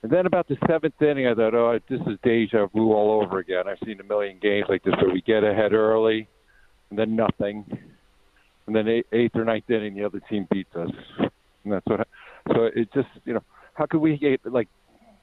And 0.02 0.12
then 0.12 0.26
about 0.26 0.48
the 0.48 0.57
seventh 0.68 1.00
inning, 1.00 1.26
I 1.26 1.34
thought, 1.34 1.55
oh, 1.55 1.78
this 1.88 2.00
is 2.02 2.18
deja 2.22 2.66
vu 2.66 2.92
all 2.92 3.22
over 3.22 3.38
again. 3.38 3.66
I've 3.66 3.78
seen 3.84 4.00
a 4.00 4.05
million 4.05 4.38
games 4.38 4.66
like 4.68 4.82
this 4.84 4.94
where 5.00 5.11
we 5.12 5.22
get 5.22 5.42
ahead 5.44 5.72
early, 5.72 6.28
and 6.90 6.98
then 6.98 7.16
nothing, 7.16 7.64
and 8.66 8.76
then 8.76 8.86
eighth 9.12 9.34
or 9.34 9.44
ninth 9.44 9.70
inning, 9.70 9.94
the 9.94 10.05
other 10.05 10.20
team 10.28 10.46
beats 10.50 10.74
us, 10.76 10.90
and 11.18 11.72
that's 11.72 11.86
what. 11.86 12.07
So 12.52 12.64
it 12.64 12.92
just, 12.92 13.09
you 13.24 13.32
know, 13.32 13.42
how 13.72 13.86
could 13.86 14.00
we 14.00 14.18
get 14.18 14.44
like 14.44 14.68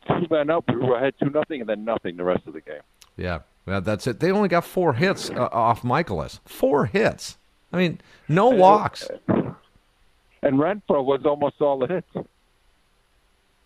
two 0.08 0.26
men 0.32 0.50
up, 0.50 0.64
we 0.68 0.82
ahead 0.96 1.14
two 1.22 1.30
nothing, 1.30 1.62
and 1.62 1.70
then 1.70 1.86
nothing 1.86 2.18
the 2.18 2.24
rest 2.24 2.48
of 2.48 2.54
the 2.54 2.62
game. 2.62 2.82
Yeah, 3.22 3.40
yeah, 3.68 3.80
that's 3.80 4.08
it. 4.08 4.20
They 4.20 4.32
only 4.32 4.50
got 4.50 4.66
four 4.66 4.94
hits 4.94 5.30
uh, 5.30 5.50
off 5.52 5.84
Mikolas. 5.84 6.40
Four 6.46 6.86
hits. 6.88 7.38
I 7.72 7.78
mean, 7.78 8.02
no 8.28 8.50
walks. 8.50 9.08
And 9.28 10.56
Renfroe 10.58 11.06
was 11.06 11.22
almost 11.26 11.62
all 11.62 11.78
the 11.80 11.88
hits. 11.88 12.28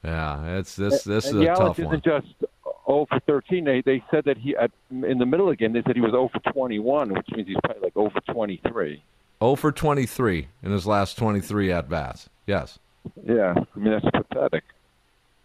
Yeah, 0.03 0.57
it's 0.57 0.75
this. 0.75 1.03
This 1.03 1.27
and 1.27 1.41
is 1.41 1.41
a 1.41 1.45
Yelich 1.49 1.57
tough 1.57 1.79
isn't 1.79 1.89
one. 1.89 2.01
just 2.03 2.27
0 2.85 3.07
for 3.09 3.19
13. 3.25 3.63
They 3.63 3.81
they 3.81 4.03
said 4.11 4.25
that 4.25 4.37
he 4.37 4.55
at, 4.55 4.71
in 4.91 5.17
the 5.17 5.25
middle 5.25 5.49
again. 5.49 5.73
They 5.73 5.81
said 5.83 5.95
he 5.95 6.01
was 6.01 6.11
0 6.11 6.29
for 6.31 6.51
21, 6.51 7.13
which 7.13 7.27
means 7.31 7.47
he's 7.47 7.57
probably 7.63 7.81
like 7.81 7.93
0 7.93 8.11
for 8.11 8.21
23. 8.33 9.01
0 9.41 9.55
for 9.55 9.71
23 9.71 10.47
in 10.63 10.71
his 10.71 10.85
last 10.85 11.17
23 11.17 11.71
at 11.71 11.89
bats. 11.89 12.29
Yes. 12.45 12.77
Yeah, 13.23 13.55
I 13.57 13.79
mean 13.79 13.93
that's 13.93 14.05
pathetic. 14.13 14.63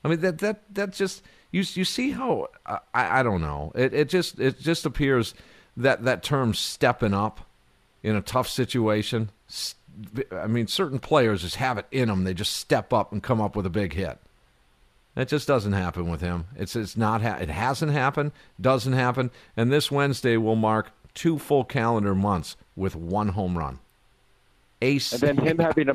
I 0.05 0.09
mean 0.09 0.21
that 0.21 0.39
that 0.39 0.75
that 0.75 0.93
just 0.93 1.23
you 1.51 1.65
you 1.75 1.85
see 1.85 2.11
how 2.11 2.49
uh, 2.67 2.79
I 2.95 3.21
I 3.21 3.23
don't 3.23 3.41
know 3.41 3.73
it 3.75 3.93
it 3.93 4.09
just 4.09 4.39
it 4.39 4.59
just 4.61 4.87
appears 4.87 5.35
that 5.77 6.05
that 6.05 6.23
term 6.23 6.55
stepping 6.55 7.15
up 7.15 7.47
in 8.03 8.17
a 8.17 8.23
tough 8.23 8.49
situation. 8.49 9.31
I 10.33 10.47
mean, 10.47 10.67
certain 10.67 10.99
players 10.99 11.43
just 11.43 11.57
have 11.57 11.79
it 11.79 11.87
in 11.91 12.09
them. 12.09 12.25
They 12.25 12.35
just 12.35 12.55
step 12.57 12.93
up 12.93 13.13
and 13.13 13.23
come 13.23 13.41
up 13.41 13.57
with 13.57 13.67
a 13.67 13.71
big 13.71 13.93
hit. 13.93 14.19
That 15.15 15.29
just 15.29 15.49
doesn't 15.49 15.73
happen 15.73 16.09
with 16.09 16.21
him. 16.21 16.47
It's 16.57 16.77
it's 16.77 16.97
not 16.97 17.23
ha- 17.23 17.39
it 17.41 17.51
hasn't 17.51 17.93
happened, 17.93 18.33
doesn't 18.61 18.93
happen, 18.93 19.31
and 19.57 19.73
this 19.73 19.91
Wednesday 19.91 20.37
will 20.37 20.57
mark 20.57 20.93
two 21.15 21.39
full 21.39 21.65
calendar 21.65 22.15
months 22.15 22.57
with 22.77 22.95
one 22.95 23.29
home 23.29 23.59
run. 23.59 23.81
Ace. 24.81 25.13
And 25.13 25.21
then 25.21 25.37
him 25.37 25.59
having 25.59 25.89
a 25.89 25.95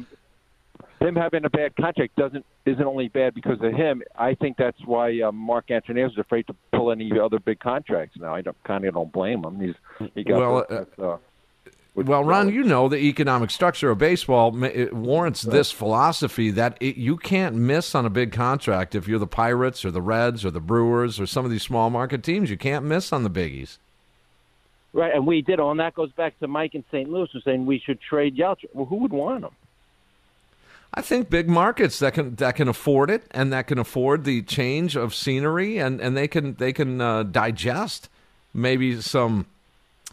him 1.06 1.16
having 1.16 1.45
a 1.45 1.49
bad 1.49 1.76
contract 1.76 2.16
doesn't 2.16 2.45
isn't 2.66 2.84
only 2.84 3.08
bad 3.08 3.34
because 3.34 3.60
of 3.62 3.74
him. 3.74 4.01
I 4.18 4.34
think 4.36 4.58
that's 4.58 4.80
why 4.86 5.22
um, 5.22 5.36
Mark 5.36 5.68
Attanasio 5.68 6.12
is 6.12 6.18
afraid 6.18 6.47
to 6.47 6.56
pull 6.74 6.91
any 6.91 7.12
other 7.20 7.39
big 7.39 7.60
contracts 7.60 8.18
now. 8.20 8.34
I 8.34 8.41
don't 8.41 8.62
kind 8.64 8.86
of 8.86 8.93
don't 8.93 9.12
blame 9.12 9.43
him. 9.43 9.60
He's 9.60 10.10
he 10.16 10.24
got 10.24 10.39
Well, 10.39 10.66
the, 10.68 11.03
uh, 11.03 11.18
Well, 11.95 12.24
Ron, 12.24 12.53
you 12.53 12.64
know 12.64 12.89
the 12.89 12.97
economic 12.97 13.51
structure 13.51 13.89
of 13.91 13.97
baseball 13.97 14.64
it 14.64 14.93
warrants 14.93 15.41
this 15.41 15.72
philosophy 15.72 16.51
that 16.51 16.78
it, 16.82 16.97
you 16.97 17.18
can't 17.18 17.56
miss 17.56 17.95
on 17.95 18.06
a 18.06 18.10
big 18.10 18.32
contract 18.32 18.95
if 18.95 19.08
you're 19.08 19.20
the 19.20 19.28
Pirates 19.28 19.86
or 19.86 19.91
the 19.91 20.01
Reds 20.01 20.43
or 20.43 20.51
the 20.51 20.60
Brewers 20.60 21.20
or 21.20 21.26
some 21.26 21.45
of 21.45 21.51
these 21.51 21.64
small 21.64 21.89
market 21.89 22.24
teams. 22.24 22.49
You 22.49 22.58
can't 22.58 22.86
miss 22.86 23.14
on 23.14 23.24
the 23.24 23.30
biggies. 23.30 23.78
Right, 24.93 25.14
and 25.14 25.28
we 25.28 25.41
did. 25.41 25.60
All 25.60 25.72
and 25.72 25.80
that 25.82 25.93
goes 25.93 26.14
back 26.14 26.39
to 26.39 26.47
Mike 26.47 26.74
in 26.74 26.86
St. 26.89 27.10
Louis 27.10 27.28
who's 27.34 27.43
saying 27.43 27.66
we 27.66 27.80
should 27.86 27.99
trade 27.99 28.38
Yelich. 28.38 28.64
Well, 28.74 28.86
who 28.86 28.95
would 28.97 29.12
want 29.12 29.43
him? 29.43 29.51
I 30.98 31.02
think 31.02 31.30
big 31.30 31.50
markets 31.50 32.00
that 32.00 32.14
can 32.14 32.36
that 32.36 32.56
can 32.56 32.70
afford 32.70 33.10
it 33.10 33.24
and 33.32 33.52
that 33.52 33.68
can 33.68 33.78
afford 33.78 34.24
the 34.24 34.41
change 34.43 34.96
of 34.96 35.14
scenery 35.14 35.78
and, 35.78 36.00
and 36.00 36.16
they 36.16 36.30
can 36.30 36.56
they 36.56 36.72
can 36.72 37.02
uh, 37.02 37.24
digest 37.24 38.08
maybe 38.54 39.02
some 39.02 39.46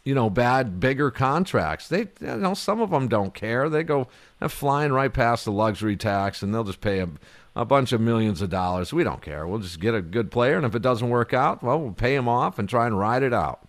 you 0.04 0.12
know 0.12 0.28
bad 0.28 0.80
bigger 0.80 1.12
contracts. 1.12 1.86
They 1.86 2.08
you 2.20 2.36
know 2.36 2.54
some 2.54 2.80
of 2.80 2.90
them 2.90 3.06
don't 3.06 3.32
care. 3.32 3.68
They 3.68 3.84
go 3.84 4.08
they're 4.40 4.48
flying 4.48 4.92
right 4.92 5.12
past 5.12 5.44
the 5.44 5.52
luxury 5.52 5.96
tax 5.96 6.42
and 6.42 6.52
they'll 6.52 6.64
just 6.64 6.80
pay 6.80 6.98
a, 6.98 7.08
a 7.54 7.64
bunch 7.64 7.92
of 7.92 8.00
millions 8.00 8.42
of 8.42 8.50
dollars. 8.50 8.92
We 8.92 9.04
don't 9.04 9.22
care. 9.22 9.46
We'll 9.46 9.60
just 9.60 9.78
get 9.78 9.94
a 9.94 10.02
good 10.02 10.32
player 10.32 10.56
and 10.56 10.66
if 10.66 10.74
it 10.74 10.82
doesn't 10.82 11.10
work 11.10 11.32
out, 11.32 11.62
well, 11.62 11.78
we'll 11.78 11.92
pay 11.92 12.16
him 12.16 12.26
off 12.26 12.58
and 12.58 12.68
try 12.68 12.88
and 12.88 12.98
ride 12.98 13.22
it 13.22 13.32
out. 13.32 13.60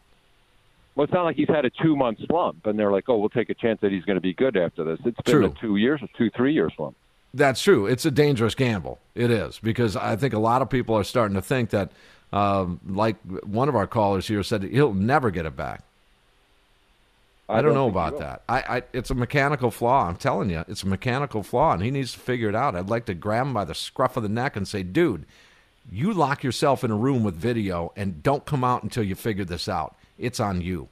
Well, 0.96 1.04
it's 1.04 1.14
not 1.14 1.26
like 1.26 1.36
he's 1.36 1.48
had 1.48 1.66
a 1.66 1.70
two 1.70 1.96
month 1.96 2.20
slump, 2.28 2.66
and 2.68 2.78
they're 2.78 2.92
like, 2.92 3.06
"Oh, 3.10 3.18
we'll 3.18 3.30
take 3.30 3.50
a 3.50 3.56
chance 3.56 3.82
that 3.82 3.92
he's 3.92 4.04
going 4.04 4.18
to 4.18 4.22
be 4.22 4.34
good 4.34 4.56
after 4.56 4.84
this." 4.84 5.00
It's 5.04 5.20
been 5.22 5.34
True. 5.34 5.46
a 5.46 5.50
two 5.50 5.76
years, 5.76 6.00
or 6.04 6.08
two 6.16 6.30
three 6.30 6.54
year 6.54 6.70
slump. 6.76 6.96
That's 7.34 7.62
true. 7.62 7.88
It's 7.88 8.06
a 8.06 8.12
dangerous 8.12 8.54
gamble. 8.54 9.00
It 9.16 9.32
is 9.32 9.60
because 9.60 9.96
I 9.96 10.16
think 10.16 10.34
a 10.34 10.40
lot 10.40 10.62
of 10.62 10.70
people 10.70 10.96
are 10.96 11.04
starting 11.04 11.36
to 11.36 11.42
think 11.42 11.72
that, 11.72 11.92
um, 12.32 12.80
like 12.88 13.16
one 13.44 13.70
of 13.70 13.76
our 13.76 13.88
callers 13.88 14.28
here 14.28 14.44
said, 14.44 14.64
he'll 14.64 14.94
never 14.94 15.32
get 15.32 15.46
it 15.46 15.56
back. 15.56 15.82
I, 17.50 17.54
I 17.54 17.56
don't, 17.58 17.74
don't 17.74 17.74
know 17.74 17.90
about 17.90 18.20
that. 18.20 18.44
I, 18.48 18.78
I, 18.78 18.84
it's 18.94 19.10
a 19.10 19.16
mechanical 19.16 19.70
flaw. 19.70 20.08
I'm 20.08 20.16
telling 20.16 20.50
you, 20.50 20.64
it's 20.68 20.84
a 20.84 20.88
mechanical 20.88 21.44
flaw, 21.44 21.74
and 21.74 21.84
he 21.84 21.92
needs 21.92 22.14
to 22.14 22.20
figure 22.20 22.50
it 22.50 22.56
out. 22.56 22.76
I'd 22.76 22.90
like 22.90 23.06
to 23.06 23.14
grab 23.14 23.48
him 23.48 23.54
by 23.54 23.66
the 23.66 23.76
scruff 23.76 24.16
of 24.16 24.24
the 24.24 24.30
neck 24.30 24.56
and 24.56 24.68
say, 24.68 24.82
"Dude, 24.82 25.26
you 25.92 26.14
lock 26.14 26.44
yourself 26.44 26.84
in 26.84 26.92
a 26.92 26.96
room 26.96 27.24
with 27.24 27.36
video 27.36 27.92
and 27.96 28.24
don't 28.24 28.46
come 28.46 28.64
out 28.64 28.84
until 28.84 29.04
you 29.04 29.16
figure 29.16 29.46
this 29.46 29.68
out. 29.68 29.96
It's 30.18 30.40
on 30.40 30.62
you." 30.62 30.88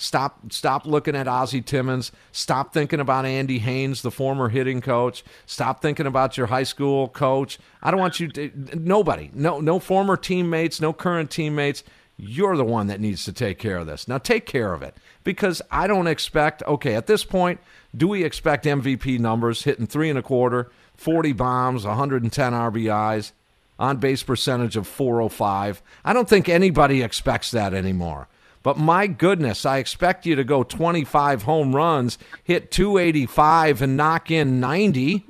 Stop 0.00 0.50
stop 0.50 0.86
looking 0.86 1.14
at 1.14 1.28
Ozzie 1.28 1.60
Timmons. 1.60 2.10
Stop 2.32 2.72
thinking 2.72 3.00
about 3.00 3.26
Andy 3.26 3.58
Haines, 3.58 4.00
the 4.00 4.10
former 4.10 4.48
hitting 4.48 4.80
coach. 4.80 5.22
Stop 5.44 5.82
thinking 5.82 6.06
about 6.06 6.38
your 6.38 6.46
high 6.46 6.62
school 6.62 7.08
coach. 7.08 7.58
I 7.82 7.90
don't 7.90 8.00
want 8.00 8.18
you 8.18 8.28
to 8.28 8.50
nobody. 8.74 9.30
No 9.34 9.60
no 9.60 9.78
former 9.78 10.16
teammates, 10.16 10.80
no 10.80 10.94
current 10.94 11.30
teammates. 11.30 11.84
You're 12.16 12.56
the 12.56 12.64
one 12.64 12.86
that 12.86 12.98
needs 12.98 13.26
to 13.26 13.32
take 13.34 13.58
care 13.58 13.76
of 13.76 13.86
this. 13.86 14.08
Now 14.08 14.16
take 14.16 14.46
care 14.46 14.72
of 14.72 14.82
it. 14.82 14.96
Because 15.22 15.60
I 15.70 15.86
don't 15.86 16.06
expect 16.06 16.62
okay, 16.62 16.94
at 16.94 17.06
this 17.06 17.22
point, 17.22 17.60
do 17.94 18.08
we 18.08 18.24
expect 18.24 18.64
MVP 18.64 19.18
numbers 19.18 19.64
hitting 19.64 19.86
three 19.86 20.08
and 20.08 20.18
a 20.18 20.22
quarter, 20.22 20.70
40 20.94 21.34
bombs, 21.34 21.84
110 21.84 22.52
RBIs, 22.54 23.32
on 23.78 23.98
base 23.98 24.22
percentage 24.22 24.76
of 24.76 24.86
405? 24.86 25.82
I 26.06 26.14
don't 26.14 26.28
think 26.28 26.48
anybody 26.48 27.02
expects 27.02 27.50
that 27.50 27.74
anymore. 27.74 28.28
But 28.62 28.78
my 28.78 29.06
goodness, 29.06 29.64
I 29.64 29.78
expect 29.78 30.26
you 30.26 30.36
to 30.36 30.44
go 30.44 30.62
25 30.62 31.44
home 31.44 31.74
runs, 31.74 32.18
hit 32.44 32.70
285, 32.70 33.82
and 33.82 33.96
knock 33.96 34.30
in 34.30 34.60
90. 34.60 35.24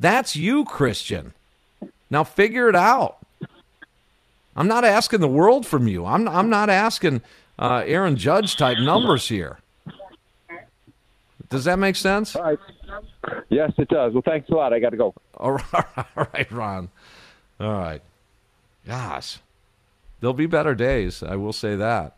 That's 0.00 0.36
you, 0.36 0.64
Christian. 0.64 1.34
Now 2.10 2.24
figure 2.24 2.68
it 2.68 2.76
out. 2.76 3.18
I'm 4.56 4.68
not 4.68 4.84
asking 4.84 5.20
the 5.20 5.28
world 5.28 5.66
from 5.66 5.86
you. 5.86 6.04
I'm, 6.06 6.28
I'm 6.28 6.50
not 6.50 6.70
asking 6.70 7.22
uh, 7.58 7.82
Aaron 7.86 8.16
Judge 8.16 8.56
type 8.56 8.78
numbers 8.78 9.28
here. 9.28 9.58
Does 11.48 11.64
that 11.64 11.78
make 11.78 11.96
sense? 11.96 12.34
I, 12.34 12.56
Yes, 13.48 13.72
it 13.78 13.88
does. 13.88 14.12
Well, 14.12 14.22
thanks 14.24 14.48
a 14.48 14.54
lot. 14.54 14.72
I 14.72 14.80
got 14.80 14.90
to 14.90 14.96
go. 14.96 15.14
All 15.36 15.52
right, 15.52 15.64
all 16.16 16.26
right, 16.32 16.50
Ron. 16.50 16.88
All 17.60 17.72
right. 17.72 18.02
Gosh, 18.86 19.38
there'll 20.20 20.34
be 20.34 20.46
better 20.46 20.74
days. 20.74 21.22
I 21.22 21.36
will 21.36 21.52
say 21.52 21.76
that, 21.76 22.16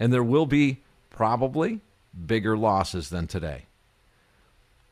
and 0.00 0.12
there 0.12 0.24
will 0.24 0.46
be 0.46 0.78
probably 1.10 1.80
bigger 2.26 2.56
losses 2.56 3.10
than 3.10 3.26
today. 3.28 3.66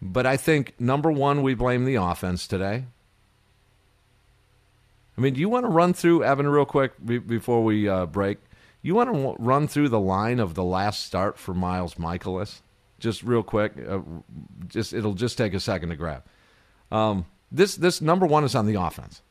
But 0.01 0.27
I 0.27 0.37
think 0.37 0.75
number 0.79 1.11
one, 1.11 1.43
we 1.43 1.55
blame 1.55 1.85
the 1.85 1.97
offense 1.97 2.47
today. 2.47 2.85
I 5.17 5.21
mean, 5.21 5.35
do 5.35 5.41
you 5.41 5.49
want 5.49 5.65
to 5.65 5.71
run 5.71 5.95
through 5.95 6.23
Evan 6.23 6.47
real 6.47 6.65
quick 6.65 6.93
be- 7.05 7.19
before 7.19 7.65
we 7.65 7.89
uh, 7.89 8.07
break? 8.07 8.39
You 8.83 8.95
want 8.95 9.13
to 9.13 9.35
run 9.43 9.67
through 9.67 9.89
the 9.89 9.99
line 9.99 10.39
of 10.39 10.55
the 10.55 10.63
last 10.63 11.05
start 11.05 11.37
for 11.37 11.53
Miles 11.53 11.95
Mikolas, 11.95 12.61
just 13.01 13.25
real 13.25 13.43
quick. 13.43 13.73
Uh, 13.77 13.99
just 14.69 14.93
it'll 14.93 15.15
just 15.15 15.37
take 15.37 15.55
a 15.55 15.61
second 15.61 15.89
to 15.89 15.97
grab. 15.97 16.23
Um, 16.93 17.27
this 17.51 17.75
this 17.75 18.01
number 18.01 18.27
one 18.27 18.45
is 18.45 18.55
on 18.55 18.67
the 18.67 18.81
offense, 18.81 19.23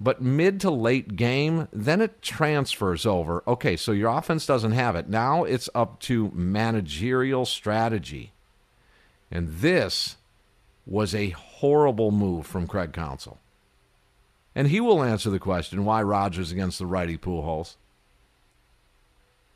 but 0.00 0.20
mid 0.20 0.60
to 0.60 0.70
late 0.70 1.16
game, 1.16 1.68
then 1.72 2.00
it 2.00 2.20
transfers 2.20 3.06
over. 3.06 3.42
Okay, 3.46 3.76
so 3.76 3.92
your 3.92 4.10
offense 4.10 4.46
doesn't 4.46 4.72
have 4.72 4.96
it 4.96 5.08
now. 5.08 5.44
It's 5.44 5.68
up 5.74 6.00
to 6.00 6.30
managerial 6.34 7.46
strategy, 7.46 8.32
and 9.30 9.48
this 9.48 10.16
was 10.86 11.14
a 11.14 11.30
horrible 11.30 12.10
move 12.10 12.46
from 12.46 12.66
Craig 12.66 12.92
Counsell. 12.92 13.38
And 14.54 14.68
he 14.68 14.80
will 14.80 15.02
answer 15.02 15.30
the 15.30 15.38
question 15.38 15.84
why 15.84 16.02
Rogers 16.02 16.52
against 16.52 16.78
the 16.78 16.86
righty 16.86 17.18
Pujols. 17.18 17.76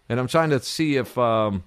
And 0.09 0.19
I'm 0.19 0.27
trying 0.27 0.51
to 0.51 0.61
see 0.61 0.97
if 0.97 1.17
um, 1.19 1.65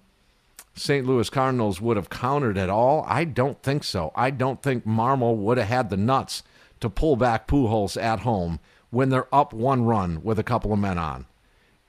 St. 0.73 1.05
Louis 1.05 1.29
Cardinals 1.29 1.79
would 1.79 1.97
have 1.97 2.09
countered 2.09 2.57
at 2.57 2.69
all. 2.69 3.05
I 3.07 3.23
don't 3.23 3.61
think 3.61 3.83
so. 3.83 4.11
I 4.15 4.31
don't 4.31 4.61
think 4.61 4.85
Marmol 4.85 5.37
would 5.37 5.57
have 5.57 5.67
had 5.67 5.89
the 5.89 5.97
nuts 5.97 6.43
to 6.81 6.89
pull 6.89 7.15
back 7.15 7.47
Pujols 7.47 8.01
at 8.01 8.19
home 8.19 8.59
when 8.89 9.09
they're 9.09 9.33
up 9.33 9.53
one 9.53 9.85
run 9.85 10.21
with 10.23 10.37
a 10.37 10.43
couple 10.43 10.73
of 10.73 10.79
men 10.79 10.97
on. 10.97 11.25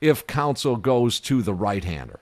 If 0.01 0.27
Counsell 0.27 0.77
goes 0.77 1.21
to 1.21 1.43
the 1.43 1.55
right-hander, 1.55 2.21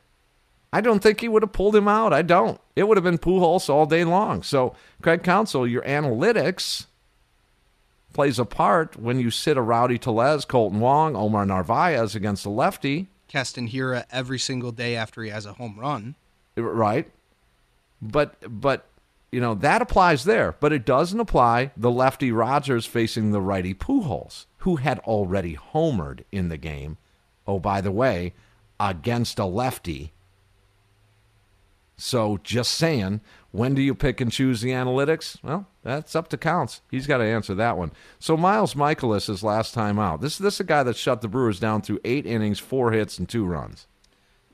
I 0.72 0.80
don't 0.80 1.00
think 1.00 1.20
he 1.20 1.28
would 1.28 1.42
have 1.42 1.52
pulled 1.52 1.76
him 1.76 1.88
out. 1.88 2.12
I 2.12 2.22
don't. 2.22 2.60
It 2.76 2.88
would 2.88 2.96
have 2.96 3.04
been 3.04 3.18
Pujols 3.18 3.68
all 3.68 3.86
day 3.86 4.04
long. 4.04 4.42
So, 4.42 4.74
Craig 5.02 5.22
Counsell, 5.22 5.66
your 5.66 5.82
analytics 5.82 6.86
plays 8.12 8.38
a 8.38 8.44
part 8.44 8.96
when 8.96 9.18
you 9.18 9.30
sit 9.30 9.56
a 9.56 9.62
Rowdy 9.62 9.98
Tellez, 9.98 10.44
Kolten 10.44 10.78
Wong, 10.78 11.16
Omar 11.16 11.46
Narvaez 11.46 12.14
against 12.14 12.46
a 12.46 12.50
lefty. 12.50 13.08
Keston 13.28 13.68
Hiura 13.68 14.04
every 14.10 14.38
single 14.38 14.72
day 14.72 14.96
after 14.96 15.22
he 15.22 15.30
has 15.30 15.46
a 15.46 15.54
home 15.54 15.76
run. 15.78 16.16
Right. 16.56 17.10
But 18.02 18.36
but 18.60 18.86
you 19.32 19.40
know, 19.40 19.54
that 19.54 19.82
applies 19.82 20.24
there, 20.24 20.56
but 20.60 20.72
it 20.72 20.84
doesn't 20.84 21.20
apply 21.20 21.70
the 21.76 21.90
lefty 21.90 22.32
Rogers 22.32 22.86
facing 22.86 23.30
the 23.30 23.40
righty 23.40 23.74
Pujols, 23.74 24.46
who 24.58 24.76
had 24.76 24.98
already 25.00 25.56
homered 25.56 26.24
in 26.32 26.48
the 26.48 26.56
game. 26.56 26.98
Oh, 27.46 27.58
by 27.58 27.80
the 27.80 27.92
way, 27.92 28.34
against 28.78 29.38
a 29.38 29.44
lefty. 29.44 30.12
So 31.96 32.40
just 32.42 32.72
saying, 32.72 33.20
when 33.52 33.74
do 33.74 33.82
you 33.82 33.94
pick 33.94 34.20
and 34.20 34.32
choose 34.32 34.62
the 34.62 34.70
analytics? 34.70 35.36
Well, 35.42 35.66
that's 35.82 36.16
up 36.16 36.28
to 36.28 36.38
Counts. 36.38 36.80
He's 36.90 37.06
got 37.06 37.18
to 37.18 37.24
answer 37.24 37.54
that 37.54 37.76
one. 37.76 37.92
So 38.18 38.36
Miles 38.36 38.74
Mikolas 38.74 39.28
is 39.28 39.42
last 39.42 39.74
time 39.74 39.98
out. 39.98 40.20
This 40.20 40.38
this 40.38 40.54
is 40.54 40.60
a 40.60 40.64
guy 40.64 40.82
that 40.82 40.96
shut 40.96 41.20
the 41.20 41.28
Brewers 41.28 41.60
down 41.60 41.82
through 41.82 42.00
eight 42.04 42.26
innings, 42.26 42.58
four 42.58 42.92
hits, 42.92 43.18
and 43.18 43.28
two 43.28 43.44
runs. 43.44 43.86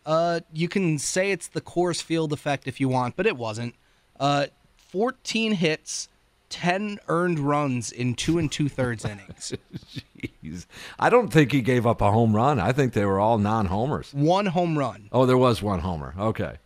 Uh, 0.04 0.40
you 0.52 0.68
can 0.68 0.98
say 0.98 1.30
it's 1.30 1.48
the 1.48 1.60
Coors 1.60 2.02
Field 2.02 2.32
effect 2.32 2.66
if 2.66 2.80
you 2.80 2.88
want, 2.88 3.16
but 3.16 3.26
it 3.26 3.36
wasn't. 3.36 3.74
Uh, 4.18 4.46
14 4.88 5.52
hits, 5.52 6.08
10 6.50 6.98
earned 7.08 7.38
runs 7.38 7.90
in 7.92 8.14
two 8.14 8.38
and 8.38 8.50
two 8.50 8.68
thirds 8.68 9.04
innings. 9.04 9.52
Jeez. 10.44 10.66
I 10.98 11.10
don't 11.10 11.32
think 11.32 11.52
he 11.52 11.60
gave 11.60 11.86
up 11.86 12.00
a 12.00 12.10
home 12.12 12.34
run. 12.34 12.58
I 12.60 12.72
think 12.72 12.92
they 12.92 13.04
were 13.04 13.18
all 13.18 13.38
non 13.38 13.66
homers. 13.66 14.12
One 14.14 14.46
home 14.46 14.78
run. 14.78 15.08
Oh, 15.12 15.26
there 15.26 15.38
was 15.38 15.62
one 15.62 15.80
homer. 15.80 16.14
Okay. 16.18 16.56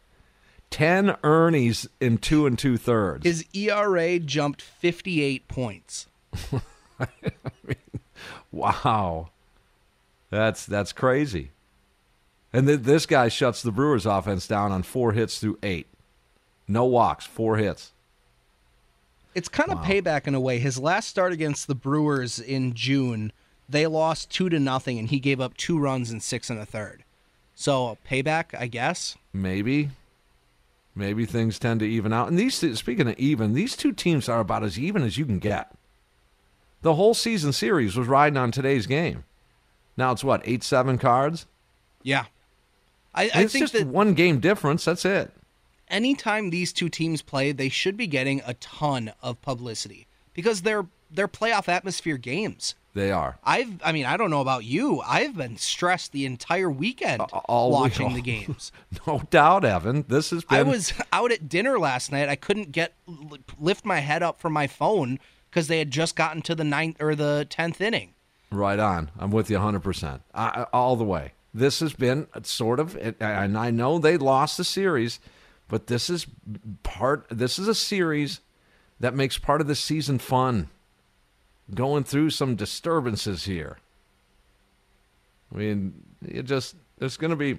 10 0.71 1.09
earnies 1.25 1.89
in 2.01 2.19
two 2.19 2.47
and 2.47 2.59
two 2.59 2.77
thirds. 2.77 3.25
His 3.25 3.45
ERA 3.53 4.19
jumped 4.19 4.63
58 4.63 5.49
points. 5.49 6.07
I 6.53 6.61
mean, 7.65 7.77
wow. 8.53 9.31
That's 10.31 10.65
that's 10.65 10.93
crazy. 10.93 11.51
And 12.53 12.67
th- 12.67 12.81
this 12.81 13.07
guy 13.07 13.29
shuts 13.29 13.63
the 13.63 13.73
Brewers 13.73 14.07
offense 14.07 14.47
down 14.47 14.71
on 14.71 14.83
four 14.83 15.13
hits 15.13 15.41
through 15.41 15.59
eight. 15.63 15.89
No 16.69 16.85
walks, 16.85 17.27
four 17.27 17.57
hits. 17.57 17.93
It's 19.35 19.49
kind 19.49 19.71
of 19.71 19.79
payback 19.79 20.27
in 20.27 20.35
a 20.35 20.41
way. 20.41 20.59
His 20.59 20.79
last 20.79 21.09
start 21.09 21.33
against 21.33 21.67
the 21.67 21.75
Brewers 21.75 22.39
in 22.39 22.75
June, 22.75 23.33
they 23.69 23.87
lost 23.87 24.31
two 24.31 24.49
to 24.49 24.59
nothing, 24.59 24.99
and 24.99 25.09
he 25.09 25.21
gave 25.21 25.41
up 25.41 25.57
two 25.57 25.79
runs 25.79 26.11
in 26.11 26.21
six 26.21 26.51
and 26.51 26.59
a 26.59 26.67
third. 26.67 27.05
So 27.55 27.99
payback, 28.09 28.59
I 28.59 28.67
guess. 28.67 29.17
Maybe. 29.33 29.91
Maybe 30.95 31.25
things 31.27 31.59
tend 31.59 31.81
to 31.81 31.87
even 31.87 32.13
out. 32.13 32.29
And 32.29 32.39
these 32.39 32.57
speaking 32.79 33.09
of 33.09 33.19
even, 33.19 33.55
these 33.55 33.77
two 33.77 33.93
teams 33.93 34.29
are 34.29 34.41
about 34.41 34.65
as 34.65 34.79
even 34.79 35.03
as 35.03 35.17
you 35.17 35.25
can 35.25 35.39
get. 35.39 35.71
The 36.83 36.95
whole 36.95 37.15
season 37.15 37.53
series 37.53 37.97
was 37.97 38.09
riding 38.09 38.37
on 38.37 38.51
today's 38.51 38.87
game. 38.87 39.25
Now 39.97 40.13
it's 40.13 40.25
what, 40.25 40.43
eight 40.45 40.65
seven 40.65 40.99
cards? 40.99 41.47
Yeah. 42.03 42.25
I, 43.15 43.25
I 43.35 43.43
it's 43.43 43.53
think 43.53 43.65
just 43.65 43.75
that 43.75 43.87
one 43.87 44.15
game 44.15 44.41
difference. 44.41 44.85
That's 44.85 45.05
it. 45.05 45.31
Anytime 45.91 46.51
these 46.51 46.73
two 46.73 46.89
teams 46.89 47.23
play, 47.23 47.53
they 47.53 47.69
should 47.69 47.97
be 47.97 48.07
getting 48.07 48.41
a 48.47 48.55
ton 48.55 49.13
of 49.23 49.41
publicity 49.43 50.07
because 50.35 50.63
they're 50.63 50.87
they're 51.11 51.29
playoff 51.29 51.69
atmosphere 51.69 52.17
games. 52.17 52.75
They 52.93 53.13
are. 53.13 53.39
I've 53.45 53.81
I 53.85 53.93
mean, 53.93 54.05
I 54.07 54.17
don't 54.17 54.31
know 54.31 54.41
about 54.41 54.65
you. 54.65 55.01
I've 55.07 55.37
been 55.37 55.57
stressed 55.57 56.11
the 56.13 56.27
entire 56.27 56.71
weekend 56.71 57.21
all 57.45 57.71
watching 57.71 58.15
the 58.15 58.21
games. 58.23 58.73
No 59.07 59.23
doubt, 59.31 59.65
Evan. 59.65 60.05
This 60.09 60.31
has 60.31 60.45
been. 60.45 60.59
I 60.59 60.63
was 60.63 60.93
out 61.13 61.31
at 61.33 61.49
dinner 61.49 61.79
last 61.79 62.11
night. 62.11 62.29
I 62.29 62.35
couldn't 62.37 62.73
get 62.73 62.95
lift 63.59 63.85
my 63.85 64.01
head 64.01 64.23
up 64.23 64.41
from 64.41 64.53
my 64.53 64.67
phone 64.67 65.19
because 65.49 65.69
they 65.69 65.79
had 65.79 65.91
just 65.91 66.17
gotten 66.17 66.43
to 66.43 66.55
the 66.55 66.65
ninth 66.65 66.97
or 67.01 67.15
the 67.15 67.47
tenth 67.49 67.81
inning. 67.81 68.15
Right 68.53 68.79
on. 68.81 69.11
I'm 69.19 69.31
with 69.31 69.49
you 69.51 69.59
100%. 69.59 70.21
I, 70.35 70.45
I- 70.49 70.63
all 70.73 70.97
the 70.97 71.05
way. 71.05 71.33
This 71.55 71.79
has 71.81 71.93
been 71.93 72.27
sort 72.45 72.79
of, 72.81 72.97
and 73.21 73.57
I 73.59 73.71
know 73.73 73.99
they 73.99 74.17
lost 74.17 74.57
the 74.57 74.65
series, 74.65 75.19
but 75.71 75.87
this 75.87 76.11
is 76.11 76.27
part, 76.83 77.27
this 77.31 77.59
is 77.59 77.69
a 77.69 77.75
series 77.75 78.41
that 78.99 79.15
makes 79.15 79.39
part 79.39 79.63
of 79.63 79.67
the 79.67 79.75
season 79.75 80.19
fun. 80.19 80.69
Going 81.73 82.03
through 82.03 82.31
some 82.31 82.57
disturbances 82.57 83.45
here. 83.45 83.79
I 85.55 85.59
mean, 85.59 86.03
it 86.27 86.43
just, 86.43 86.75
there's 86.99 87.17
going 87.17 87.31
to 87.31 87.37
be, 87.37 87.59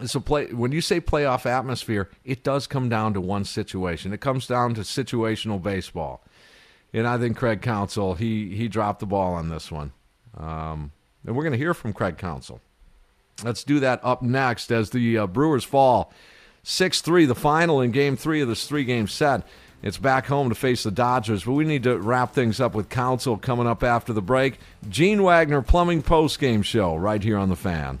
it's 0.00 0.16
a 0.16 0.20
play, 0.20 0.52
when 0.52 0.72
you 0.72 0.80
say 0.80 1.00
playoff 1.00 1.46
atmosphere, 1.46 2.10
it 2.24 2.42
does 2.42 2.66
come 2.66 2.88
down 2.88 3.14
to 3.14 3.20
one 3.20 3.44
situation. 3.44 4.12
It 4.12 4.20
comes 4.20 4.48
down 4.48 4.74
to 4.74 4.80
situational 4.80 5.62
baseball. 5.62 6.24
And 6.92 7.06
I 7.06 7.18
think 7.18 7.36
Craig 7.36 7.62
Counsell, 7.62 8.14
he 8.14 8.56
he 8.56 8.66
dropped 8.66 9.00
the 9.00 9.06
ball 9.06 9.34
on 9.34 9.48
this 9.48 9.70
one. 9.70 9.92
Um, 10.36 10.90
and 11.24 11.36
we're 11.36 11.42
going 11.42 11.52
to 11.52 11.58
hear 11.58 11.74
from 11.74 11.92
Craig 11.92 12.16
Counsell. 12.16 12.60
Let's 13.44 13.62
do 13.62 13.78
that 13.80 14.00
up 14.02 14.22
next 14.22 14.72
as 14.72 14.90
the 14.90 15.18
uh, 15.18 15.26
Brewers 15.26 15.64
fall 15.64 16.12
6 16.70 17.00
3, 17.00 17.24
the 17.24 17.34
final 17.34 17.80
in 17.80 17.92
game 17.92 18.14
three 18.14 18.42
of 18.42 18.48
this 18.48 18.66
three 18.66 18.84
game 18.84 19.08
set. 19.08 19.42
It's 19.82 19.96
back 19.96 20.26
home 20.26 20.50
to 20.50 20.54
face 20.54 20.82
the 20.82 20.90
Dodgers, 20.90 21.44
but 21.44 21.52
we 21.52 21.64
need 21.64 21.84
to 21.84 21.96
wrap 21.96 22.34
things 22.34 22.60
up 22.60 22.74
with 22.74 22.90
Counsell 22.90 23.38
coming 23.38 23.66
up 23.66 23.82
after 23.82 24.12
the 24.12 24.20
break. 24.20 24.58
Gene 24.86 25.22
Wagner 25.22 25.62
Plumbing 25.62 26.02
Post 26.02 26.38
Game 26.38 26.60
Show 26.60 26.94
right 26.96 27.22
here 27.22 27.38
on 27.38 27.48
The 27.48 27.56
Fan. 27.56 28.00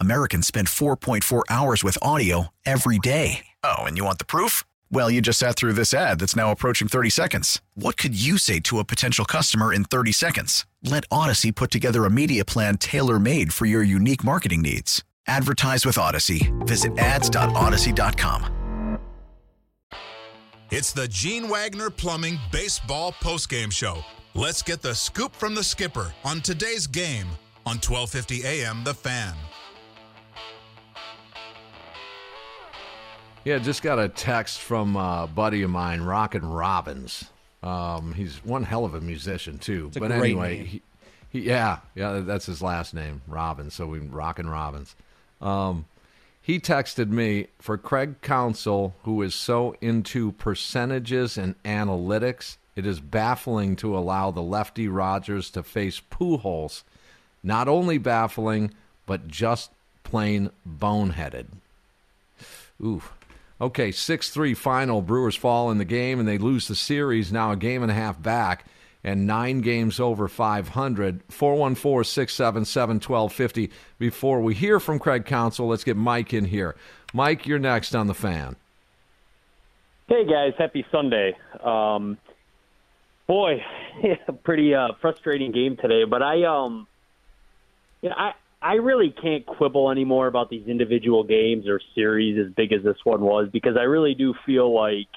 Americans 0.00 0.46
spend 0.46 0.68
4.4 0.68 1.42
hours 1.50 1.84
with 1.84 1.98
audio 2.00 2.48
every 2.64 2.98
day. 2.98 3.44
Oh, 3.62 3.84
and 3.84 3.96
you 3.96 4.04
want 4.04 4.18
the 4.18 4.24
proof? 4.24 4.64
Well, 4.90 5.10
you 5.10 5.20
just 5.20 5.38
sat 5.38 5.56
through 5.56 5.74
this 5.74 5.94
ad 5.94 6.18
that's 6.18 6.36
now 6.36 6.50
approaching 6.50 6.88
30 6.88 7.10
seconds. 7.10 7.60
What 7.74 7.96
could 7.96 8.18
you 8.18 8.38
say 8.38 8.60
to 8.60 8.78
a 8.78 8.84
potential 8.84 9.24
customer 9.24 9.72
in 9.72 9.84
30 9.84 10.12
seconds? 10.12 10.66
Let 10.82 11.08
Audacy 11.10 11.54
put 11.54 11.70
together 11.70 12.04
a 12.04 12.10
media 12.10 12.44
plan 12.44 12.78
tailor 12.78 13.18
made 13.18 13.52
for 13.52 13.66
your 13.66 13.82
unique 13.82 14.24
marketing 14.24 14.62
needs. 14.62 15.04
Advertise 15.26 15.86
with 15.86 15.96
Audacy. 15.96 16.50
Visit 16.66 16.98
ads.audacy.com. 16.98 18.98
It's 20.70 20.92
the 20.92 21.06
Gene 21.06 21.48
Wagner 21.48 21.90
Plumbing 21.90 22.38
Baseball 22.50 23.12
Postgame 23.12 23.70
Show. 23.70 23.98
Let's 24.34 24.62
get 24.62 24.82
the 24.82 24.94
scoop 24.94 25.34
from 25.34 25.54
the 25.54 25.62
skipper 25.62 26.12
on 26.24 26.40
today's 26.40 26.86
game 26.86 27.28
on 27.64 27.76
1250 27.76 28.44
AM 28.44 28.82
The 28.82 28.94
Fan. 28.94 29.34
Yeah, 33.44 33.58
just 33.58 33.82
got 33.82 33.98
a 33.98 34.08
text 34.08 34.60
from 34.60 34.96
a 34.96 35.28
buddy 35.32 35.62
of 35.62 35.70
mine, 35.70 36.00
Rockin' 36.02 36.46
Robbins. 36.46 37.24
Um, 37.62 38.14
he's 38.14 38.44
one 38.44 38.64
hell 38.64 38.84
of 38.84 38.94
a 38.94 39.00
musician 39.00 39.58
too. 39.58 39.86
It's 39.88 39.98
but 39.98 40.12
anyway. 40.12 40.64
He, 40.64 40.82
he, 41.30 41.40
yeah, 41.40 41.78
yeah, 41.94 42.20
that's 42.20 42.46
his 42.46 42.62
last 42.62 42.94
name, 42.94 43.22
Robbins. 43.26 43.74
So 43.74 43.86
we 43.86 43.98
Rockin' 43.98 44.48
Robbins. 44.48 44.94
Um, 45.40 45.84
he 46.40 46.58
texted 46.60 47.08
me 47.08 47.48
for 47.58 47.76
Craig 47.78 48.20
Counsell, 48.20 48.94
who 49.04 49.22
is 49.22 49.34
so 49.34 49.76
into 49.80 50.32
percentages 50.32 51.38
and 51.38 51.54
analytics. 51.64 52.56
It 52.76 52.86
is 52.86 53.00
baffling 53.00 53.76
to 53.76 53.96
allow 53.96 54.30
the 54.30 54.42
lefty 54.42 54.88
Rogers 54.88 55.50
to 55.50 55.62
face 55.62 56.00
Pujols. 56.10 56.82
Not 57.42 57.68
only 57.68 57.98
baffling, 57.98 58.72
but 59.06 59.28
just 59.28 59.70
plain 60.02 60.50
boneheaded. 60.66 61.46
Ooh. 62.82 63.02
Okay, 63.60 63.92
6 63.92 64.30
3 64.30 64.54
final. 64.54 65.00
Brewers 65.00 65.36
fall 65.36 65.70
in 65.70 65.78
the 65.78 65.84
game 65.84 66.18
and 66.18 66.28
they 66.28 66.38
lose 66.38 66.68
the 66.68 66.74
series. 66.74 67.32
Now 67.32 67.52
a 67.52 67.56
game 67.56 67.82
and 67.82 67.90
a 67.90 67.94
half 67.94 68.20
back 68.20 68.66
and 69.04 69.26
nine 69.26 69.60
games 69.60 70.00
over 70.00 70.26
500. 70.26 71.22
414 71.28 72.04
677 72.04 72.96
1250. 72.96 73.70
Before 73.98 74.40
we 74.40 74.54
hear 74.54 74.80
from 74.80 74.98
Craig 74.98 75.26
Counsell, 75.26 75.68
let's 75.68 75.84
get 75.84 75.96
Mike 75.96 76.32
in 76.32 76.46
here. 76.46 76.74
Mike, 77.12 77.46
you're 77.46 77.58
next 77.58 77.94
on 77.94 78.06
the 78.06 78.14
fan. 78.14 78.56
Hey 80.08 80.26
guys, 80.26 80.52
happy 80.58 80.84
Sunday. 80.90 81.36
Um, 81.62 82.18
boy, 83.26 83.64
pretty 84.44 84.74
uh, 84.74 84.88
frustrating 85.00 85.52
game 85.52 85.76
today. 85.76 86.04
But 86.04 86.22
I, 86.22 86.44
um, 86.44 86.86
you 88.02 88.08
know, 88.08 88.16
I 88.18 88.32
I 88.64 88.76
really 88.76 89.10
can't 89.10 89.44
quibble 89.44 89.90
anymore 89.90 90.26
about 90.26 90.48
these 90.48 90.66
individual 90.66 91.22
games 91.22 91.68
or 91.68 91.82
series 91.94 92.38
as 92.38 92.50
big 92.54 92.72
as 92.72 92.82
this 92.82 92.96
one 93.04 93.20
was 93.20 93.50
because 93.52 93.76
I 93.76 93.82
really 93.82 94.14
do 94.14 94.32
feel 94.46 94.74
like 94.74 95.08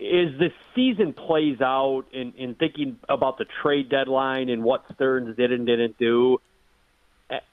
as 0.00 0.36
the 0.36 0.48
season 0.74 1.12
plays 1.12 1.60
out 1.60 2.06
and 2.12 2.34
in, 2.34 2.50
in 2.50 2.54
thinking 2.56 2.98
about 3.08 3.38
the 3.38 3.44
trade 3.62 3.88
deadline 3.88 4.48
and 4.48 4.64
what 4.64 4.84
Stearns 4.94 5.36
did 5.36 5.52
and 5.52 5.64
didn't 5.64 5.96
do. 5.96 6.38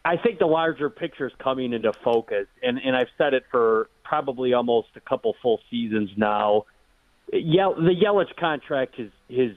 I 0.03 0.17
think 0.17 0.39
the 0.39 0.47
larger 0.47 0.89
picture 0.89 1.27
is 1.27 1.33
coming 1.37 1.71
into 1.71 1.93
focus, 2.03 2.47
and 2.63 2.79
and 2.79 2.95
I've 2.97 3.07
said 3.19 3.35
it 3.35 3.43
for 3.51 3.87
probably 4.03 4.53
almost 4.53 4.89
a 4.95 4.99
couple 4.99 5.35
full 5.43 5.61
seasons 5.69 6.09
now. 6.17 6.65
Yel- 7.31 7.75
the 7.75 7.93
Yelich 7.95 8.35
contract 8.35 8.95
has 8.97 9.09
has 9.29 9.51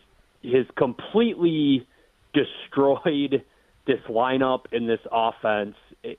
has 0.45 0.66
completely 0.76 1.88
destroyed 2.34 3.43
this 3.87 4.01
lineup 4.09 4.66
and 4.72 4.89
this 4.89 5.01
offense. 5.11 5.76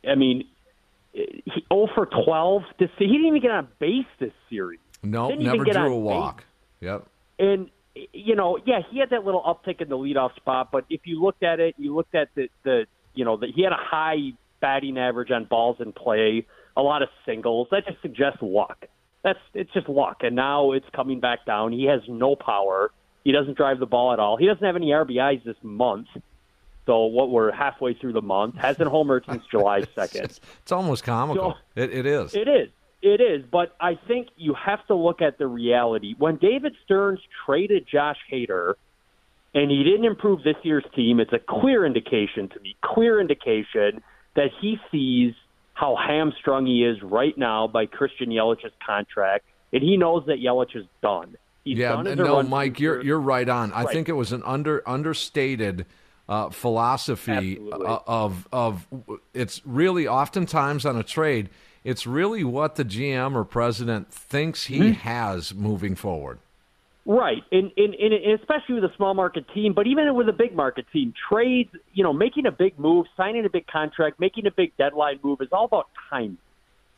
I 0.07 0.15
mean, 0.15 0.45
he 1.13 1.65
0 1.71 1.87
for 1.93 2.05
12 2.05 2.63
to 2.79 2.87
see. 2.97 3.05
He 3.05 3.07
didn't 3.07 3.27
even 3.27 3.41
get 3.41 3.51
on 3.51 3.67
base 3.79 4.05
this 4.19 4.31
series. 4.49 4.79
No, 5.03 5.29
Didn't 5.29 5.43
never 5.45 5.63
drew 5.63 5.71
a 5.73 5.89
base. 5.89 5.97
walk. 5.99 6.43
Yep. 6.81 7.07
And 7.39 7.69
you 8.13 8.35
know, 8.35 8.57
yeah, 8.65 8.79
he 8.89 8.99
had 8.99 9.11
that 9.11 9.23
little 9.23 9.43
uptick 9.43 9.79
in 9.81 9.89
the 9.89 9.97
leadoff 9.97 10.35
spot, 10.35 10.69
but 10.71 10.85
if 10.89 11.01
you 11.05 11.21
looked 11.21 11.43
at 11.43 11.59
it, 11.59 11.75
you 11.77 11.93
looked 11.95 12.15
at 12.15 12.29
the 12.35 12.49
the 12.63 12.85
you 13.13 13.25
know, 13.25 13.37
the, 13.37 13.47
he 13.53 13.63
had 13.63 13.71
a 13.73 13.77
high 13.79 14.33
batting 14.59 14.97
average 14.97 15.29
on 15.29 15.45
balls 15.45 15.77
in 15.79 15.91
play, 15.91 16.47
a 16.75 16.81
lot 16.81 17.03
of 17.03 17.09
singles. 17.25 17.67
That 17.69 17.85
just 17.85 18.01
suggests 18.01 18.39
luck. 18.41 18.85
That's 19.23 19.39
it's 19.53 19.71
just 19.73 19.87
luck. 19.87 20.17
And 20.21 20.35
now 20.35 20.71
it's 20.71 20.87
coming 20.95 21.19
back 21.19 21.45
down. 21.45 21.71
He 21.71 21.85
has 21.85 22.01
no 22.07 22.35
power. 22.35 22.91
He 23.23 23.31
doesn't 23.31 23.55
drive 23.55 23.79
the 23.79 23.85
ball 23.85 24.11
at 24.11 24.19
all. 24.19 24.37
He 24.37 24.47
doesn't 24.47 24.65
have 24.65 24.75
any 24.75 24.87
RBIs 24.87 25.43
this 25.43 25.55
month. 25.61 26.07
So 26.85 27.05
what 27.05 27.29
we're 27.29 27.51
halfway 27.51 27.93
through 27.93 28.13
the 28.13 28.21
month 28.21 28.55
hasn't 28.55 28.89
homered 28.89 29.25
since 29.29 29.43
July 29.49 29.83
second. 29.95 30.39
It's 30.61 30.71
almost 30.71 31.03
comical. 31.03 31.57
it, 31.75 31.93
it 31.93 32.05
is. 32.05 32.33
It 32.35 32.47
is. 32.47 32.69
It 33.01 33.19
is. 33.19 33.43
But 33.51 33.75
I 33.81 33.99
think 34.07 34.29
you 34.37 34.53
have 34.53 34.85
to 34.87 34.95
look 34.95 35.21
at 35.21 35.37
the 35.37 35.47
reality. 35.47 36.15
When 36.17 36.37
David 36.37 36.73
Stearns 36.85 37.19
traded 37.45 37.85
Josh 37.91 38.17
Hader 38.31 38.75
and 39.53 39.69
he 39.69 39.83
didn't 39.83 40.05
improve 40.05 40.43
this 40.43 40.55
year's 40.63 40.85
team, 40.95 41.19
it's 41.19 41.33
a 41.33 41.39
clear 41.39 41.85
indication 41.85 42.49
to 42.49 42.59
me, 42.61 42.75
clear 42.81 43.19
indication 43.19 44.01
that 44.35 44.49
he 44.61 44.77
sees 44.91 45.33
how 45.73 45.95
hamstrung 45.95 46.65
he 46.65 46.85
is 46.85 47.01
right 47.01 47.37
now 47.37 47.67
by 47.67 47.85
Christian 47.85 48.29
Yelich's 48.29 48.71
contract, 48.85 49.45
and 49.71 49.83
he 49.83 49.97
knows 49.97 50.25
that 50.27 50.37
Yelich 50.37 50.75
is 50.75 50.85
done. 51.01 51.35
He's 51.63 51.77
yeah, 51.77 52.01
done 52.01 52.15
no, 52.17 52.43
Mike, 52.43 52.79
you're 52.79 53.01
you're 53.03 53.19
right 53.19 53.47
on. 53.47 53.71
I 53.73 53.85
think 53.85 54.09
it 54.09 54.13
was 54.13 54.31
an 54.31 54.43
under 54.43 54.87
understated 54.87 55.85
uh, 56.29 56.49
philosophy 56.49 57.59
uh, 57.71 57.99
of 58.07 58.47
of 58.51 58.87
it's 59.33 59.61
really 59.65 60.07
oftentimes 60.07 60.85
on 60.85 60.97
a 60.97 61.03
trade. 61.03 61.49
It's 61.83 62.07
really 62.07 62.43
what 62.43 62.75
the 62.75 62.85
GM 62.85 63.35
or 63.35 63.43
president 63.43 64.13
thinks 64.13 64.65
he 64.67 64.79
Mhm. 64.79 64.95
has 64.95 65.53
moving 65.53 65.95
forward. 65.95 66.39
Right, 67.05 67.43
and, 67.51 67.69
and, 67.75 67.93
and 67.95 68.13
and 68.13 68.39
especially 68.39 68.75
with 68.75 68.85
a 68.85 68.95
small 68.95 69.13
market 69.13 69.45
team, 69.53 69.73
but 69.73 69.87
even 69.87 70.15
with 70.15 70.29
a 70.29 70.33
big 70.33 70.55
market 70.55 70.85
team, 70.93 71.13
trades, 71.29 71.69
you 71.93 72.01
know, 72.01 72.13
making 72.13 72.45
a 72.45 72.51
big 72.51 72.79
move, 72.79 73.07
signing 73.17 73.45
a 73.45 73.49
big 73.49 73.67
contract, 73.67 74.21
making 74.21 74.47
a 74.47 74.51
big 74.51 74.71
deadline 74.77 75.19
move 75.21 75.41
is 75.41 75.49
all 75.51 75.65
about 75.65 75.89
timing. 76.09 76.37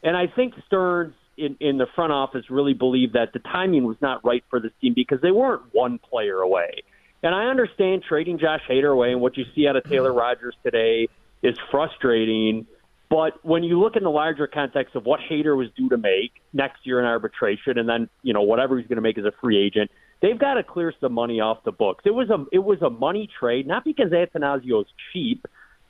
And 0.04 0.16
I 0.16 0.28
think 0.28 0.54
Stearns 0.68 1.16
in, 1.38 1.58
in 1.60 1.80
the 1.80 1.88
front 1.96 2.14
office 2.14 2.52
really 2.52 2.76
believed 2.76 3.14
that 3.14 3.34
the 3.34 3.40
timing 3.40 3.86
was 3.86 3.98
not 4.00 4.24
right 4.24 4.44
for 4.52 4.60
this 4.60 4.72
team 4.80 4.94
because 4.94 5.22
they 5.22 5.32
weren't 5.32 5.64
one 5.72 5.98
player 5.98 6.38
away. 6.40 6.84
And 7.26 7.34
I 7.34 7.46
understand 7.46 8.04
trading 8.08 8.38
Josh 8.38 8.62
Hader 8.70 8.94
away 8.94 9.12
and 9.12 9.20
what 9.20 9.36
you 9.36 9.46
see 9.56 9.68
out 9.68 9.76
of 9.76 9.84
Taylor 9.86 10.10
mm-hmm. 10.10 10.20
Rogers 10.20 10.56
today 10.64 11.08
is 11.42 11.58
frustrating. 11.72 12.68
But 13.10 13.44
when 13.44 13.64
you 13.64 13.80
look 13.80 13.96
in 13.96 14.04
the 14.04 14.12
larger 14.12 14.46
context 14.46 14.96
of 14.96 15.06
what 15.06 15.20
Hader 15.28 15.58
was 15.58 15.70
due 15.76 15.90
to 15.90 15.98
make 15.98 16.34
next 16.54 16.86
year 16.86 17.00
in 17.00 17.06
arbitration, 17.06 17.80
and 17.80 17.90
then 17.90 18.10
you 18.22 18.32
know 18.32 18.44
whatever 18.44 18.78
he's 18.78 18.88
going 18.88 18.98
to 18.98 19.02
make 19.02 19.18
as 19.18 19.26
a 19.26 19.32
free 19.42 19.58
agent, 19.58 19.90
they've 20.22 20.38
got 20.38 20.54
to 20.54 20.64
clear 20.64 20.94
some 21.02 21.14
money 21.14 21.40
off 21.40 21.64
the 21.64 21.72
books. 21.72 22.04
It 22.06 22.14
was 22.14 22.30
a 22.30 22.46
it 22.52 22.60
was 22.60 22.84
a 22.84 22.92
money 22.92 23.28
trade, 23.40 23.66
not 23.66 23.84
because 23.84 24.12
Attanasio 24.12 24.82
is 24.82 24.88
cheap, 25.12 25.48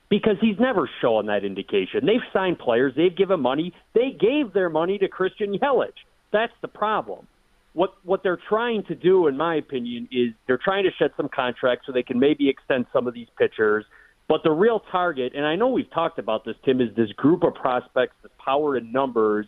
because 0.07 0.37
he's 0.39 0.57
never 0.57 0.89
shown 1.01 1.25
that 1.25 1.43
indication. 1.43 2.05
They've 2.05 2.23
signed 2.31 2.59
players, 2.59 2.93
they've 2.95 3.15
given 3.15 3.41
money, 3.41 3.73
they 3.93 4.11
gave 4.17 4.53
their 4.53 4.69
money 4.69 4.97
to 4.99 5.09
Christian 5.09 5.57
Yelich. 5.57 5.99
That's 6.31 6.53
the 6.61 6.69
problem. 6.69 7.27
What 7.75 7.93
what 8.03 8.23
they're 8.23 8.39
trying 8.49 8.83
to 8.85 8.95
do, 8.95 9.27
in 9.27 9.35
my 9.35 9.55
opinion, 9.55 10.07
is 10.09 10.29
they're 10.47 10.57
trying 10.57 10.85
to 10.85 10.91
shed 10.97 11.11
some 11.17 11.27
contracts 11.27 11.85
so 11.85 11.91
they 11.91 12.03
can 12.03 12.17
maybe 12.17 12.47
extend 12.47 12.85
some 12.93 13.05
of 13.05 13.13
these 13.13 13.27
pitchers. 13.37 13.83
But 14.29 14.41
the 14.43 14.51
real 14.51 14.79
target, 14.91 15.33
and 15.35 15.45
I 15.45 15.55
know 15.57 15.67
we've 15.67 15.91
talked 15.91 16.17
about 16.17 16.45
this, 16.45 16.55
Tim, 16.63 16.79
is 16.79 16.95
this 16.95 17.11
group 17.11 17.43
of 17.43 17.53
prospects, 17.53 18.15
this 18.23 18.31
power 18.43 18.77
in 18.77 18.93
numbers. 18.93 19.45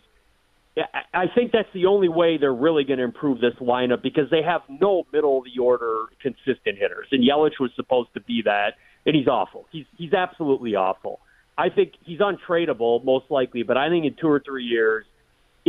I 1.12 1.24
think 1.34 1.52
that's 1.52 1.72
the 1.74 1.86
only 1.86 2.08
way 2.08 2.36
they're 2.36 2.54
really 2.54 2.84
going 2.84 2.98
to 2.98 3.04
improve 3.04 3.40
this 3.40 3.54
lineup 3.60 4.02
because 4.02 4.30
they 4.30 4.42
have 4.42 4.60
no 4.68 5.04
middle 5.12 5.38
of 5.38 5.44
the 5.44 5.60
order 5.60 6.04
consistent 6.22 6.78
hitters, 6.78 7.08
and 7.10 7.24
Yelich 7.24 7.58
was 7.58 7.70
supposed 7.76 8.10
to 8.14 8.20
be 8.20 8.42
that, 8.44 8.74
and 9.06 9.16
he's 9.16 9.26
awful. 9.26 9.66
He's 9.72 9.86
he's 9.96 10.12
absolutely 10.12 10.74
awful. 10.74 11.18
I 11.56 11.70
think 11.70 11.94
he's 12.04 12.20
untradeable 12.20 13.04
most 13.04 13.24
likely, 13.30 13.64
but 13.64 13.76
I 13.76 13.88
think 13.88 14.04
in 14.04 14.14
two 14.20 14.28
or 14.28 14.38
three 14.38 14.64
years, 14.64 15.06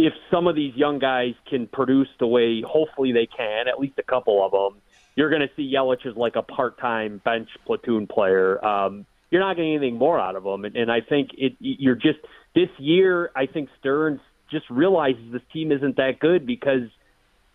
if 0.05 0.13
some 0.31 0.47
of 0.47 0.55
these 0.55 0.75
young 0.75 0.99
guys 0.99 1.33
can 1.49 1.67
produce 1.67 2.07
the 2.19 2.27
way 2.27 2.61
hopefully 2.61 3.11
they 3.11 3.25
can, 3.25 3.67
at 3.67 3.79
least 3.79 3.97
a 3.97 4.03
couple 4.03 4.45
of 4.45 4.51
them, 4.51 4.81
you're 5.15 5.29
going 5.29 5.41
to 5.41 5.49
see 5.55 5.73
Yelich 5.73 6.05
as 6.05 6.15
like 6.15 6.35
a 6.35 6.41
part-time 6.41 7.21
bench 7.25 7.49
platoon 7.65 8.07
player. 8.07 8.63
Um, 8.63 9.05
you're 9.29 9.41
not 9.41 9.55
getting 9.57 9.75
anything 9.75 9.97
more 9.97 10.19
out 10.19 10.35
of 10.35 10.45
him, 10.45 10.65
and, 10.65 10.75
and 10.75 10.91
I 10.91 11.01
think 11.01 11.31
it. 11.37 11.53
You're 11.59 11.95
just 11.95 12.19
this 12.55 12.69
year. 12.79 13.29
I 13.35 13.45
think 13.45 13.69
Stearns 13.79 14.21
just 14.49 14.67
realizes 14.69 15.21
this 15.31 15.43
team 15.53 15.71
isn't 15.71 15.97
that 15.97 16.19
good 16.19 16.47
because 16.47 16.89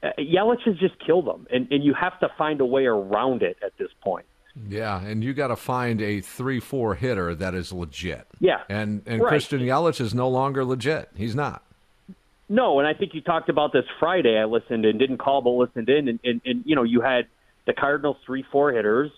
uh, 0.02 0.10
Yelich 0.18 0.62
has 0.66 0.76
just 0.76 0.94
killed 1.04 1.26
them, 1.26 1.46
and 1.50 1.66
and 1.72 1.82
you 1.82 1.94
have 1.94 2.20
to 2.20 2.28
find 2.38 2.60
a 2.60 2.66
way 2.66 2.84
around 2.86 3.42
it 3.42 3.56
at 3.64 3.76
this 3.78 3.88
point. 4.02 4.26
Yeah, 4.68 5.02
and 5.02 5.24
you 5.24 5.34
got 5.34 5.48
to 5.48 5.56
find 5.56 6.00
a 6.00 6.20
three-four 6.20 6.94
hitter 6.94 7.34
that 7.34 7.54
is 7.56 7.72
legit. 7.72 8.28
Yeah, 8.38 8.60
and 8.68 9.02
and 9.06 9.20
Right. 9.20 9.28
Christian 9.30 9.60
Yelich 9.60 10.00
is 10.00 10.14
no 10.14 10.28
longer 10.28 10.64
legit. 10.64 11.08
He's 11.16 11.34
not. 11.34 11.63
No, 12.48 12.78
and 12.78 12.86
I 12.86 12.92
think 12.94 13.14
you 13.14 13.20
talked 13.22 13.48
about 13.48 13.72
this 13.72 13.84
Friday. 13.98 14.38
I 14.38 14.44
listened 14.44 14.84
and 14.84 14.98
didn't 14.98 15.18
call, 15.18 15.40
but 15.42 15.50
listened 15.50 15.88
in, 15.88 16.08
and, 16.08 16.20
and, 16.24 16.40
and 16.44 16.62
you 16.66 16.76
know 16.76 16.82
you 16.82 17.00
had 17.00 17.26
the 17.66 17.72
Cardinals 17.72 18.16
three 18.26 18.44
four 18.52 18.72
hitters 18.72 19.10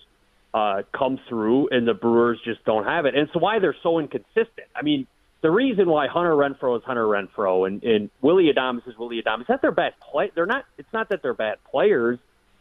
uh, 0.53 0.83
come 0.97 1.19
through, 1.27 1.67
and 1.71 1.87
the 1.87 1.93
Brewers 1.93 2.39
just 2.45 2.63
don't 2.65 2.85
have 2.85 3.05
it, 3.05 3.15
and 3.15 3.27
it's 3.27 3.35
why 3.35 3.59
they're 3.59 3.75
so 3.83 3.99
inconsistent. 3.99 4.67
I 4.75 4.81
mean, 4.81 5.07
the 5.41 5.51
reason 5.51 5.89
why 5.89 6.07
Hunter 6.07 6.31
Renfroe 6.31 6.77
is 6.77 6.83
Hunter 6.85 7.03
Renfroe 7.05 7.67
and, 7.67 7.83
and 7.83 8.09
Willy 8.21 8.51
Adames 8.51 8.87
is 8.87 8.97
Willie 8.97 9.21
Adames. 9.21 9.45
That's 9.47 9.61
their 9.61 9.71
bad 9.71 9.93
play. 10.09 10.31
They're 10.33 10.45
not. 10.45 10.63
It's 10.77 10.91
not 10.93 11.09
that 11.09 11.21
they're 11.21 11.33
bad 11.33 11.57
players, 11.69 12.17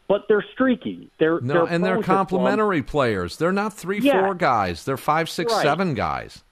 but 0.09 0.23
they're 0.29 0.45
streaky. 0.53 1.11
They're 1.21 1.41
No, 1.41 1.65
they're 1.65 1.73
and 1.75 1.85
they're 1.85 1.93
prone 1.95 2.03
to 2.03 2.07
slump. 2.07 2.19
complementary 2.29 2.83
players. 2.83 3.37
They're 3.37 3.53
not 3.53 3.73
three, 3.73 4.01
Yeah. 4.01 4.21
four 4.21 4.35
guys. 4.35 4.85
They're 4.85 4.97
five, 4.97 5.31
six, 5.31 5.53
Right. 5.53 5.63
seven 5.63 5.95
guys. 5.95 6.43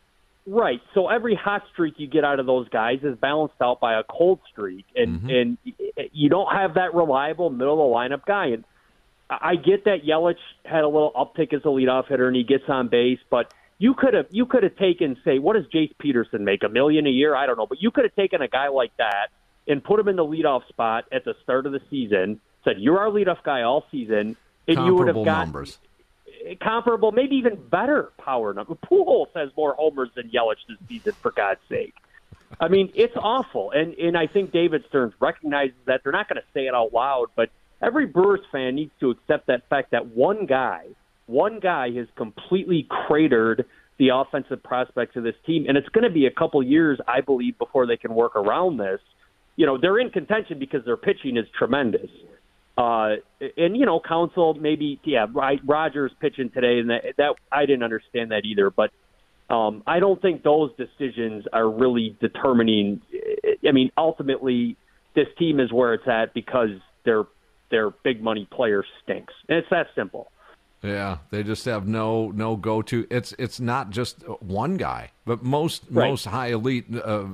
Right. 0.47 0.81
So 0.93 1.09
every 1.09 1.35
hot 1.35 1.63
streak 1.73 1.95
you 1.97 2.07
get 2.07 2.25
out 2.25 2.39
of 2.39 2.47
those 2.47 2.69
guys 2.69 2.99
is 3.03 3.17
balanced 3.17 3.55
out 3.63 3.81
by 3.81 3.99
a 3.99 4.03
cold 4.03 4.41
streak, 4.51 4.85
and 4.95 5.21
Mm-hmm. 5.21 5.31
and 5.31 5.59
you 6.13 6.29
don't 6.29 6.53
have 6.53 6.75
that 6.75 6.95
reliable 6.95 7.49
middle 7.51 7.75
of 7.75 7.79
the 7.91 8.17
lineup 8.17 8.27
guy. 8.27 8.47
And 8.49 8.65
I 9.31 9.57
get 9.57 9.85
that 9.85 10.05
Yelich 10.07 10.37
had 10.65 10.85
a 10.85 10.89
little 10.89 11.13
uptick 11.13 11.55
as 11.55 11.63
a 11.63 11.69
leadoff 11.69 12.09
hitter, 12.09 12.27
and 12.27 12.37
he 12.37 12.45
gets 12.45 12.65
on 12.69 12.89
base, 12.89 13.21
but 13.31 13.55
you 13.79 13.95
could 13.95 14.13
have 14.15 14.27
you 14.31 14.45
could 14.45 14.63
have 14.63 14.77
taken 14.77 15.17
say 15.25 15.39
what 15.39 15.55
does 15.57 15.65
Jace 15.75 15.97
Peterson 15.99 16.45
make 16.45 16.63
a 16.63 16.69
million 16.69 17.07
a 17.07 17.11
year? 17.11 17.35
I 17.35 17.47
don't 17.47 17.57
know, 17.57 17.67
but 17.67 17.81
you 17.81 17.91
could 17.91 18.05
have 18.05 18.15
taken 18.15 18.43
a 18.43 18.49
guy 18.49 18.69
like 18.69 18.95
that 18.99 19.29
and 19.67 19.83
put 19.83 19.99
him 19.99 20.09
in 20.09 20.17
the 20.17 20.25
leadoff 20.25 20.69
spot 20.69 21.07
at 21.11 21.25
the 21.25 21.35
start 21.43 21.65
of 21.65 21.73
the 21.73 21.81
season. 21.89 22.39
Said 22.65 22.77
you're 22.79 22.99
our 22.99 23.09
leadoff 23.09 23.43
guy 23.43 23.63
all 23.63 23.87
season, 23.91 24.37
and 24.69 24.87
you 24.87 24.95
would 24.95 25.09
have 25.09 25.17
Comparable 25.17 25.25
got 25.25 25.45
numbers. 25.47 25.79
Comparable, 26.61 27.13
maybe 27.13 27.37
even 27.37 27.57
better 27.69 28.13
power 28.19 28.53
number. 28.55 28.75
Pujols 28.75 29.29
has 29.35 29.51
more 29.57 29.75
homers 29.75 30.11
than 30.15 30.31
Yelich 30.31 30.57
this 30.69 30.79
season, 30.89 31.13
for 31.23 31.31
God's 31.31 31.61
sake. 31.69 31.95
I 32.61 32.69
mean, 32.69 32.91
it's 32.95 33.17
awful, 33.17 33.73
and 33.73 33.95
and 33.95 34.17
I 34.17 34.27
think 34.27 34.53
David 34.53 34.85
Stearns 34.89 35.15
recognizes 35.21 35.75
that. 35.87 36.03
They're 36.03 36.13
not 36.13 36.29
going 36.29 36.41
to 36.41 36.49
say 36.53 36.67
it 36.67 36.75
out 36.75 36.93
loud, 36.93 37.27
but 37.35 37.51
every 37.83 38.07
Brewers 38.07 38.41
fan 38.53 38.77
needs 38.77 38.93
to 39.01 39.11
accept 39.11 39.49
that 39.49 39.69
fact 39.69 39.91
that 39.91 40.07
one 40.09 40.47
guy, 40.47 40.87
one 41.27 41.59
guy 41.61 41.91
has 41.93 42.07
completely 42.17 42.87
cratered 42.89 43.67
the 43.99 44.09
offensive 44.09 44.63
prospects 44.63 45.17
of 45.17 45.23
this 45.23 45.35
team, 45.47 45.67
and 45.69 45.77
it's 45.77 45.89
going 45.89 46.05
to 46.05 46.11
be 46.11 46.27
a 46.27 46.31
couple 46.31 46.63
years, 46.63 46.99
I 47.07 47.21
believe, 47.21 47.59
before 47.59 47.87
they 47.87 47.97
can 47.97 48.15
work 48.15 48.37
around 48.37 48.77
this. 48.77 49.01
You 49.57 49.67
know, 49.67 49.79
they're 49.79 49.99
in 49.99 50.11
contention 50.11 50.59
because 50.59 50.85
their 50.85 50.97
pitching 50.97 51.37
is 51.37 51.47
tremendous. 51.57 52.11
Uh, 52.77 53.17
and 53.57 53.77
you 53.77 53.87
know, 53.87 54.01
Counsell 54.01 54.55
maybe 54.55 55.01
yeah, 55.05 55.27
right. 55.33 55.61
Rogers 55.65 56.13
pitching 56.21 56.51
today, 56.51 56.79
and 56.81 56.91
that, 56.91 57.05
that 57.19 57.35
I 57.53 57.67
didn't 57.67 57.85
understand 57.85 58.33
that 58.33 58.45
either. 58.45 58.71
But 58.71 58.91
um, 59.49 59.83
I 59.87 60.01
don't 60.01 60.21
think 60.21 60.43
those 60.43 60.73
decisions 60.77 61.45
are 61.53 61.69
really 61.69 62.17
determining. 62.21 63.01
I 63.67 63.73
mean, 63.73 63.91
ultimately, 63.97 64.77
this 65.15 65.29
team 65.39 65.61
is 65.61 65.73
where 65.73 65.95
it's 65.95 66.09
at 66.09 66.35
because 66.35 66.71
their 67.05 67.25
their 67.71 67.91
big 67.91 68.23
money 68.23 68.49
player 68.51 68.85
stinks, 69.03 69.33
and 69.49 69.59
it's 69.59 69.71
that 69.71 69.87
simple. 69.95 70.31
Yeah, 70.83 71.19
they 71.31 71.43
just 71.43 71.65
have 71.65 71.87
no 71.87 72.31
no 72.33 72.57
go 72.57 72.83
to. 72.83 73.07
It's 73.09 73.33
it's 73.39 73.61
not 73.61 73.91
just 73.91 74.23
one 74.43 74.77
guy, 74.77 75.13
but 75.25 75.43
most 75.43 75.85
Right. 75.91 76.09
most 76.09 76.27
high 76.27 76.49
elite 76.49 76.87
uh, 76.95 77.25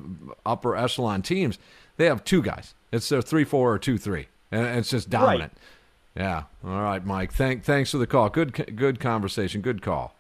upper 0.45 0.77
echelon 0.77 1.23
teams 1.23 1.59
they 1.97 2.07
have 2.07 2.25
two 2.25 2.41
guys. 2.43 2.75
It's 2.93 3.09
their 3.11 3.21
three 3.21 3.45
four 3.45 3.73
or 3.75 3.79
two 3.79 3.99
three, 3.99 4.29
and 4.51 4.79
it's 4.79 4.91
just 4.91 5.11
dominant. 5.11 5.53
Yeah. 6.17 6.45
All 6.65 6.83
right, 6.83 7.05
Mike. 7.05 7.33
Thank 7.33 7.65
thanks 7.65 7.91
for 7.91 7.99
the 7.99 8.07
call. 8.07 8.29
Good 8.29 8.77
good 8.77 9.01
conversation. 9.01 9.61
Good 9.61 9.83
call. 9.83 10.15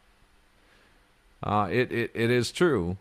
Uh, 1.42 1.68
it, 1.70 1.90
it 1.90 2.10
it 2.14 2.30
is 2.30 2.52
true 2.52 2.96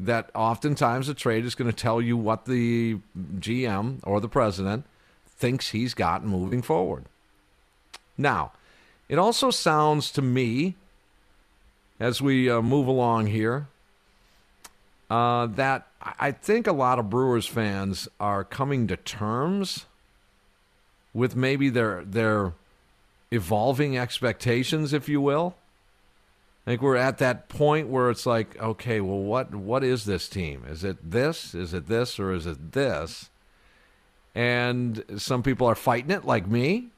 that 0.00 0.30
oftentimes 0.34 1.08
a 1.08 1.14
trade 1.14 1.44
is 1.44 1.54
going 1.54 1.70
to 1.70 1.76
tell 1.76 2.00
you 2.00 2.16
what 2.16 2.44
the 2.44 2.98
GM 3.38 3.98
or 4.04 4.20
the 4.20 4.28
president 4.28 4.84
thinks 5.26 5.70
he's 5.70 5.94
got 5.94 6.24
moving 6.24 6.62
forward. 6.62 7.06
Now, 8.16 8.52
it 9.08 9.18
also 9.18 9.50
sounds 9.50 10.12
to 10.12 10.22
me, 10.22 10.76
as 11.98 12.22
we 12.22 12.48
uh, 12.48 12.62
move 12.62 12.86
along 12.86 13.28
here, 13.28 13.66
uh, 15.10 15.46
that 15.46 15.88
I 16.02 16.30
think 16.32 16.66
a 16.66 16.72
lot 16.72 16.98
of 16.98 17.10
Brewers 17.10 17.46
fans 17.46 18.08
are 18.20 18.44
coming 18.44 18.86
to 18.88 18.96
terms 18.96 19.86
with 21.18 21.34
maybe 21.34 21.68
their 21.68 22.04
their 22.04 22.52
evolving 23.30 23.98
expectations, 23.98 24.92
if 24.92 25.08
you 25.08 25.20
will. 25.20 25.56
I 26.64 26.70
think 26.70 26.82
we're 26.82 26.96
at 26.96 27.18
that 27.18 27.48
point 27.48 27.88
where 27.88 28.10
it's 28.10 28.26
like, 28.26 28.60
okay, 28.62 29.00
well, 29.00 29.18
what 29.18 29.54
what 29.54 29.82
is 29.82 30.04
this 30.04 30.28
team? 30.28 30.64
Is 30.68 30.84
it 30.84 31.10
this? 31.10 31.54
Is 31.54 31.74
it 31.74 31.88
this? 31.88 32.20
Or 32.20 32.32
is 32.32 32.46
it 32.46 32.72
this? 32.72 33.30
And 34.34 35.02
some 35.16 35.42
people 35.42 35.66
are 35.66 35.74
fighting 35.74 36.12
it, 36.12 36.24
like 36.24 36.46
me. 36.46 36.88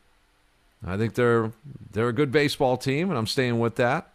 I 0.86 0.96
think 0.96 1.14
they're 1.14 1.52
they're 1.92 2.08
a 2.08 2.12
good 2.12 2.30
baseball 2.30 2.76
team, 2.76 3.08
and 3.08 3.18
I'm 3.18 3.26
staying 3.26 3.58
with 3.58 3.76
that. 3.76 4.10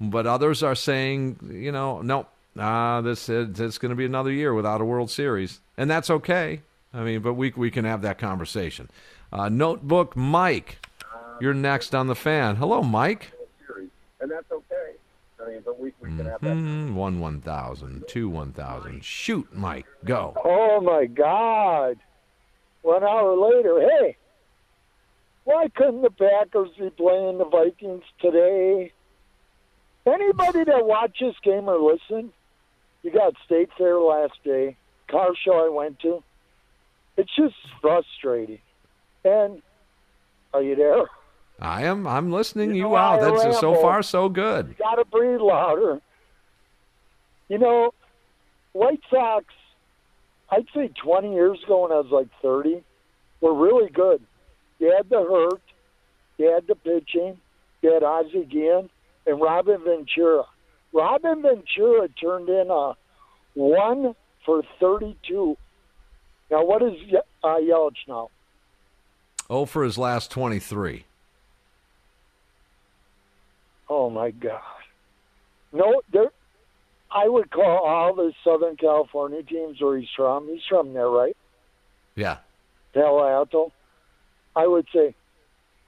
But 0.00 0.26
others 0.26 0.62
are 0.62 0.74
saying, 0.74 1.38
you 1.52 1.70
know, 1.70 2.00
no, 2.00 2.26
ah, 2.58 3.02
this 3.02 3.28
is, 3.28 3.60
it's 3.60 3.78
going 3.78 3.90
to 3.90 3.96
be 3.96 4.04
another 4.04 4.32
year 4.32 4.54
without 4.54 4.80
a 4.80 4.84
World 4.84 5.10
Series, 5.10 5.60
and 5.76 5.90
that's 5.90 6.10
okay. 6.10 6.62
I 6.94 7.02
mean, 7.02 7.20
but 7.20 7.34
we 7.34 7.52
we 7.56 7.70
can 7.70 7.84
have 7.84 8.02
that 8.02 8.18
conversation. 8.18 8.88
Uh, 9.32 9.48
Notebook 9.48 10.14
Mike, 10.16 10.86
you're 11.40 11.54
next 11.54 11.94
on 11.94 12.06
the 12.06 12.14
fan. 12.14 12.56
Hello, 12.56 12.82
Mike. 12.82 13.32
and 14.20 14.30
that's 14.30 14.50
okay. 14.52 14.92
I 15.42 15.48
mean, 15.48 15.62
but 15.64 15.80
we, 15.80 15.92
we 16.00 16.08
can 16.16 16.26
have 16.26 16.40
that. 16.42 16.54
Mm, 16.54 16.94
one 16.94 17.18
one 17.18 17.40
thousand, 17.40 18.04
two 18.08 18.28
one 18.28 18.52
thousand. 18.52 19.04
Shoot, 19.04 19.48
Mike, 19.54 19.86
go. 20.04 20.34
Oh 20.44 20.80
my 20.80 21.06
God! 21.06 21.98
One 22.82 23.02
hour 23.02 23.36
later, 23.36 23.80
hey, 23.80 24.16
why 25.44 25.68
couldn't 25.74 26.02
the 26.02 26.10
Packers 26.10 26.70
be 26.78 26.90
playing 26.90 27.38
the 27.38 27.44
Vikings 27.46 28.04
today? 28.20 28.92
Anybody 30.04 30.64
that 30.64 30.84
watched 30.84 31.20
this 31.20 31.36
game 31.44 31.68
or 31.68 31.78
listened, 31.78 32.32
you 33.02 33.12
got 33.12 33.34
State 33.46 33.70
Fair 33.78 33.98
last 33.98 34.34
day, 34.44 34.76
car 35.08 35.30
show 35.44 35.64
I 35.64 35.68
went 35.70 36.00
to. 36.00 36.22
It's 37.16 37.34
just 37.36 37.54
frustrating. 37.80 38.58
And 39.24 39.62
are 40.52 40.62
you 40.62 40.76
there? 40.76 41.04
I 41.60 41.84
am. 41.84 42.06
I'm 42.06 42.32
listening 42.32 42.74
you 42.74 42.82
know, 42.82 42.96
out. 42.96 43.20
That's 43.20 43.60
so 43.60 43.74
far 43.76 44.02
so 44.02 44.28
good. 44.28 44.68
You 44.68 44.74
got 44.78 44.96
to 44.96 45.04
breathe 45.04 45.40
louder. 45.40 46.00
You 47.48 47.58
know, 47.58 47.92
White 48.72 49.00
Sox, 49.10 49.44
I'd 50.50 50.66
say 50.74 50.88
20 50.88 51.34
years 51.34 51.62
ago 51.62 51.82
when 51.82 51.92
I 51.92 52.00
was 52.00 52.10
like 52.10 52.28
30, 52.40 52.82
were 53.40 53.54
really 53.54 53.90
good. 53.90 54.22
You 54.78 54.92
had 54.96 55.08
the 55.08 55.20
hurt, 55.20 55.62
you 56.38 56.50
had 56.50 56.66
the 56.66 56.74
pitching, 56.74 57.38
you 57.82 57.92
had 57.92 58.02
Ozzie 58.02 58.44
Guillen, 58.44 58.88
and 59.26 59.40
Robin 59.40 59.82
Ventura. 59.84 60.44
Robin 60.92 61.42
Ventura 61.42 62.08
turned 62.08 62.48
in 62.48 62.70
a 62.70 62.94
1 63.54 64.14
for 64.44 64.62
32. 64.80 65.56
Now, 66.52 66.62
what 66.64 66.82
is 66.82 66.92
uh, 67.42 67.56
Yelich 67.56 67.96
now? 68.06 68.28
Oh, 69.50 69.64
for 69.64 69.82
his 69.84 69.96
last 69.96 70.30
twenty-three. 70.30 71.04
Oh 73.88 74.10
my 74.10 74.30
God! 74.30 74.60
No, 75.72 76.02
there. 76.12 76.30
I 77.10 77.26
would 77.28 77.50
call 77.50 77.78
all 77.84 78.14
the 78.14 78.32
Southern 78.44 78.76
California 78.76 79.42
teams 79.42 79.80
where 79.80 79.98
he's 79.98 80.08
from. 80.16 80.46
He's 80.48 80.62
from 80.68 80.92
there, 80.94 81.08
right? 81.08 81.36
Yeah. 82.16 82.38
Palo 82.94 83.26
Alto. 83.28 83.72
I 84.54 84.66
would 84.66 84.86
say 84.94 85.14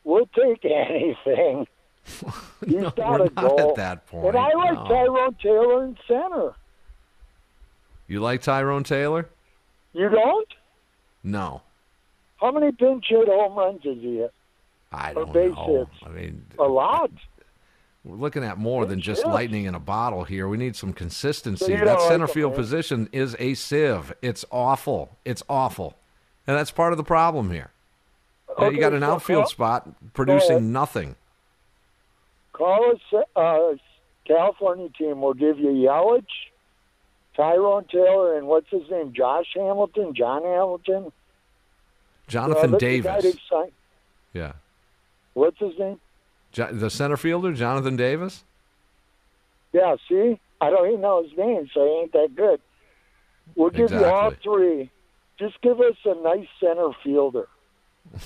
we'll 0.05 0.27
take 0.27 0.65
anything. 0.65 1.67
He's 2.67 2.75
No, 2.75 2.91
got 2.91 3.21
we're 3.21 3.29
to 3.29 3.35
not 3.35 3.57
go. 3.57 3.69
at 3.71 3.75
that 3.77 4.07
point, 4.07 4.27
And 4.29 4.37
I 4.37 4.53
like 4.55 4.75
no. 4.75 4.85
Tyrone 4.89 5.35
Taylor 5.43 5.85
in 5.85 5.97
center. 6.07 6.53
You 8.09 8.21
like 8.21 8.43
Tyrone 8.43 8.85
Taylor? 8.85 9.29
You 9.95 10.09
don't? 10.11 10.49
No, 11.23 11.63
How 12.41 12.51
many 12.53 12.71
pinch 12.73 13.07
hit 13.09 13.27
home 13.29 13.57
runs 13.57 13.83
does 13.83 13.97
he 13.99 14.17
hit? 14.19 14.33
I 14.93 15.15
don't 15.15 15.33
know. 15.35 15.87
hits? 15.91 16.03
I 16.05 16.09
mean, 16.11 16.45
A 16.59 16.65
lot. 16.65 17.11
we're 18.05 18.17
looking 18.17 18.45
at 18.45 18.59
more 18.59 18.85
than 18.85 19.01
just 19.01 19.23
hits. 19.23 19.33
lightning 19.33 19.65
in 19.65 19.75
a 19.75 19.81
bottle 19.81 20.25
here. 20.25 20.47
We 20.49 20.57
need 20.59 20.77
some 20.77 20.93
consistency. 20.93 21.79
So 21.79 21.85
that 21.85 22.01
center 22.03 22.27
field 22.27 22.55
position 22.55 23.09
is 23.13 23.35
a 23.39 23.55
sieve. 23.55 24.13
It's 24.21 24.45
awful. 24.51 25.17
It's 25.25 25.43
awful, 25.49 25.97
and 26.47 26.57
that's 26.57 26.71
part 26.71 26.93
of 26.93 26.99
the 26.99 27.05
problem 27.05 27.51
here. 27.51 27.71
Uh, 28.61 28.69
you 28.69 28.79
got 28.79 28.93
an 28.93 29.01
so 29.01 29.13
outfield 29.13 29.45
call- 29.45 29.51
spot 29.51 30.13
producing 30.13 30.73
nothing. 30.73 31.17
Call 32.53 32.93
a 33.13 33.39
uh, 33.41 33.75
California 34.27 34.89
team. 34.97 35.21
will 35.21 35.35
give 35.35 35.59
you 35.59 35.71
Yelich, 35.71 36.25
Tyrone 37.37 37.85
Taylor 37.91 38.37
and 38.39 38.47
what's 38.47 38.69
his 38.71 38.89
name? 38.91 39.13
Josh 39.13 39.47
Hamilton, 39.55 40.15
John 40.15 40.43
Hamilton. 40.43 41.13
Jonathan 42.29 42.75
Uh, 42.75 42.79
that's 42.79 42.81
the 42.83 43.01
guy 43.01 43.21
Davis. 43.21 43.41
Yeah. 44.33 44.53
What's 45.35 45.59
his 45.59 45.79
name? 45.79 46.01
Jo- 46.53 46.73
the 46.73 46.91
center 46.91 47.17
fielder, 47.17 47.53
Jonathan 47.53 47.97
Davis? 47.97 48.45
Yeah, 49.73 49.97
see, 50.09 50.39
I 50.61 50.71
don't 50.71 50.87
even 50.89 51.01
know 51.01 51.23
his 51.23 51.37
name, 51.37 51.69
so 51.75 51.85
he 51.85 51.91
ain't 52.03 52.13
that 52.13 52.37
good. 52.37 52.61
We'll 53.57 53.71
give 53.71 53.91
you 53.91 54.05
all 54.05 54.33
three. 54.43 54.91
Just 55.39 55.61
give 55.61 55.81
us 55.81 55.97
a 56.05 56.15
nice 56.23 56.47
center 56.61 56.91
fielder. 57.03 57.49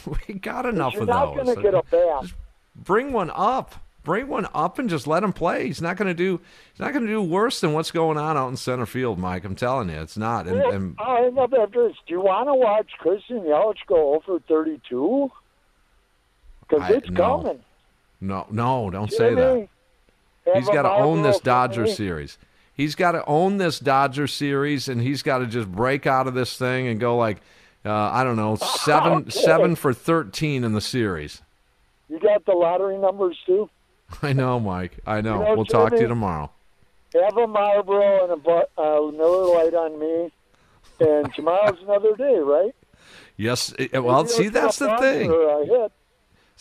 we 0.29 0.35
got 0.35 0.67
enough 0.67 0.95
of 0.95 1.07
those. 1.07 1.09
You're 1.09 1.15
not 1.15 1.35
going 1.35 1.57
to 1.57 1.63
get 1.63 1.75
a 1.75 1.83
bat. 1.91 2.33
Bring 2.77 3.13
one 3.13 3.31
up. 3.35 3.75
Bring 4.09 4.29
one 4.29 4.49
up 4.55 4.79
and 4.79 4.89
just 4.89 5.07
let 5.07 5.23
him 5.23 5.35
play. 5.35 5.67
He's 5.67 5.83
not 5.83 5.99
going 5.99 6.09
to 6.09 6.15
do. 6.15 6.41
He's 6.73 6.81
not 6.81 6.95
going 6.95 7.05
to 7.05 7.13
do 7.13 7.21
worse 7.21 7.61
than 7.61 7.75
what's 7.75 7.91
going 7.91 8.17
on 8.17 8.39
out 8.39 8.49
in 8.49 8.57
center 8.57 8.87
field, 8.87 9.19
Mike. 9.19 9.45
I'm 9.45 9.55
telling 9.55 9.91
you, 9.91 10.01
it's 10.01 10.17
not. 10.17 10.47
And, 10.47 10.63
and 10.63 10.99
up 11.39 11.53
after 11.53 11.89
this. 11.89 11.97
Do 12.07 12.15
you 12.15 12.23
want 12.23 12.49
to 12.49 12.55
watch 12.55 12.91
Christian 13.01 13.41
Yelich 13.41 13.85
go 13.87 14.15
over 14.15 14.41
32? 14.49 15.31
Because 16.61 16.91
it's 16.91 17.11
no. 17.11 17.43
coming. 17.43 17.61
no, 18.23 18.47
no, 18.51 18.89
don't 18.89 19.13
say 19.13 19.35
that. 19.35 19.69
He's 20.55 20.69
got 20.71 20.85
to 20.85 20.91
own 20.91 21.21
this 21.21 21.39
Dodger 21.41 21.83
me. 21.83 21.93
series. 21.93 22.39
He's 22.73 22.95
got 22.95 23.13
to 23.13 23.23
own 23.27 23.59
this 23.59 23.79
Dodger 23.79 24.27
series, 24.27 24.89
and 24.89 25.03
he's 25.03 25.23
got 25.23 25.41
to 25.41 25.47
just 25.47 25.71
break 25.71 26.07
out 26.07 26.27
of 26.27 26.33
this 26.33 26.57
thing 26.57 26.87
and 26.87 26.99
go 26.99 27.19
like, 27.19 27.43
uh, 27.85 27.93
I 27.93 28.25
don't 28.25 28.37
know, 28.37 28.57
seven 28.85 29.13
Okay. 29.13 29.31
seven 29.33 29.75
for 29.75 29.93
thirteen 29.93 30.65
in 30.65 30.73
the 30.73 30.81
series. 30.81 31.43
You 32.09 32.19
got 32.19 32.47
the 32.47 32.53
lottery 32.53 32.97
numbers 32.97 33.37
too? 33.45 33.69
I 34.23 34.33
know, 34.33 34.59
Mike. 34.59 34.99
I 35.07 35.21
know. 35.21 35.39
You 35.41 35.45
know, 35.45 35.55
we'll 35.57 35.65
talk 35.65 35.91
to 35.93 36.01
you 36.01 36.09
tomorrow. 36.09 36.51
Have 37.15 37.37
a 37.37 37.47
Marlboro 37.47 38.25
and 38.25 38.47
a 38.47 38.51
uh, 38.81 39.11
Miller 39.11 39.65
Lite 39.65 39.75
on 39.75 39.99
me. 39.99 40.33
And 41.01 41.33
tomorrow's 41.35 41.81
another 41.83 42.15
day, 42.17 42.39
right? 42.39 42.75
Yes. 43.37 43.73
it- 43.79 44.03
well, 44.05 44.23
Maybe 44.25 44.29
see, 44.35 44.49
that's 44.49 44.79
the 44.79 44.97
thing. 44.99 45.31
a 45.31 45.65
hit. 45.65 45.93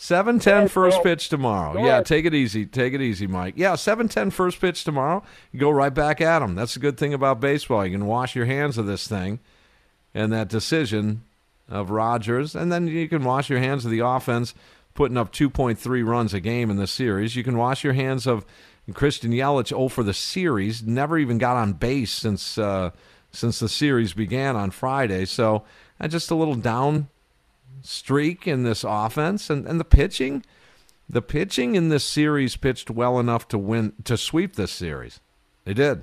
Seven 0.00 0.38
ten 0.38 0.58
ahead, 0.58 0.70
first 0.70 1.02
pitch 1.02 1.28
tomorrow. 1.28 1.72
Go 1.72 1.80
yeah, 1.80 1.94
ahead. 1.94 2.06
take 2.06 2.24
it 2.24 2.32
easy. 2.32 2.64
Take 2.66 2.92
it 2.94 3.00
easy, 3.02 3.26
Mike. 3.26 3.54
Yeah, 3.56 3.74
seven 3.74 4.06
ten 4.06 4.30
first 4.30 4.60
pitch 4.60 4.84
tomorrow. 4.84 5.24
You 5.50 5.58
go 5.58 5.70
right 5.70 5.92
back 5.92 6.20
at 6.20 6.40
him. 6.40 6.54
That's 6.54 6.74
the 6.74 6.80
good 6.80 6.96
thing 6.96 7.12
about 7.12 7.40
baseball. 7.40 7.84
You 7.84 7.90
can 7.98 8.06
wash 8.06 8.36
your 8.36 8.44
hands 8.44 8.78
of 8.78 8.86
this 8.86 9.08
thing 9.08 9.40
and 10.14 10.32
that 10.32 10.46
decision 10.48 11.24
of 11.68 11.90
Rogers, 11.90 12.54
and 12.54 12.70
then 12.70 12.86
you 12.86 13.08
can 13.08 13.24
wash 13.24 13.50
your 13.50 13.58
hands 13.58 13.84
of 13.84 13.90
the 13.90 13.98
offense 13.98 14.54
putting 14.98 15.16
up 15.16 15.32
2.3 15.32 16.04
runs 16.04 16.34
a 16.34 16.40
game 16.40 16.70
in 16.70 16.76
this 16.76 16.90
series. 16.90 17.36
You 17.36 17.44
can 17.44 17.56
wash 17.56 17.84
your 17.84 17.92
hands 17.92 18.26
of 18.26 18.44
Christian 18.94 19.30
Yelich, 19.30 19.72
oh 19.72 19.88
for 19.88 20.02
the 20.02 20.12
series, 20.12 20.82
never 20.82 21.16
even 21.16 21.38
got 21.38 21.56
on 21.56 21.74
base 21.74 22.10
since 22.10 22.58
uh, 22.58 22.90
since 23.30 23.60
the 23.60 23.68
series 23.68 24.12
began 24.12 24.56
on 24.56 24.72
Friday. 24.72 25.24
So 25.24 25.62
uh, 26.00 26.08
just 26.08 26.32
a 26.32 26.34
little 26.34 26.56
down 26.56 27.06
streak 27.80 28.48
in 28.48 28.64
this 28.64 28.84
offense. 28.84 29.50
And, 29.50 29.68
and 29.68 29.78
the 29.78 29.84
pitching 29.84 30.44
the 31.08 31.22
pitching 31.22 31.76
in 31.76 31.90
this 31.90 32.04
series 32.04 32.56
pitched 32.56 32.90
well 32.90 33.20
enough 33.20 33.46
to 33.48 33.58
win 33.58 33.92
to 34.02 34.16
sweep 34.16 34.56
this 34.56 34.72
series. 34.72 35.20
They 35.64 35.74
did. 35.74 36.02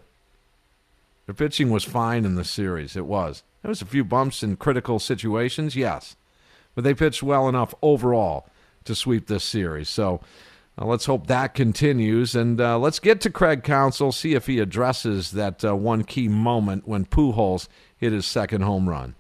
The 1.25 1.33
pitching 1.33 1.69
was 1.69 1.83
fine 1.83 2.23
in 2.23 2.35
the 2.35 2.45
series. 2.45 2.95
It 2.95 3.07
was. 3.07 3.43
There 3.61 3.67
was 3.67 3.81
a 3.81 3.85
few 3.85 4.05
bumps 4.05 4.41
in 4.41 4.55
critical 4.55 4.99
situations 4.99 5.75
yes. 5.75 6.15
But 6.75 6.85
they 6.85 6.93
pitched 6.93 7.23
well 7.23 7.49
enough 7.49 7.75
overall 7.81 8.47
to 8.85 8.95
sweep 8.95 9.27
this 9.27 9.43
series 9.43 9.89
so 9.89 10.21
uh, 10.77 10.85
let's 10.85 11.05
hope 11.05 11.27
that 11.27 11.53
continues 11.53 12.35
and 12.35 12.59
uh, 12.59 12.77
let's 12.77 12.99
get 12.99 13.21
to 13.21 13.29
craig 13.29 13.63
Counsell, 13.63 14.11
see 14.11 14.33
if 14.33 14.47
he 14.47 14.59
addresses 14.59 15.31
that 15.31 15.63
uh, 15.63 15.75
one 15.75 16.03
key 16.03 16.27
moment 16.27 16.87
when 16.87 17.05
pujols 17.05 17.67
hit 17.97 18.13
his 18.13 18.25
second 18.25 18.61
home 18.61 18.89
run 18.89 19.15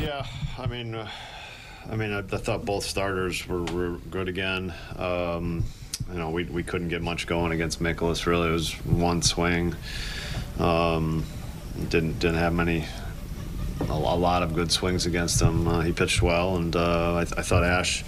Yeah, 0.00 0.26
I 0.58 0.66
mean, 0.66 0.94
uh, 0.94 1.08
I 1.90 1.96
mean, 1.96 2.12
I, 2.12 2.18
I 2.18 2.38
thought 2.38 2.64
both 2.64 2.84
starters 2.84 3.46
were, 3.46 3.64
were 3.64 3.98
good 4.10 4.28
again. 4.28 4.72
Um, 4.96 5.64
you 6.10 6.18
know, 6.18 6.30
we, 6.30 6.44
we 6.44 6.62
couldn't 6.62 6.88
get 6.88 7.02
much 7.02 7.26
going 7.26 7.52
against 7.52 7.82
Mikolas. 7.82 8.26
Really, 8.26 8.48
it 8.48 8.52
was 8.52 8.72
one 8.84 9.22
swing. 9.22 9.74
Um, 10.58 11.24
didn't 11.88 12.18
didn't 12.20 12.36
have 12.36 12.52
many 12.52 12.84
a, 13.80 13.94
lot 13.94 14.42
of 14.42 14.54
good 14.54 14.70
swings 14.70 15.06
against 15.06 15.40
him. 15.40 15.66
Uh, 15.66 15.80
he 15.80 15.92
pitched 15.92 16.22
well, 16.22 16.56
and 16.56 16.74
uh, 16.76 17.16
I, 17.16 17.24
th- 17.24 17.38
I 17.38 17.42
thought 17.42 17.64
Ash 17.64 18.04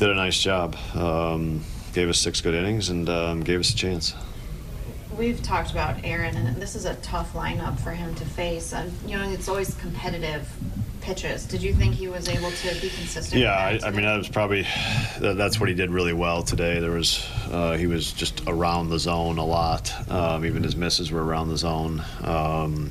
did 0.00 0.08
a 0.08 0.14
nice 0.14 0.40
job. 0.40 0.76
Um, 0.94 1.62
gave 1.92 2.08
us 2.08 2.18
six 2.18 2.40
good 2.40 2.54
innings 2.54 2.88
and 2.88 3.08
um, 3.10 3.40
gave 3.42 3.60
us 3.60 3.70
a 3.70 3.76
chance. 3.76 4.14
We've 5.16 5.42
talked 5.42 5.72
about 5.72 6.02
Aaron, 6.02 6.34
and 6.36 6.56
this 6.56 6.74
is 6.74 6.86
a 6.86 6.94
tough 6.96 7.34
lineup 7.34 7.78
for 7.78 7.90
him 7.90 8.14
to 8.14 8.24
face. 8.24 8.72
And 8.72 8.90
you 9.06 9.18
know, 9.18 9.28
it's 9.28 9.48
always 9.48 9.74
competitive 9.74 10.50
pitches. 11.02 11.44
Did 11.44 11.62
you 11.62 11.74
think 11.74 11.94
he 11.94 12.08
was 12.08 12.30
able 12.30 12.50
to 12.50 12.68
be 12.80 12.88
consistent? 12.88 13.42
Yeah, 13.42 13.52
I, 13.52 13.78
I 13.84 13.90
mean 13.90 14.06
that 14.06 14.16
was 14.16 14.28
probably 14.28 14.62
that, 15.20 15.36
that's 15.36 15.60
what 15.60 15.68
he 15.68 15.74
did 15.74 15.90
really 15.90 16.14
well 16.14 16.42
today. 16.42 16.80
There 16.80 16.92
was 16.92 17.28
uh, 17.50 17.76
he 17.76 17.86
was 17.86 18.10
just 18.12 18.42
around 18.46 18.88
the 18.88 18.98
zone 18.98 19.36
a 19.36 19.44
lot. 19.44 19.92
Um, 20.10 20.46
even 20.46 20.62
his 20.62 20.76
misses 20.76 21.12
were 21.12 21.22
around 21.22 21.50
the 21.50 21.58
zone. 21.58 22.02
Um, 22.24 22.90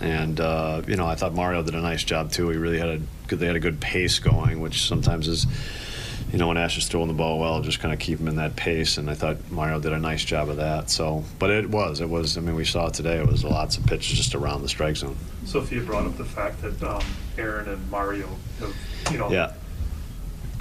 and 0.00 0.38
uh, 0.38 0.82
you 0.86 0.94
know, 0.94 1.06
I 1.06 1.16
thought 1.16 1.34
Mario 1.34 1.64
did 1.64 1.74
a 1.74 1.80
nice 1.80 2.04
job 2.04 2.30
too. 2.30 2.48
He 2.50 2.58
really 2.58 2.78
had 2.78 2.88
a 2.88 3.00
good. 3.26 3.40
They 3.40 3.46
had 3.46 3.56
a 3.56 3.60
good 3.60 3.80
pace 3.80 4.20
going, 4.20 4.60
which 4.60 4.86
sometimes 4.86 5.26
is, 5.26 5.46
you 6.32 6.38
know, 6.38 6.48
when 6.48 6.56
Ash 6.56 6.76
is 6.76 6.88
throwing 6.88 7.08
the 7.08 7.14
ball 7.14 7.38
well, 7.38 7.60
just 7.62 7.78
kind 7.80 7.94
of 7.94 8.00
keep 8.00 8.18
him 8.18 8.28
in 8.28 8.36
that 8.36 8.56
pace. 8.56 8.98
And 8.98 9.08
I 9.08 9.14
thought 9.14 9.36
Mario 9.50 9.78
did 9.80 9.92
a 9.92 9.98
nice 9.98 10.24
job 10.24 10.48
of 10.48 10.56
that. 10.56 10.90
So, 10.90 11.24
but 11.38 11.50
it 11.50 11.70
was, 11.70 12.00
it 12.00 12.08
was. 12.08 12.36
I 12.36 12.40
mean, 12.40 12.56
we 12.56 12.64
saw 12.64 12.88
it 12.88 12.94
today. 12.94 13.18
It 13.18 13.26
was 13.26 13.44
lots 13.44 13.76
of 13.78 13.86
pitches 13.86 14.16
just 14.18 14.34
around 14.34 14.62
the 14.62 14.68
strike 14.68 14.96
zone. 14.96 15.16
Sophia 15.44 15.80
brought 15.82 16.04
up 16.06 16.16
the 16.16 16.24
fact 16.24 16.60
that 16.62 16.82
um, 16.82 17.02
Aaron 17.38 17.68
and 17.68 17.90
Mario 17.90 18.28
have, 18.60 18.74
you 19.12 19.18
know, 19.18 19.30
Yeah. 19.30 19.52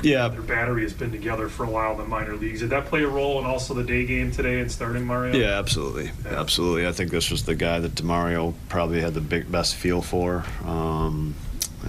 Yeah. 0.03 0.27
their 0.27 0.41
battery 0.41 0.83
has 0.83 0.93
been 0.93 1.11
together 1.11 1.47
for 1.49 1.63
a 1.63 1.69
while 1.69 1.93
in 1.93 1.97
the 1.97 2.05
minor 2.05 2.35
leagues. 2.35 2.59
Did 2.59 2.69
that 2.69 2.85
play 2.85 3.01
a 3.03 3.07
role 3.07 3.39
in 3.39 3.45
also 3.45 3.73
the 3.73 3.83
day 3.83 4.05
game 4.05 4.29
today 4.31 4.59
and 4.59 4.71
starting 4.71 5.05
Mario? 5.05 5.33
Yeah, 5.35 5.57
absolutely, 5.57 6.11
absolutely. 6.29 6.85
I 6.85 6.91
think 6.91 7.09
this 7.11 7.31
was 7.31 7.43
the 7.45 7.55
guy 7.55 7.79
that 7.79 7.95
Demario 7.95 8.53
probably 8.69 9.01
had 9.01 9.13
the 9.15 9.21
big 9.21 9.51
best 9.51 9.75
feel 9.75 10.01
for, 10.03 10.43
um, 10.65 11.33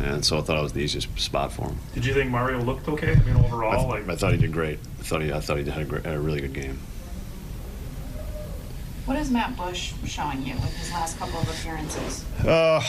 and 0.00 0.24
so 0.24 0.38
I 0.38 0.42
thought 0.42 0.58
it 0.58 0.62
was 0.62 0.72
the 0.72 0.80
easiest 0.80 1.18
spot 1.18 1.52
for 1.52 1.68
him. 1.68 1.76
Did 1.94 2.04
you 2.04 2.14
think 2.14 2.30
Mario 2.30 2.60
looked 2.60 2.88
okay? 2.88 3.12
I 3.12 3.22
mean, 3.22 3.36
I, 3.36 3.44
overall, 3.44 3.90
th- 3.90 4.06
like 4.06 4.08
I 4.08 4.16
thought 4.16 4.32
he 4.32 4.38
did 4.38 4.52
great. 4.52 4.78
I 5.00 5.02
thought 5.02 5.22
he, 5.22 5.32
I 5.32 5.40
thought 5.40 5.58
he 5.58 5.64
had 5.64 5.82
a, 5.82 5.84
great, 5.84 6.06
a 6.06 6.18
really 6.18 6.40
good 6.40 6.52
game. 6.52 6.78
What 9.06 9.16
is 9.16 9.30
Matt 9.30 9.56
Bush 9.56 9.92
showing 10.04 10.44
you 10.44 10.54
with 10.54 10.76
his 10.76 10.90
last 10.90 11.16
couple 11.18 11.38
of 11.38 11.48
appearances? 11.48 12.24
Uh, 12.44 12.82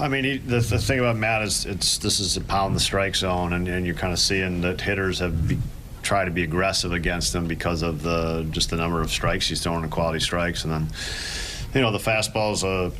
I 0.00 0.08
mean, 0.08 0.24
he, 0.24 0.38
the, 0.38 0.58
the 0.58 0.78
thing 0.78 0.98
about 0.98 1.16
Matt 1.16 1.42
is 1.42 1.64
it's 1.64 1.98
this 1.98 2.18
is 2.18 2.36
a 2.36 2.40
pound 2.40 2.74
the 2.74 2.80
strike 2.80 3.14
zone, 3.14 3.52
and, 3.52 3.68
and 3.68 3.86
you're 3.86 3.94
kind 3.94 4.12
of 4.12 4.18
seeing 4.18 4.62
that 4.62 4.80
hitters 4.80 5.20
have 5.20 5.46
be, 5.46 5.58
try 6.02 6.24
to 6.24 6.30
be 6.32 6.42
aggressive 6.42 6.92
against 6.92 7.34
him 7.34 7.46
because 7.46 7.82
of 7.82 8.02
the 8.02 8.44
just 8.50 8.70
the 8.70 8.76
number 8.76 9.00
of 9.00 9.10
strikes 9.10 9.48
he's 9.48 9.62
throwing 9.62 9.84
and 9.84 9.92
quality 9.92 10.18
strikes, 10.18 10.64
and 10.64 10.72
then 10.72 10.88
you 11.72 11.80
know 11.80 11.92
the 11.92 11.98
fastball's 11.98 12.64
a 12.64 12.90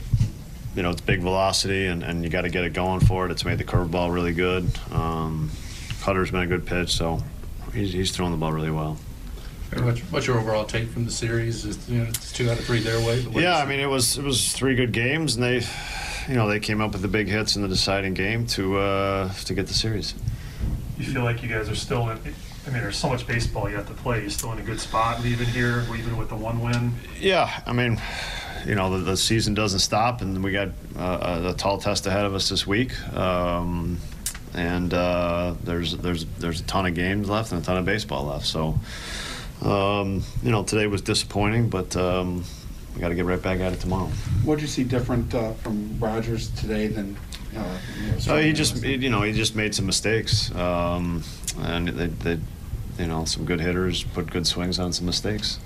you 0.74 0.82
know 0.82 0.90
it's 0.90 1.00
big 1.00 1.20
velocity, 1.20 1.86
and, 1.86 2.02
and 2.02 2.22
you 2.24 2.30
got 2.30 2.42
to 2.42 2.50
get 2.50 2.64
it 2.64 2.72
going 2.72 3.00
for 3.00 3.26
it. 3.26 3.32
It's 3.32 3.44
made 3.44 3.58
the 3.58 3.64
curveball 3.64 4.12
really 4.12 4.32
good. 4.32 4.68
Um, 4.92 5.50
Cutter's 6.00 6.30
been 6.30 6.42
a 6.42 6.46
good 6.46 6.66
pitch, 6.66 6.92
so 6.94 7.22
he's, 7.72 7.92
he's 7.92 8.10
throwing 8.10 8.32
the 8.32 8.36
ball 8.38 8.52
really 8.52 8.70
well. 8.70 8.98
What's, 9.76 10.00
what's 10.12 10.26
your 10.26 10.38
overall 10.38 10.64
take 10.64 10.88
from 10.90 11.04
the 11.04 11.10
series? 11.10 11.64
Is, 11.64 11.88
you 11.88 11.98
know, 11.98 12.04
it's 12.04 12.32
two 12.32 12.48
out 12.48 12.58
of 12.58 12.64
three 12.64 12.78
their 12.80 12.98
way. 13.00 13.24
but 13.24 13.42
Yeah, 13.42 13.56
I 13.56 13.64
mean 13.66 13.80
it 13.80 13.86
was 13.86 14.16
it 14.18 14.24
was 14.24 14.52
three 14.52 14.76
good 14.76 14.92
games, 14.92 15.34
and 15.34 15.42
they, 15.42 15.66
you 16.28 16.34
know, 16.34 16.46
they 16.48 16.60
came 16.60 16.80
up 16.80 16.92
with 16.92 17.02
the 17.02 17.08
big 17.08 17.26
hits 17.28 17.56
in 17.56 17.62
the 17.62 17.68
deciding 17.68 18.14
game 18.14 18.46
to 18.48 18.76
uh, 18.78 19.32
to 19.32 19.54
get 19.54 19.66
the 19.66 19.74
series. 19.74 20.14
you 20.98 21.06
feel 21.06 21.24
like 21.24 21.42
you 21.42 21.48
guys 21.48 21.68
are 21.68 21.74
still 21.74 22.08
in. 22.10 22.18
I 22.66 22.70
mean, 22.70 22.82
there's 22.82 22.96
so 22.96 23.08
much 23.08 23.26
baseball 23.26 23.68
you 23.68 23.76
have 23.76 23.88
to 23.88 23.94
play. 23.94 24.20
You're 24.20 24.30
still 24.30 24.52
in 24.52 24.58
a 24.58 24.62
good 24.62 24.80
spot 24.80 25.22
leaving 25.22 25.48
here, 25.48 25.84
even 25.98 26.16
with 26.16 26.28
the 26.28 26.36
one 26.36 26.62
win. 26.62 26.92
Yeah, 27.18 27.62
I 27.66 27.72
mean, 27.72 28.00
you 28.66 28.74
know, 28.74 28.98
the, 28.98 29.04
the 29.04 29.16
season 29.16 29.54
doesn't 29.54 29.80
stop, 29.80 30.20
and 30.20 30.42
we 30.42 30.52
got 30.52 30.68
uh, 30.96 31.40
a, 31.44 31.50
a 31.50 31.54
tall 31.54 31.78
test 31.78 32.06
ahead 32.06 32.24
of 32.24 32.34
us 32.34 32.48
this 32.48 32.66
week. 32.66 32.92
Um, 33.14 33.98
and 34.54 34.94
uh, 34.94 35.54
there's 35.64 35.96
there's 35.96 36.26
there's 36.38 36.60
a 36.60 36.64
ton 36.64 36.86
of 36.86 36.94
games 36.94 37.28
left 37.28 37.52
and 37.52 37.60
a 37.60 37.64
ton 37.64 37.76
of 37.76 37.84
baseball 37.84 38.26
left. 38.26 38.46
So, 38.46 38.78
um, 39.62 40.22
you 40.42 40.50
know, 40.50 40.62
today 40.62 40.86
was 40.86 41.02
disappointing, 41.02 41.68
but 41.68 41.96
um, 41.96 42.44
we 42.94 43.00
got 43.00 43.08
to 43.08 43.14
get 43.14 43.24
right 43.24 43.42
back 43.42 43.60
at 43.60 43.72
it 43.72 43.80
tomorrow. 43.80 44.06
What 44.44 44.56
did 44.56 44.62
you 44.62 44.68
see 44.68 44.84
different 44.84 45.34
uh, 45.34 45.52
from 45.54 45.98
Rogers 45.98 46.50
today 46.50 46.86
than? 46.86 47.16
Uh, 47.56 47.78
you 48.00 48.26
know, 48.26 48.34
Uh, 48.34 48.38
he 48.38 48.52
just, 48.52 48.82
you 48.82 49.10
know, 49.10 49.22
he 49.22 49.32
just 49.32 49.54
made 49.54 49.74
some 49.74 49.86
mistakes, 49.86 50.52
um, 50.56 51.22
and 51.60 51.88
they, 51.88 52.06
they, 52.06 52.38
you 52.98 53.06
know, 53.06 53.24
some 53.24 53.44
good 53.44 53.60
hitters 53.60 54.02
put 54.02 54.30
good 54.30 54.46
swings 54.46 54.78
on 54.78 54.92
some 54.92 55.06
mistakes. 55.06 55.60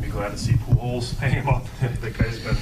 Be 0.00 0.08
glad 0.08 0.30
to 0.30 0.38
see 0.38 0.52
Pujols 0.52 1.16
hang 1.18 1.32
him 1.32 1.48
up. 1.48 1.64
the 2.00 2.10
guy's 2.10 2.38
been. 2.40 2.56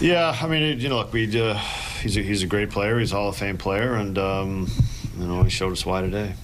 Yeah, 0.00 0.36
I 0.40 0.46
mean, 0.48 0.80
you 0.80 0.88
know, 0.88 0.96
look, 0.98 1.12
we 1.12 1.40
uh, 1.40 1.54
he's 2.00 2.16
a, 2.16 2.22
he's 2.22 2.42
a 2.42 2.46
great 2.46 2.70
player. 2.70 2.98
He's 2.98 3.12
a 3.12 3.16
Hall 3.16 3.28
of 3.28 3.36
Fame 3.36 3.56
player, 3.56 3.94
and 3.94 4.18
um, 4.18 4.70
you 5.18 5.26
know, 5.26 5.42
he 5.42 5.50
showed 5.50 5.72
us 5.72 5.86
why 5.86 6.00
today. 6.00 6.34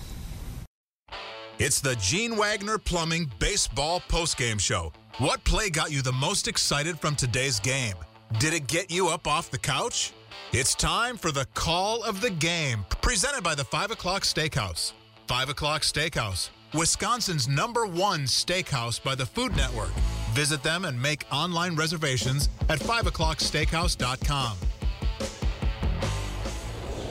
It's 1.59 1.81
the 1.81 1.97
Gene 1.97 2.37
Wagner 2.37 2.79
Plumbing 2.79 3.31
Baseball 3.41 4.01
Postgame 4.09 4.61
Show. 4.61 4.93
What 5.19 5.43
play 5.43 5.71
got 5.71 5.91
you 5.91 6.03
the 6.03 6.13
most 6.13 6.47
excited 6.47 7.01
from 7.01 7.17
today's 7.17 7.59
game? 7.59 7.97
Did 8.39 8.55
it 8.55 8.69
get 8.69 8.93
you 8.93 9.09
up 9.09 9.27
off 9.27 9.51
the 9.51 9.59
couch? 9.59 10.13
It's 10.53 10.75
time 10.77 11.17
for 11.17 11.33
the 11.33 11.47
call 11.55 12.05
of 12.05 12.21
the 12.21 12.31
game, 12.31 12.85
presented 13.01 13.43
by 13.43 13.57
the 13.57 13.65
5 13.65 13.91
o'clock 13.91 14.23
steakhouse. 14.23 14.93
5 15.27 15.49
o'clock 15.49 15.83
steakhouse, 15.83 16.51
Wisconsin's 16.75 17.49
number 17.49 17.87
one 17.87 18.21
steakhouse 18.21 19.03
by 19.03 19.15
the 19.15 19.25
Food 19.25 19.57
Network. 19.57 19.93
Visit 20.33 20.63
them 20.63 20.85
and 20.85 21.01
make 21.01 21.25
online 21.33 21.75
reservations 21.77 22.51
at 22.69 22.79
5o'clocksteakhouse.com. 22.79 24.57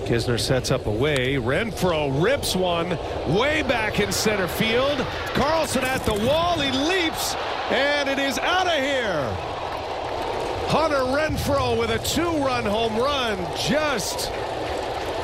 Knizner 0.05 0.39
sets 0.39 0.71
up 0.71 0.85
away. 0.85 1.35
Renfroe 1.35 2.23
rips 2.23 2.55
one 2.55 2.89
way 3.35 3.61
back 3.63 3.99
in 3.99 4.11
center 4.11 4.47
field. 4.47 5.05
Carlson 5.33 5.83
at 5.83 6.03
the 6.05 6.13
wall. 6.13 6.57
He 6.59 6.71
leaps, 6.71 7.35
and 7.71 8.07
it 8.07 8.19
is 8.19 8.37
out 8.39 8.67
of 8.67 8.73
here. 8.73 9.57
Hunter 10.69 10.97
Renfroe 10.97 11.77
with 11.77 11.89
a 11.89 11.99
two-run 11.99 12.63
home 12.63 12.95
run 12.95 13.37
just 13.57 14.31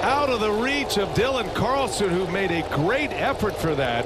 out 0.04 0.30
of 0.30 0.42
the 0.42 0.52
reach 0.52 0.98
of 0.98 1.08
Dylan 1.10 1.54
Carlson, 1.56 2.10
who 2.10 2.28
made 2.28 2.52
a 2.52 2.68
great 2.76 3.12
effort 3.12 3.56
for 3.56 3.74
that. 3.76 4.06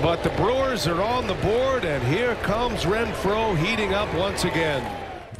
But 0.00 0.22
the 0.22 0.30
Brewers 0.30 0.86
are 0.86 1.02
on 1.02 1.26
the 1.26 1.34
board, 1.34 1.84
and 1.84 2.02
here 2.04 2.36
comes 2.36 2.84
Renfroe 2.84 3.56
heating 3.58 3.92
up 3.92 4.12
once 4.14 4.44
again. 4.44 4.82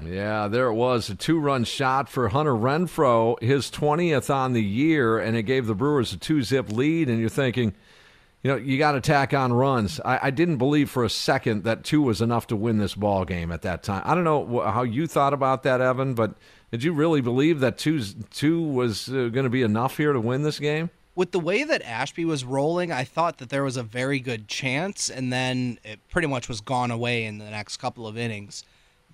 Yeah, 0.04 0.48
there 0.48 0.66
it 0.68 0.74
was. 0.74 1.08
A 1.08 1.14
two 1.14 1.38
run 1.38 1.64
shot 1.64 2.08
for 2.08 2.28
Hunter 2.28 2.54
Renfroe, 2.54 3.40
his 3.40 3.70
20th 3.70 4.32
on 4.34 4.52
the 4.52 4.62
year, 4.62 5.18
and 5.18 5.36
it 5.36 5.44
gave 5.44 5.66
the 5.66 5.74
Brewers 5.74 6.12
a 6.12 6.18
two 6.18 6.42
zip 6.42 6.70
lead. 6.70 7.08
And 7.08 7.20
you're 7.20 7.28
thinking, 7.28 7.74
you 8.42 8.50
know, 8.50 8.56
you 8.56 8.78
got 8.78 8.92
to 8.92 9.00
tack 9.00 9.34
on 9.34 9.52
runs. 9.52 10.00
I, 10.04 10.26
I, 10.28 10.30
didn't 10.30 10.58
believe 10.58 10.90
for 10.90 11.04
a 11.04 11.10
second 11.10 11.64
that 11.64 11.84
two 11.84 12.02
was 12.02 12.20
enough 12.20 12.46
to 12.48 12.56
win 12.56 12.78
this 12.78 12.94
ball 12.94 13.24
game 13.24 13.50
at 13.52 13.62
that 13.62 13.82
time. 13.82 14.02
I 14.04 14.14
don't 14.14 14.24
know 14.24 14.60
how 14.60 14.82
you 14.82 15.06
thought 15.06 15.32
about 15.32 15.64
that, 15.64 15.80
Evan, 15.80 16.14
but 16.14 16.34
did 16.76 16.84
you 16.84 16.92
really 16.92 17.22
believe 17.22 17.60
that 17.60 17.78
two, 17.78 18.02
two 18.30 18.60
was 18.60 19.08
uh, 19.08 19.28
going 19.32 19.44
to 19.44 19.48
be 19.48 19.62
enough 19.62 19.96
here 19.96 20.12
to 20.12 20.20
win 20.20 20.42
this 20.42 20.58
game? 20.58 20.90
With 21.14 21.32
the 21.32 21.40
way 21.40 21.64
that 21.64 21.80
Ashby 21.80 22.26
was 22.26 22.44
rolling, 22.44 22.92
I 22.92 23.02
thought 23.02 23.38
that 23.38 23.48
there 23.48 23.64
was 23.64 23.78
a 23.78 23.82
very 23.82 24.20
good 24.20 24.46
chance, 24.46 25.08
and 25.08 25.32
then 25.32 25.78
it 25.84 26.00
pretty 26.10 26.28
much 26.28 26.50
was 26.50 26.60
gone 26.60 26.90
away 26.90 27.24
in 27.24 27.38
the 27.38 27.48
next 27.48 27.78
couple 27.78 28.06
of 28.06 28.18
innings. 28.18 28.62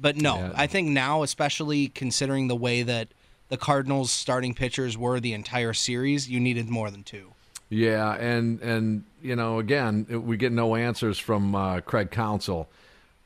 But 0.01 0.17
no, 0.17 0.39
yeah. 0.39 0.53
I 0.57 0.67
think 0.67 0.89
now, 0.89 1.23
especially 1.23 1.87
considering 1.87 2.49
the 2.49 2.57
way 2.57 2.83
that 2.83 3.07
the 3.49 3.57
Cardinals' 3.57 4.11
starting 4.11 4.55
pitchers 4.55 4.99
were 4.99 5.21
the 5.21 5.33
entire 5.33 5.73
series, 5.73 6.29
you 6.29 6.41
needed 6.41 6.69
more 6.69 6.91
than 6.91 7.05
two. 7.05 7.35
Yeah, 7.69 8.15
and 8.15 8.61
and 8.61 9.05
you 9.23 9.37
know, 9.37 9.61
again, 9.61 10.25
we 10.27 10.37
get 10.37 10.51
no 10.51 10.75
answers 10.75 11.21
from 11.21 11.55
uh, 11.55 11.81
Craig 11.83 12.11
Counsell 12.11 12.69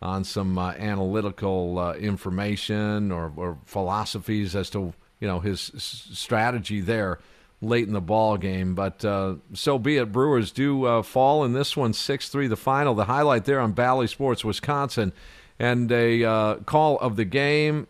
on 0.02 0.24
some 0.24 0.58
uh, 0.58 0.72
analytical 0.72 1.78
uh, 1.78 1.94
information 1.94 3.10
or, 3.10 3.32
or 3.36 3.58
philosophies 3.64 4.54
as 4.54 4.70
to 4.70 4.92
you 5.20 5.28
know 5.28 5.40
his 5.40 5.72
strategy 5.76 6.80
there 6.80 7.18
late 7.62 7.86
in 7.86 7.94
the 7.94 8.00
ball 8.00 8.36
game. 8.36 8.74
But 8.74 9.04
uh, 9.04 9.36
so 9.54 9.78
be 9.78 9.96
it. 9.96 10.12
Brewers 10.12 10.52
do 10.52 10.84
uh, 10.84 11.02
fall 11.02 11.44
in 11.44 11.52
this 11.52 11.76
one, 11.76 11.92
six 11.92 12.28
three. 12.28 12.46
The 12.46 12.56
final. 12.56 12.94
The 12.94 13.04
highlight 13.04 13.44
there 13.44 13.60
on 13.60 13.72
Bally 13.72 14.06
Sports, 14.06 14.44
Wisconsin 14.44 15.12
and 15.58 15.90
a 15.90 16.24
uh, 16.24 16.54
call 16.56 16.98
of 16.98 17.16
the 17.16 17.24
game 17.24 17.86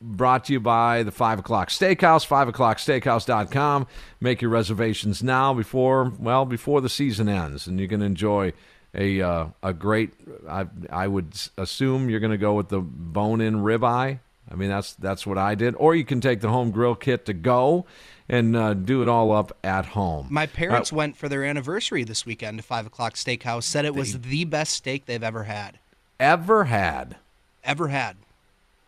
brought 0.00 0.44
to 0.44 0.52
you 0.52 0.60
by 0.60 1.02
the 1.02 1.10
5 1.10 1.40
o'clock 1.40 1.70
steakhouse 1.70 2.24
5 2.24 2.48
o'clock 2.48 2.78
steakhouse.com 2.78 3.86
make 4.20 4.40
your 4.40 4.50
reservations 4.50 5.24
now 5.24 5.52
before 5.52 6.12
well 6.20 6.44
before 6.44 6.80
the 6.80 6.88
season 6.88 7.28
ends 7.28 7.66
and 7.66 7.80
you 7.80 7.88
can 7.88 8.00
enjoy 8.00 8.52
a 8.94 9.20
uh, 9.20 9.46
a 9.62 9.72
great 9.72 10.12
I, 10.48 10.66
I 10.90 11.06
would 11.06 11.28
assume 11.56 12.08
you're 12.08 12.20
going 12.20 12.32
to 12.32 12.38
go 12.38 12.54
with 12.54 12.68
the 12.68 12.80
bone 12.80 13.40
in 13.40 13.56
ribeye 13.56 14.18
I 14.50 14.54
mean 14.54 14.68
that's 14.68 14.94
that's 14.94 15.26
what 15.26 15.38
I 15.38 15.54
did 15.54 15.74
or 15.76 15.94
you 15.94 16.04
can 16.04 16.20
take 16.20 16.40
the 16.40 16.48
home 16.48 16.70
grill 16.70 16.94
kit 16.94 17.26
to 17.26 17.34
go 17.34 17.86
and 18.28 18.56
uh, 18.56 18.74
do 18.74 19.00
it 19.00 19.08
all 19.08 19.32
up 19.32 19.56
at 19.64 19.86
home. 19.86 20.26
My 20.30 20.46
parents 20.46 20.92
uh, 20.92 20.96
went 20.96 21.16
for 21.16 21.30
their 21.30 21.44
anniversary 21.44 22.04
this 22.04 22.26
weekend 22.26 22.58
to 22.58 22.62
Five 22.62 22.84
O'clock 22.84 23.14
Steakhouse. 23.14 23.62
Said 23.62 23.86
it 23.86 23.94
was 23.94 24.20
the 24.20 24.44
best 24.44 24.74
steak 24.74 25.06
they've 25.06 25.22
ever 25.22 25.44
had 25.44 25.78
ever 26.18 26.64
had. 26.64 27.16
Ever 27.64 27.88
had. 27.88 28.16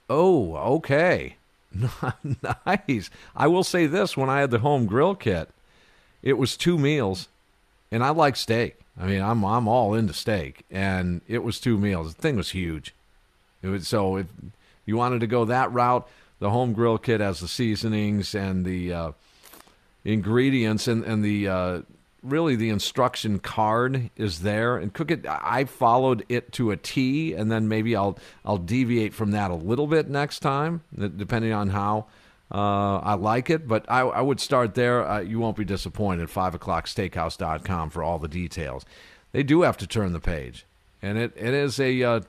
Oh, 0.09 0.57
okay. 0.57 1.37
nice. 2.67 3.11
I 3.37 3.47
will 3.47 3.65
say 3.65 3.87
this 3.87 4.17
when 4.17 4.31
I 4.31 4.41
had 4.41 4.51
the 4.51 4.59
home 4.59 4.87
grill 4.87 5.15
kit, 5.15 5.51
it 6.23 6.35
was 6.35 6.57
two 6.57 6.79
meals, 6.79 7.29
and 7.91 8.05
I 8.05 8.11
like 8.11 8.37
steak. 8.37 8.79
I 8.99 9.07
mean, 9.07 9.23
I'm 9.23 9.45
I'm 9.45 9.69
all 9.69 9.95
into 9.95 10.13
steak, 10.13 10.65
and 10.71 11.21
it 11.27 11.43
was 11.43 11.61
two 11.61 11.79
meals. 11.79 12.15
The 12.15 12.23
thing 12.23 12.37
was 12.37 12.51
huge. 12.51 12.95
It 13.63 13.69
was 13.69 13.89
so 13.89 14.17
if 14.17 14.27
you 14.87 14.97
wanted 14.97 15.21
to 15.21 15.27
go 15.27 15.45
that 15.47 15.73
route, 15.73 16.09
the 16.39 16.51
home 16.51 16.73
grill 16.73 16.99
kit 16.99 17.21
has 17.21 17.41
the 17.41 17.49
seasonings 17.49 18.35
and 18.35 18.65
the 18.65 18.93
uh, 18.93 19.13
ingredients 20.05 20.89
and 20.89 21.05
and 21.05 21.25
the 21.25 21.49
uh, 21.49 21.83
really 22.23 22.57
the 22.57 22.69
instruction 22.69 23.39
card 23.39 24.11
is 24.17 24.41
there 24.41 24.77
and 24.77 24.93
cook 24.93 25.11
it 25.11 25.25
i 25.27 25.65
followed 25.65 26.25
it 26.29 26.53
to 26.53 26.71
a 26.71 26.77
t 26.77 27.33
and 27.33 27.51
then 27.51 27.67
maybe 27.67 27.97
i'll 27.97 28.19
i'll 28.45 28.59
deviate 28.59 29.15
from 29.15 29.31
that 29.31 29.51
a 29.51 29.55
little 29.55 29.87
bit 29.87 30.07
next 30.09 30.41
time 30.41 30.83
depending 31.17 31.53
on 31.53 31.71
how 31.71 32.05
uh, 32.51 32.99
i 32.99 33.15
like 33.15 33.51
it 33.51 33.67
but 33.69 33.85
i, 33.89 34.01
I 34.01 34.21
would 34.21 34.41
start 34.41 34.75
there 34.75 35.07
uh, 35.09 35.21
you 35.21 35.39
won't 35.39 35.57
be 35.57 35.65
disappointed 35.65 36.31
5 36.31 36.55
o'clock 36.55 36.87
steakhouse.com 36.87 37.91
for 37.91 38.03
all 38.03 38.19
the 38.19 38.29
details 38.29 38.85
they 39.33 39.43
do 39.43 39.63
have 39.63 39.77
to 39.79 39.87
turn 39.87 40.13
the 40.13 40.21
page 40.21 40.67
and 41.03 41.19
it, 41.19 41.33
it 41.37 41.55
is 41.55 41.79
a 41.81 42.03
uh, 42.03 42.21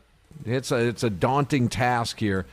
it's 0.46 0.72
a 0.72 0.78
it's 0.78 1.04
a 1.04 1.10
daunting 1.10 1.70
task 1.70 2.20
here 2.20 2.46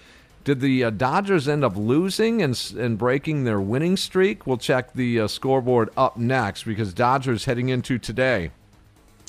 did 0.48 0.60
the 0.60 0.84
uh, 0.84 0.88
Dodgers 0.88 1.46
end 1.46 1.62
up 1.62 1.76
losing 1.76 2.40
and, 2.40 2.72
and 2.78 2.96
breaking 2.96 3.44
their 3.44 3.60
winning 3.60 3.98
streak? 3.98 4.46
We'll 4.46 4.56
check 4.56 4.94
the 4.94 5.20
uh, 5.20 5.28
scoreboard 5.28 5.90
up 5.94 6.16
next 6.16 6.62
because 6.62 6.94
Dodgers 6.94 7.44
heading 7.44 7.68
into 7.68 7.98
today 7.98 8.50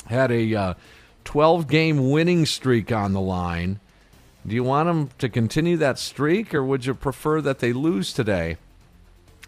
had 0.05 0.31
a 0.31 0.77
12 1.25 1.59
uh, 1.59 1.63
game 1.65 2.09
winning 2.09 2.45
streak 2.45 2.93
on 2.93 3.11
the 3.11 3.19
line. 3.19 3.81
Do 4.45 4.55
you 4.55 4.63
want 4.63 4.87
them 4.87 5.09
to 5.19 5.29
continue 5.29 5.77
that 5.77 5.99
streak 5.99 6.53
or 6.53 6.63
would 6.63 6.85
you 6.85 6.93
prefer 6.93 7.41
that 7.41 7.59
they 7.59 7.73
lose 7.73 8.13
today? 8.13 8.57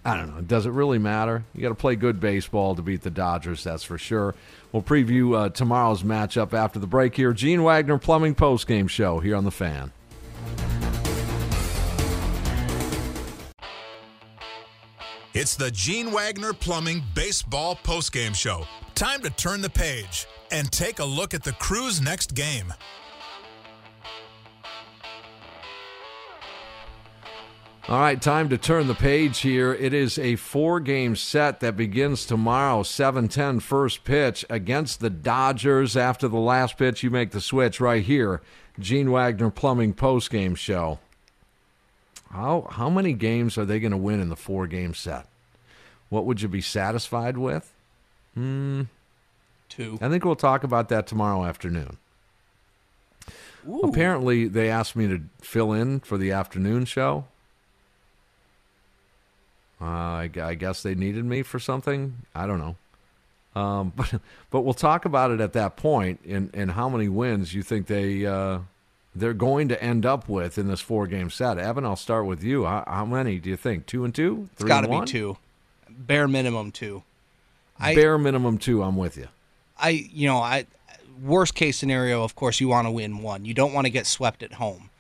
I 0.04 0.16
don't 0.16 0.36
know. 0.36 0.42
Does 0.42 0.66
it 0.66 0.72
really 0.72 0.98
matter? 0.98 1.44
You 1.54 1.62
got 1.62 1.70
to 1.70 1.76
play 1.76 1.96
good 1.96 2.20
baseball 2.20 2.76
to 2.76 2.82
beat 2.82 3.02
the 3.02 3.12
Dodgers, 3.12 3.64
that's 3.64 3.84
for 3.84 3.98
sure. 3.98 4.34
We'll 4.72 4.82
preview 4.82 5.36
uh, 5.38 5.50
tomorrow's 5.50 6.02
matchup 6.02 6.54
after 6.54 6.80
the 6.80 6.88
break 6.88 7.16
here. 7.16 7.34
Gene 7.34 7.64
Wagner 7.64 8.00
Plumbing 8.00 8.34
Post 8.34 8.68
Game 8.68 8.88
Show 8.88 9.20
here 9.20 9.36
on 9.36 9.46
The 9.46 9.52
Fan. 9.52 9.92
It's 15.34 15.56
the 15.56 15.72
Gene 15.72 16.12
Wagner 16.12 16.52
Plumbing 16.52 17.04
Baseball 17.16 17.78
Postgame 17.78 18.36
Show. 18.36 18.66
Time 18.96 19.22
to 19.22 19.30
turn 19.30 19.62
the 19.62 19.70
page 19.70 20.28
and 20.52 20.70
take 20.72 21.00
a 21.00 21.06
look 21.06 21.34
at 21.34 21.44
the 21.44 21.54
crew's 21.54 22.02
next 22.02 22.34
game. 22.34 22.74
All 27.90 28.00
right, 28.00 28.22
time 28.22 28.48
to 28.50 28.60
turn 28.60 28.86
the 28.86 28.94
page 28.94 29.40
here. 29.40 29.74
It 29.74 29.92
is 29.92 30.20
a 30.20 30.36
four 30.36 30.80
game 30.80 31.16
set 31.16 31.62
that 31.62 31.76
begins 31.76 32.28
tomorrow, 32.28 32.84
7 32.84 33.28
10 33.28 33.60
first 33.60 34.04
pitch 34.04 34.46
against 34.52 35.00
the 35.00 35.10
Dodgers. 35.10 35.98
After 35.98 36.28
the 36.28 36.38
last 36.38 36.78
pitch, 36.78 37.02
you 37.02 37.10
make 37.10 37.32
the 37.32 37.42
switch 37.42 37.82
right 37.82 38.04
here. 38.04 38.42
Gene 38.80 39.10
Wagner 39.10 39.50
Plumbing 39.50 39.96
Postgame 39.96 40.56
Show. 40.56 41.00
How 42.30 42.68
how 42.70 42.90
many 42.90 43.14
games 43.14 43.58
are 43.58 43.66
they 43.66 43.80
going 43.80 43.92
to 43.92 43.98
win 43.98 44.20
in 44.20 44.30
the 44.30 44.36
four 44.36 44.68
game 44.68 44.94
set? 44.94 45.26
What 46.10 46.26
would 46.26 46.42
you 46.42 46.48
be 46.48 46.62
satisfied 46.62 47.38
with? 47.38 47.74
Hmm. 48.36 48.84
Two. 49.70 49.98
I 50.02 50.08
think 50.10 50.24
we'll 50.24 50.36
talk 50.36 50.64
about 50.64 50.90
that 50.90 51.08
tomorrow 51.08 51.46
afternoon. 51.46 51.98
Ooh. 53.68 53.82
Apparently, 53.84 54.48
they 54.48 54.70
asked 54.70 54.96
me 54.96 55.08
to 55.08 55.22
fill 55.42 55.74
in 55.74 56.00
for 56.02 56.18
the 56.18 56.32
afternoon 56.32 56.86
show. 56.86 57.26
Uh, 59.82 59.86
I, 59.86 60.30
I, 60.42 60.54
guess 60.54 60.84
they 60.84 60.94
needed 60.94 61.26
me 61.26 61.42
for 61.42 61.60
something. 61.60 62.18
I 62.36 62.46
don't 62.46 62.60
know. 62.60 62.76
Um, 63.60 63.94
but 63.96 64.22
but 64.50 64.62
we'll 64.62 64.74
talk 64.74 65.06
about 65.06 65.32
it 65.32 65.42
at 65.42 65.54
that 65.54 65.76
point 65.76 66.20
and 66.28 66.50
and 66.54 66.72
how 66.72 66.88
many 66.88 67.10
wins 67.10 67.54
you 67.54 67.64
think 67.64 67.88
they 67.88 68.26
uh, 68.26 68.60
they're 69.16 69.34
going 69.34 69.68
to 69.70 69.84
end 69.84 70.06
up 70.06 70.30
with 70.30 70.58
in 70.58 70.68
this 70.68 70.82
four 70.82 71.08
game 71.08 71.30
set. 71.30 71.58
Evan, 71.58 71.86
I'll 71.86 71.96
start 71.96 72.26
with 72.26 72.44
you. 72.44 72.66
How, 72.66 72.84
how 72.88 73.06
many 73.06 73.40
do 73.40 73.50
you 73.50 73.58
think? 73.58 73.86
Two 73.88 74.06
and 74.06 74.14
two? 74.14 74.50
Three 74.56 74.66
it's 74.66 74.68
got 74.68 74.82
to 74.82 74.88
be 74.88 75.06
two. 75.06 75.38
Bare 75.90 76.28
minimum 76.28 76.72
two. 76.72 77.04
I, 77.80 77.96
Bare 77.96 78.18
minimum 78.18 78.60
two. 78.60 78.84
I'm 78.84 78.96
with 78.96 79.18
you. 79.18 79.28
I 79.80 79.90
you 79.90 80.28
know 80.28 80.38
I 80.38 80.68
worst 81.22 81.56
case 81.56 81.78
scenario. 81.78 82.24
Of 82.24 82.36
course, 82.36 82.60
you 82.60 82.68
want 82.68 82.86
to 82.86 82.92
win 82.92 83.24
one. 83.24 83.46
You 83.46 83.56
don't 83.56 83.74
want 83.74 83.86
to 83.86 83.92
get 83.92 84.06
swept 84.06 84.44
at 84.44 84.54
home, 84.54 84.91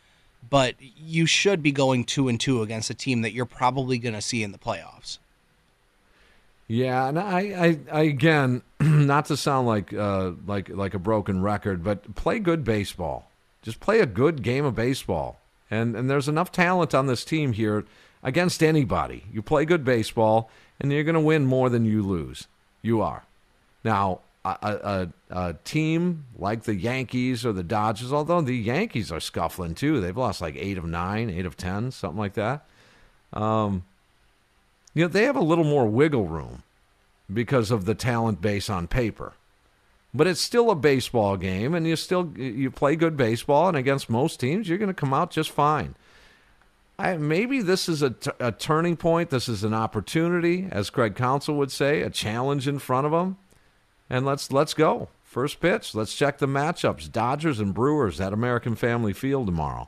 but 0.50 0.76
you 0.80 1.26
should 1.26 1.64
be 1.64 1.72
going 1.72 2.04
two 2.04 2.28
and 2.28 2.40
two 2.40 2.62
against 2.62 2.90
a 2.90 2.94
team 2.94 3.22
that 3.22 3.34
you're 3.34 3.46
probably 3.46 3.98
going 3.98 4.16
to 4.16 4.22
see 4.22 4.44
in 4.44 4.52
the 4.52 4.58
playoffs. 4.58 5.18
Yeah, 6.68 7.10
and 7.10 7.20
I, 7.20 7.40
I, 7.40 7.80
I 7.92 8.02
again, 8.04 8.62
not 8.80 9.26
to 9.26 9.36
sound 9.36 9.68
like 9.68 9.94
uh, 9.94 10.32
like 10.48 10.70
like 10.70 10.94
a 10.94 11.00
broken 11.00 11.42
record, 11.42 11.84
but 11.84 12.16
play 12.16 12.40
good 12.40 12.64
baseball. 12.64 13.30
Just 13.62 13.80
play 13.80 14.00
a 14.00 14.06
good 14.06 14.42
game 14.42 14.66
of 14.66 14.74
baseball, 14.74 15.40
And 15.70 15.96
and 15.96 16.10
there's 16.10 16.30
enough 16.30 16.52
talent 16.52 16.96
on 16.96 17.08
this 17.08 17.26
team 17.26 17.54
here 17.54 17.86
against 18.24 18.64
anybody. 18.64 19.26
You 19.34 19.42
play 19.42 19.66
good 19.66 19.84
baseball, 19.84 20.50
and 20.80 20.92
you're 20.92 21.04
going 21.04 21.16
to 21.16 21.20
win 21.20 21.46
more 21.46 21.70
than 21.70 21.84
you 21.84 22.02
lose. 22.04 22.48
You 22.82 23.02
are. 23.02 23.26
Now, 23.84 24.22
a, 24.44 24.58
a, 24.62 25.10
a, 25.30 25.54
team 25.64 26.26
like 26.38 26.64
the 26.64 26.76
Yankees 26.76 27.46
or 27.46 27.54
the 27.54 27.64
Dodgers, 27.64 28.12
although 28.12 28.42
the 28.42 28.56
Yankees 28.56 29.12
are 29.12 29.20
scuffling 29.20 29.76
too, 29.76 30.02
they've 30.02 30.18
lost 30.18 30.42
like 30.42 30.56
eight 30.58 30.78
of 30.78 30.86
nine, 30.86 31.30
eight 31.30 31.46
of 31.46 31.56
ten, 31.56 31.92
something 31.92 32.18
like 32.18 32.34
that. 32.34 32.66
Um, 33.34 33.84
you 34.94 35.04
know, 35.04 35.08
they 35.08 35.24
have 35.24 35.36
a 35.36 35.42
little 35.42 35.64
more 35.64 35.86
wiggle 35.86 36.26
room 36.26 36.64
because 37.32 37.72
of 37.72 37.86
the 37.86 37.96
talent 37.96 38.42
base 38.42 38.70
on 38.70 38.88
paper. 38.88 39.34
But 40.14 40.28
it's 40.28 40.42
still 40.42 40.70
a 40.70 40.76
baseball 40.76 41.38
game, 41.38 41.74
and 41.74 41.88
you 41.88 41.96
still 41.96 42.34
you 42.36 42.70
play 42.70 42.98
good 42.98 43.16
baseball, 43.16 43.70
and 43.70 43.78
against 43.78 44.10
most 44.10 44.40
teams, 44.40 44.68
you're 44.68 44.78
going 44.78 44.90
to 44.90 44.94
come 44.94 45.14
out 45.14 45.32
just 45.32 45.52
fine. 45.52 45.96
I, 47.00 47.16
maybe 47.16 47.62
this 47.62 47.88
is 47.88 48.02
a, 48.02 48.10
t- 48.10 48.32
a 48.40 48.52
turning 48.52 48.98
point. 48.98 49.30
This 49.30 49.48
is 49.48 49.64
an 49.64 49.74
opportunity, 49.74 50.68
as 50.70 50.90
Craig 50.90 51.16
Counsell 51.16 51.56
would 51.56 51.72
say, 51.72 52.02
a 52.02 52.10
challenge 52.10 52.68
in 52.68 52.78
front 52.78 53.06
of 53.06 53.14
them. 53.14 53.38
And 54.12 54.26
let's 54.26 54.52
let's 54.52 54.74
go. 54.74 55.08
First 55.24 55.62
pitch. 55.62 55.96
Let's 55.96 56.14
check 56.14 56.40
the 56.40 56.46
matchups. 56.46 57.10
Dodgers 57.10 57.62
and 57.62 57.74
Brewers 57.74 58.20
at 58.20 58.34
American 58.34 58.76
Family 58.76 59.14
Field 59.14 59.46
tomorrow. 59.46 59.88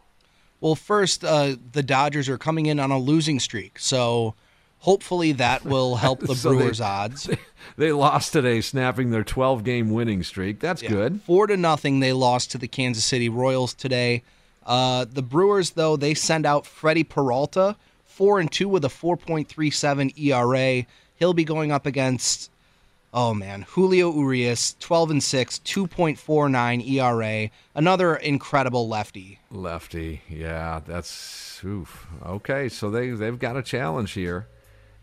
Well, 0.61 0.75
first, 0.75 1.25
uh, 1.25 1.57
the 1.73 1.83
Dodgers 1.83 2.29
are 2.29 2.37
coming 2.37 2.67
in 2.67 2.79
on 2.79 2.89
a 2.89 2.97
losing 2.97 3.41
streak, 3.41 3.77
so 3.77 4.33
hopefully 4.79 5.33
that 5.33 5.65
will 5.65 5.97
help 5.97 6.19
the 6.21 6.35
so 6.35 6.51
Brewers' 6.51 6.77
they, 6.77 6.85
odds. 6.85 7.29
They 7.77 7.91
lost 7.91 8.33
today, 8.33 8.59
snapping 8.61 9.11
their 9.11 9.23
12-game 9.23 9.89
winning 9.89 10.21
streak. 10.23 10.59
That's 10.59 10.83
yeah. 10.83 10.89
good. 10.89 11.21
Four 11.21 11.47
to 11.47 11.57
nothing, 11.57 12.01
they 12.01 12.13
lost 12.13 12.51
to 12.51 12.57
the 12.57 12.67
Kansas 12.67 13.05
City 13.05 13.29
Royals 13.29 13.73
today. 13.73 14.21
Uh, 14.65 15.05
the 15.09 15.21
Brewers, 15.21 15.71
though, 15.71 15.95
they 15.95 16.13
send 16.13 16.45
out 16.45 16.65
Freddie 16.65 17.05
Peralta, 17.05 17.77
four 18.05 18.39
and 18.39 18.51
two 18.51 18.67
with 18.69 18.85
a 18.85 18.89
4.37 18.89 20.17
ERA. 20.19 20.85
He'll 21.15 21.33
be 21.33 21.45
going 21.45 21.71
up 21.71 21.85
against 21.85 22.51
Oh 23.13 23.35
man, 23.35 23.61
Julio 23.69 24.11
Urias, 24.11 24.75
12 24.79 25.11
and 25.11 25.23
6, 25.23 25.59
2.49 25.59 26.89
ERA, 26.89 27.49
another 27.75 28.15
incredible 28.15 28.87
lefty. 28.87 29.39
Lefty. 29.51 30.21
Yeah, 30.27 30.81
that's 30.85 31.63
oof. 31.63 32.07
Okay, 32.25 32.69
so 32.69 32.89
they 32.89 33.11
they've 33.11 33.37
got 33.37 33.55
a 33.55 33.61
challenge 33.61 34.13
here. 34.13 34.47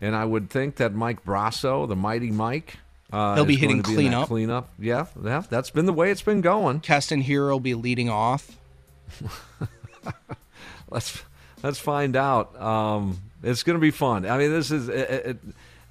And 0.01 0.15
I 0.15 0.25
would 0.25 0.49
think 0.49 0.77
that 0.77 0.93
Mike 0.93 1.23
Brosseau, 1.23 1.87
the 1.87 1.95
mighty 1.95 2.31
Mike, 2.31 2.77
uh, 3.13 3.35
he'll 3.35 3.45
be 3.45 3.55
hitting 3.55 3.83
cleanup. 3.83 4.27
Cleanup. 4.27 4.69
Yeah, 4.79 5.05
yeah, 5.23 5.43
that's 5.49 5.69
been 5.69 5.85
the 5.85 5.93
way 5.93 6.11
it's 6.11 6.23
been 6.23 6.41
going. 6.41 6.79
Keston 6.79 7.23
Hiura 7.23 7.51
will 7.51 7.59
be 7.59 7.75
leading 7.75 8.09
off. 8.09 8.57
let's 10.89 11.23
let's 11.63 11.79
find 11.79 12.15
out. 12.15 12.59
Um, 12.59 13.19
it's 13.43 13.63
going 13.63 13.75
to 13.75 13.81
be 13.81 13.91
fun. 13.91 14.25
I 14.25 14.37
mean, 14.37 14.51
this 14.51 14.71
is 14.71 14.89
it, 14.89 15.39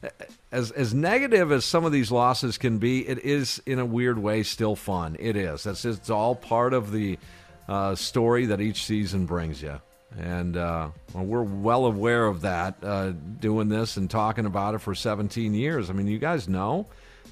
it, 0.02 0.12
as 0.52 0.70
as 0.72 0.92
negative 0.92 1.52
as 1.52 1.64
some 1.64 1.84
of 1.84 1.92
these 1.92 2.10
losses 2.10 2.58
can 2.58 2.78
be, 2.78 3.06
it 3.06 3.18
is 3.18 3.62
in 3.66 3.78
a 3.78 3.86
weird 3.86 4.18
way 4.18 4.42
still 4.42 4.76
fun. 4.76 5.16
It 5.18 5.36
is. 5.36 5.62
That's 5.64 5.84
it's 5.84 6.10
all 6.10 6.34
part 6.34 6.74
of 6.74 6.92
the 6.92 7.18
uh, 7.68 7.94
story 7.94 8.46
that 8.46 8.60
each 8.60 8.84
season 8.84 9.26
brings 9.26 9.62
you, 9.62 9.80
and 10.18 10.56
uh, 10.56 10.88
well, 11.14 11.24
we're 11.24 11.42
well 11.42 11.86
aware 11.86 12.26
of 12.26 12.40
that. 12.40 12.76
Uh, 12.82 13.12
doing 13.38 13.68
this 13.68 13.96
and 13.96 14.10
talking 14.10 14.46
about 14.46 14.74
it 14.74 14.78
for 14.78 14.94
17 14.94 15.54
years. 15.54 15.88
I 15.88 15.92
mean, 15.92 16.06
you 16.06 16.18
guys 16.18 16.48
know. 16.48 16.86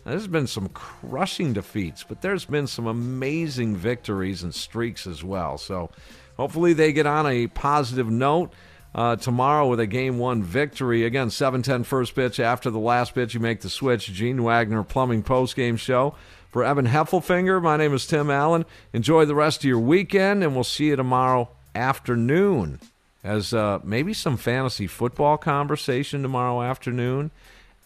There's 0.05 0.29
been 0.29 0.47
some 0.47 0.69
crushing 0.69 1.53
defeats, 1.53 2.03
but 2.03 2.23
there's 2.23 2.47
been 2.47 2.66
some 2.66 2.87
amazing 2.87 3.77
victories 3.77 4.43
and 4.43 4.55
streaks 4.55 5.07
as 5.07 5.23
well. 5.23 5.59
So 5.59 5.91
hopefully 6.39 6.73
they 6.73 6.95
get 6.95 7.05
on 7.05 7.27
a 7.27 7.49
positive 7.49 8.09
note 8.09 8.51
uh, 8.95 9.16
tomorrow 9.16 9.68
with 9.68 9.80
a 9.80 9.86
game 9.86 10.18
one 10.18 10.43
victory. 10.43 11.05
Again, 11.05 11.30
7 11.30 11.62
first 11.84 12.14
pitch. 12.14 12.41
After 12.41 12.70
the 12.70 12.78
last 12.78 13.14
pitch, 13.14 13.34
you 13.34 13.41
make 13.41 13.61
the 13.61 13.70
switch. 13.70 14.07
Gene 14.12 14.43
Wagner 14.43 14.82
Plumbing 14.82 15.22
post 15.22 15.57
game 15.57 15.76
show. 15.76 16.14
For 16.51 16.64
Evan 16.64 16.86
Heffelfinger, 16.86 17.62
my 17.62 17.76
name 17.76 17.93
is 17.93 18.07
Tim 18.07 18.30
Allen. 18.30 18.64
Enjoy 18.93 19.24
the 19.26 19.34
rest 19.34 19.59
of 19.59 19.64
your 19.64 19.78
weekend, 19.78 20.43
and 20.43 20.55
we'll 20.55 20.64
see 20.64 20.86
you 20.86 20.97
tomorrow 20.97 21.51
afternoon 21.74 22.80
as 23.22 23.53
uh, 23.53 23.78
maybe 23.84 24.14
some 24.14 24.36
fantasy 24.36 24.86
football 24.86 25.36
conversation 25.36 26.22
tomorrow 26.22 26.62
afternoon. 26.62 27.30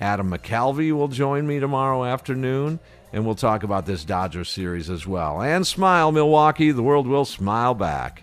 Adam 0.01 0.31
McCalvy 0.31 0.93
will 0.93 1.09
join 1.09 1.47
me 1.47 1.59
tomorrow 1.59 2.05
afternoon, 2.05 2.79
and 3.13 3.27
we'll 3.27 3.35
talk 3.35 3.63
about 3.63 3.87
this 3.87 4.05
Dodger 4.05 4.45
series 4.45 4.89
as 4.89 5.07
well. 5.07 5.43
And 5.43 5.67
smile, 5.67 6.13
Milwaukee. 6.13 6.71
The 6.71 6.83
world 6.83 7.07
will 7.07 7.25
smile 7.25 7.75
back. 7.75 8.23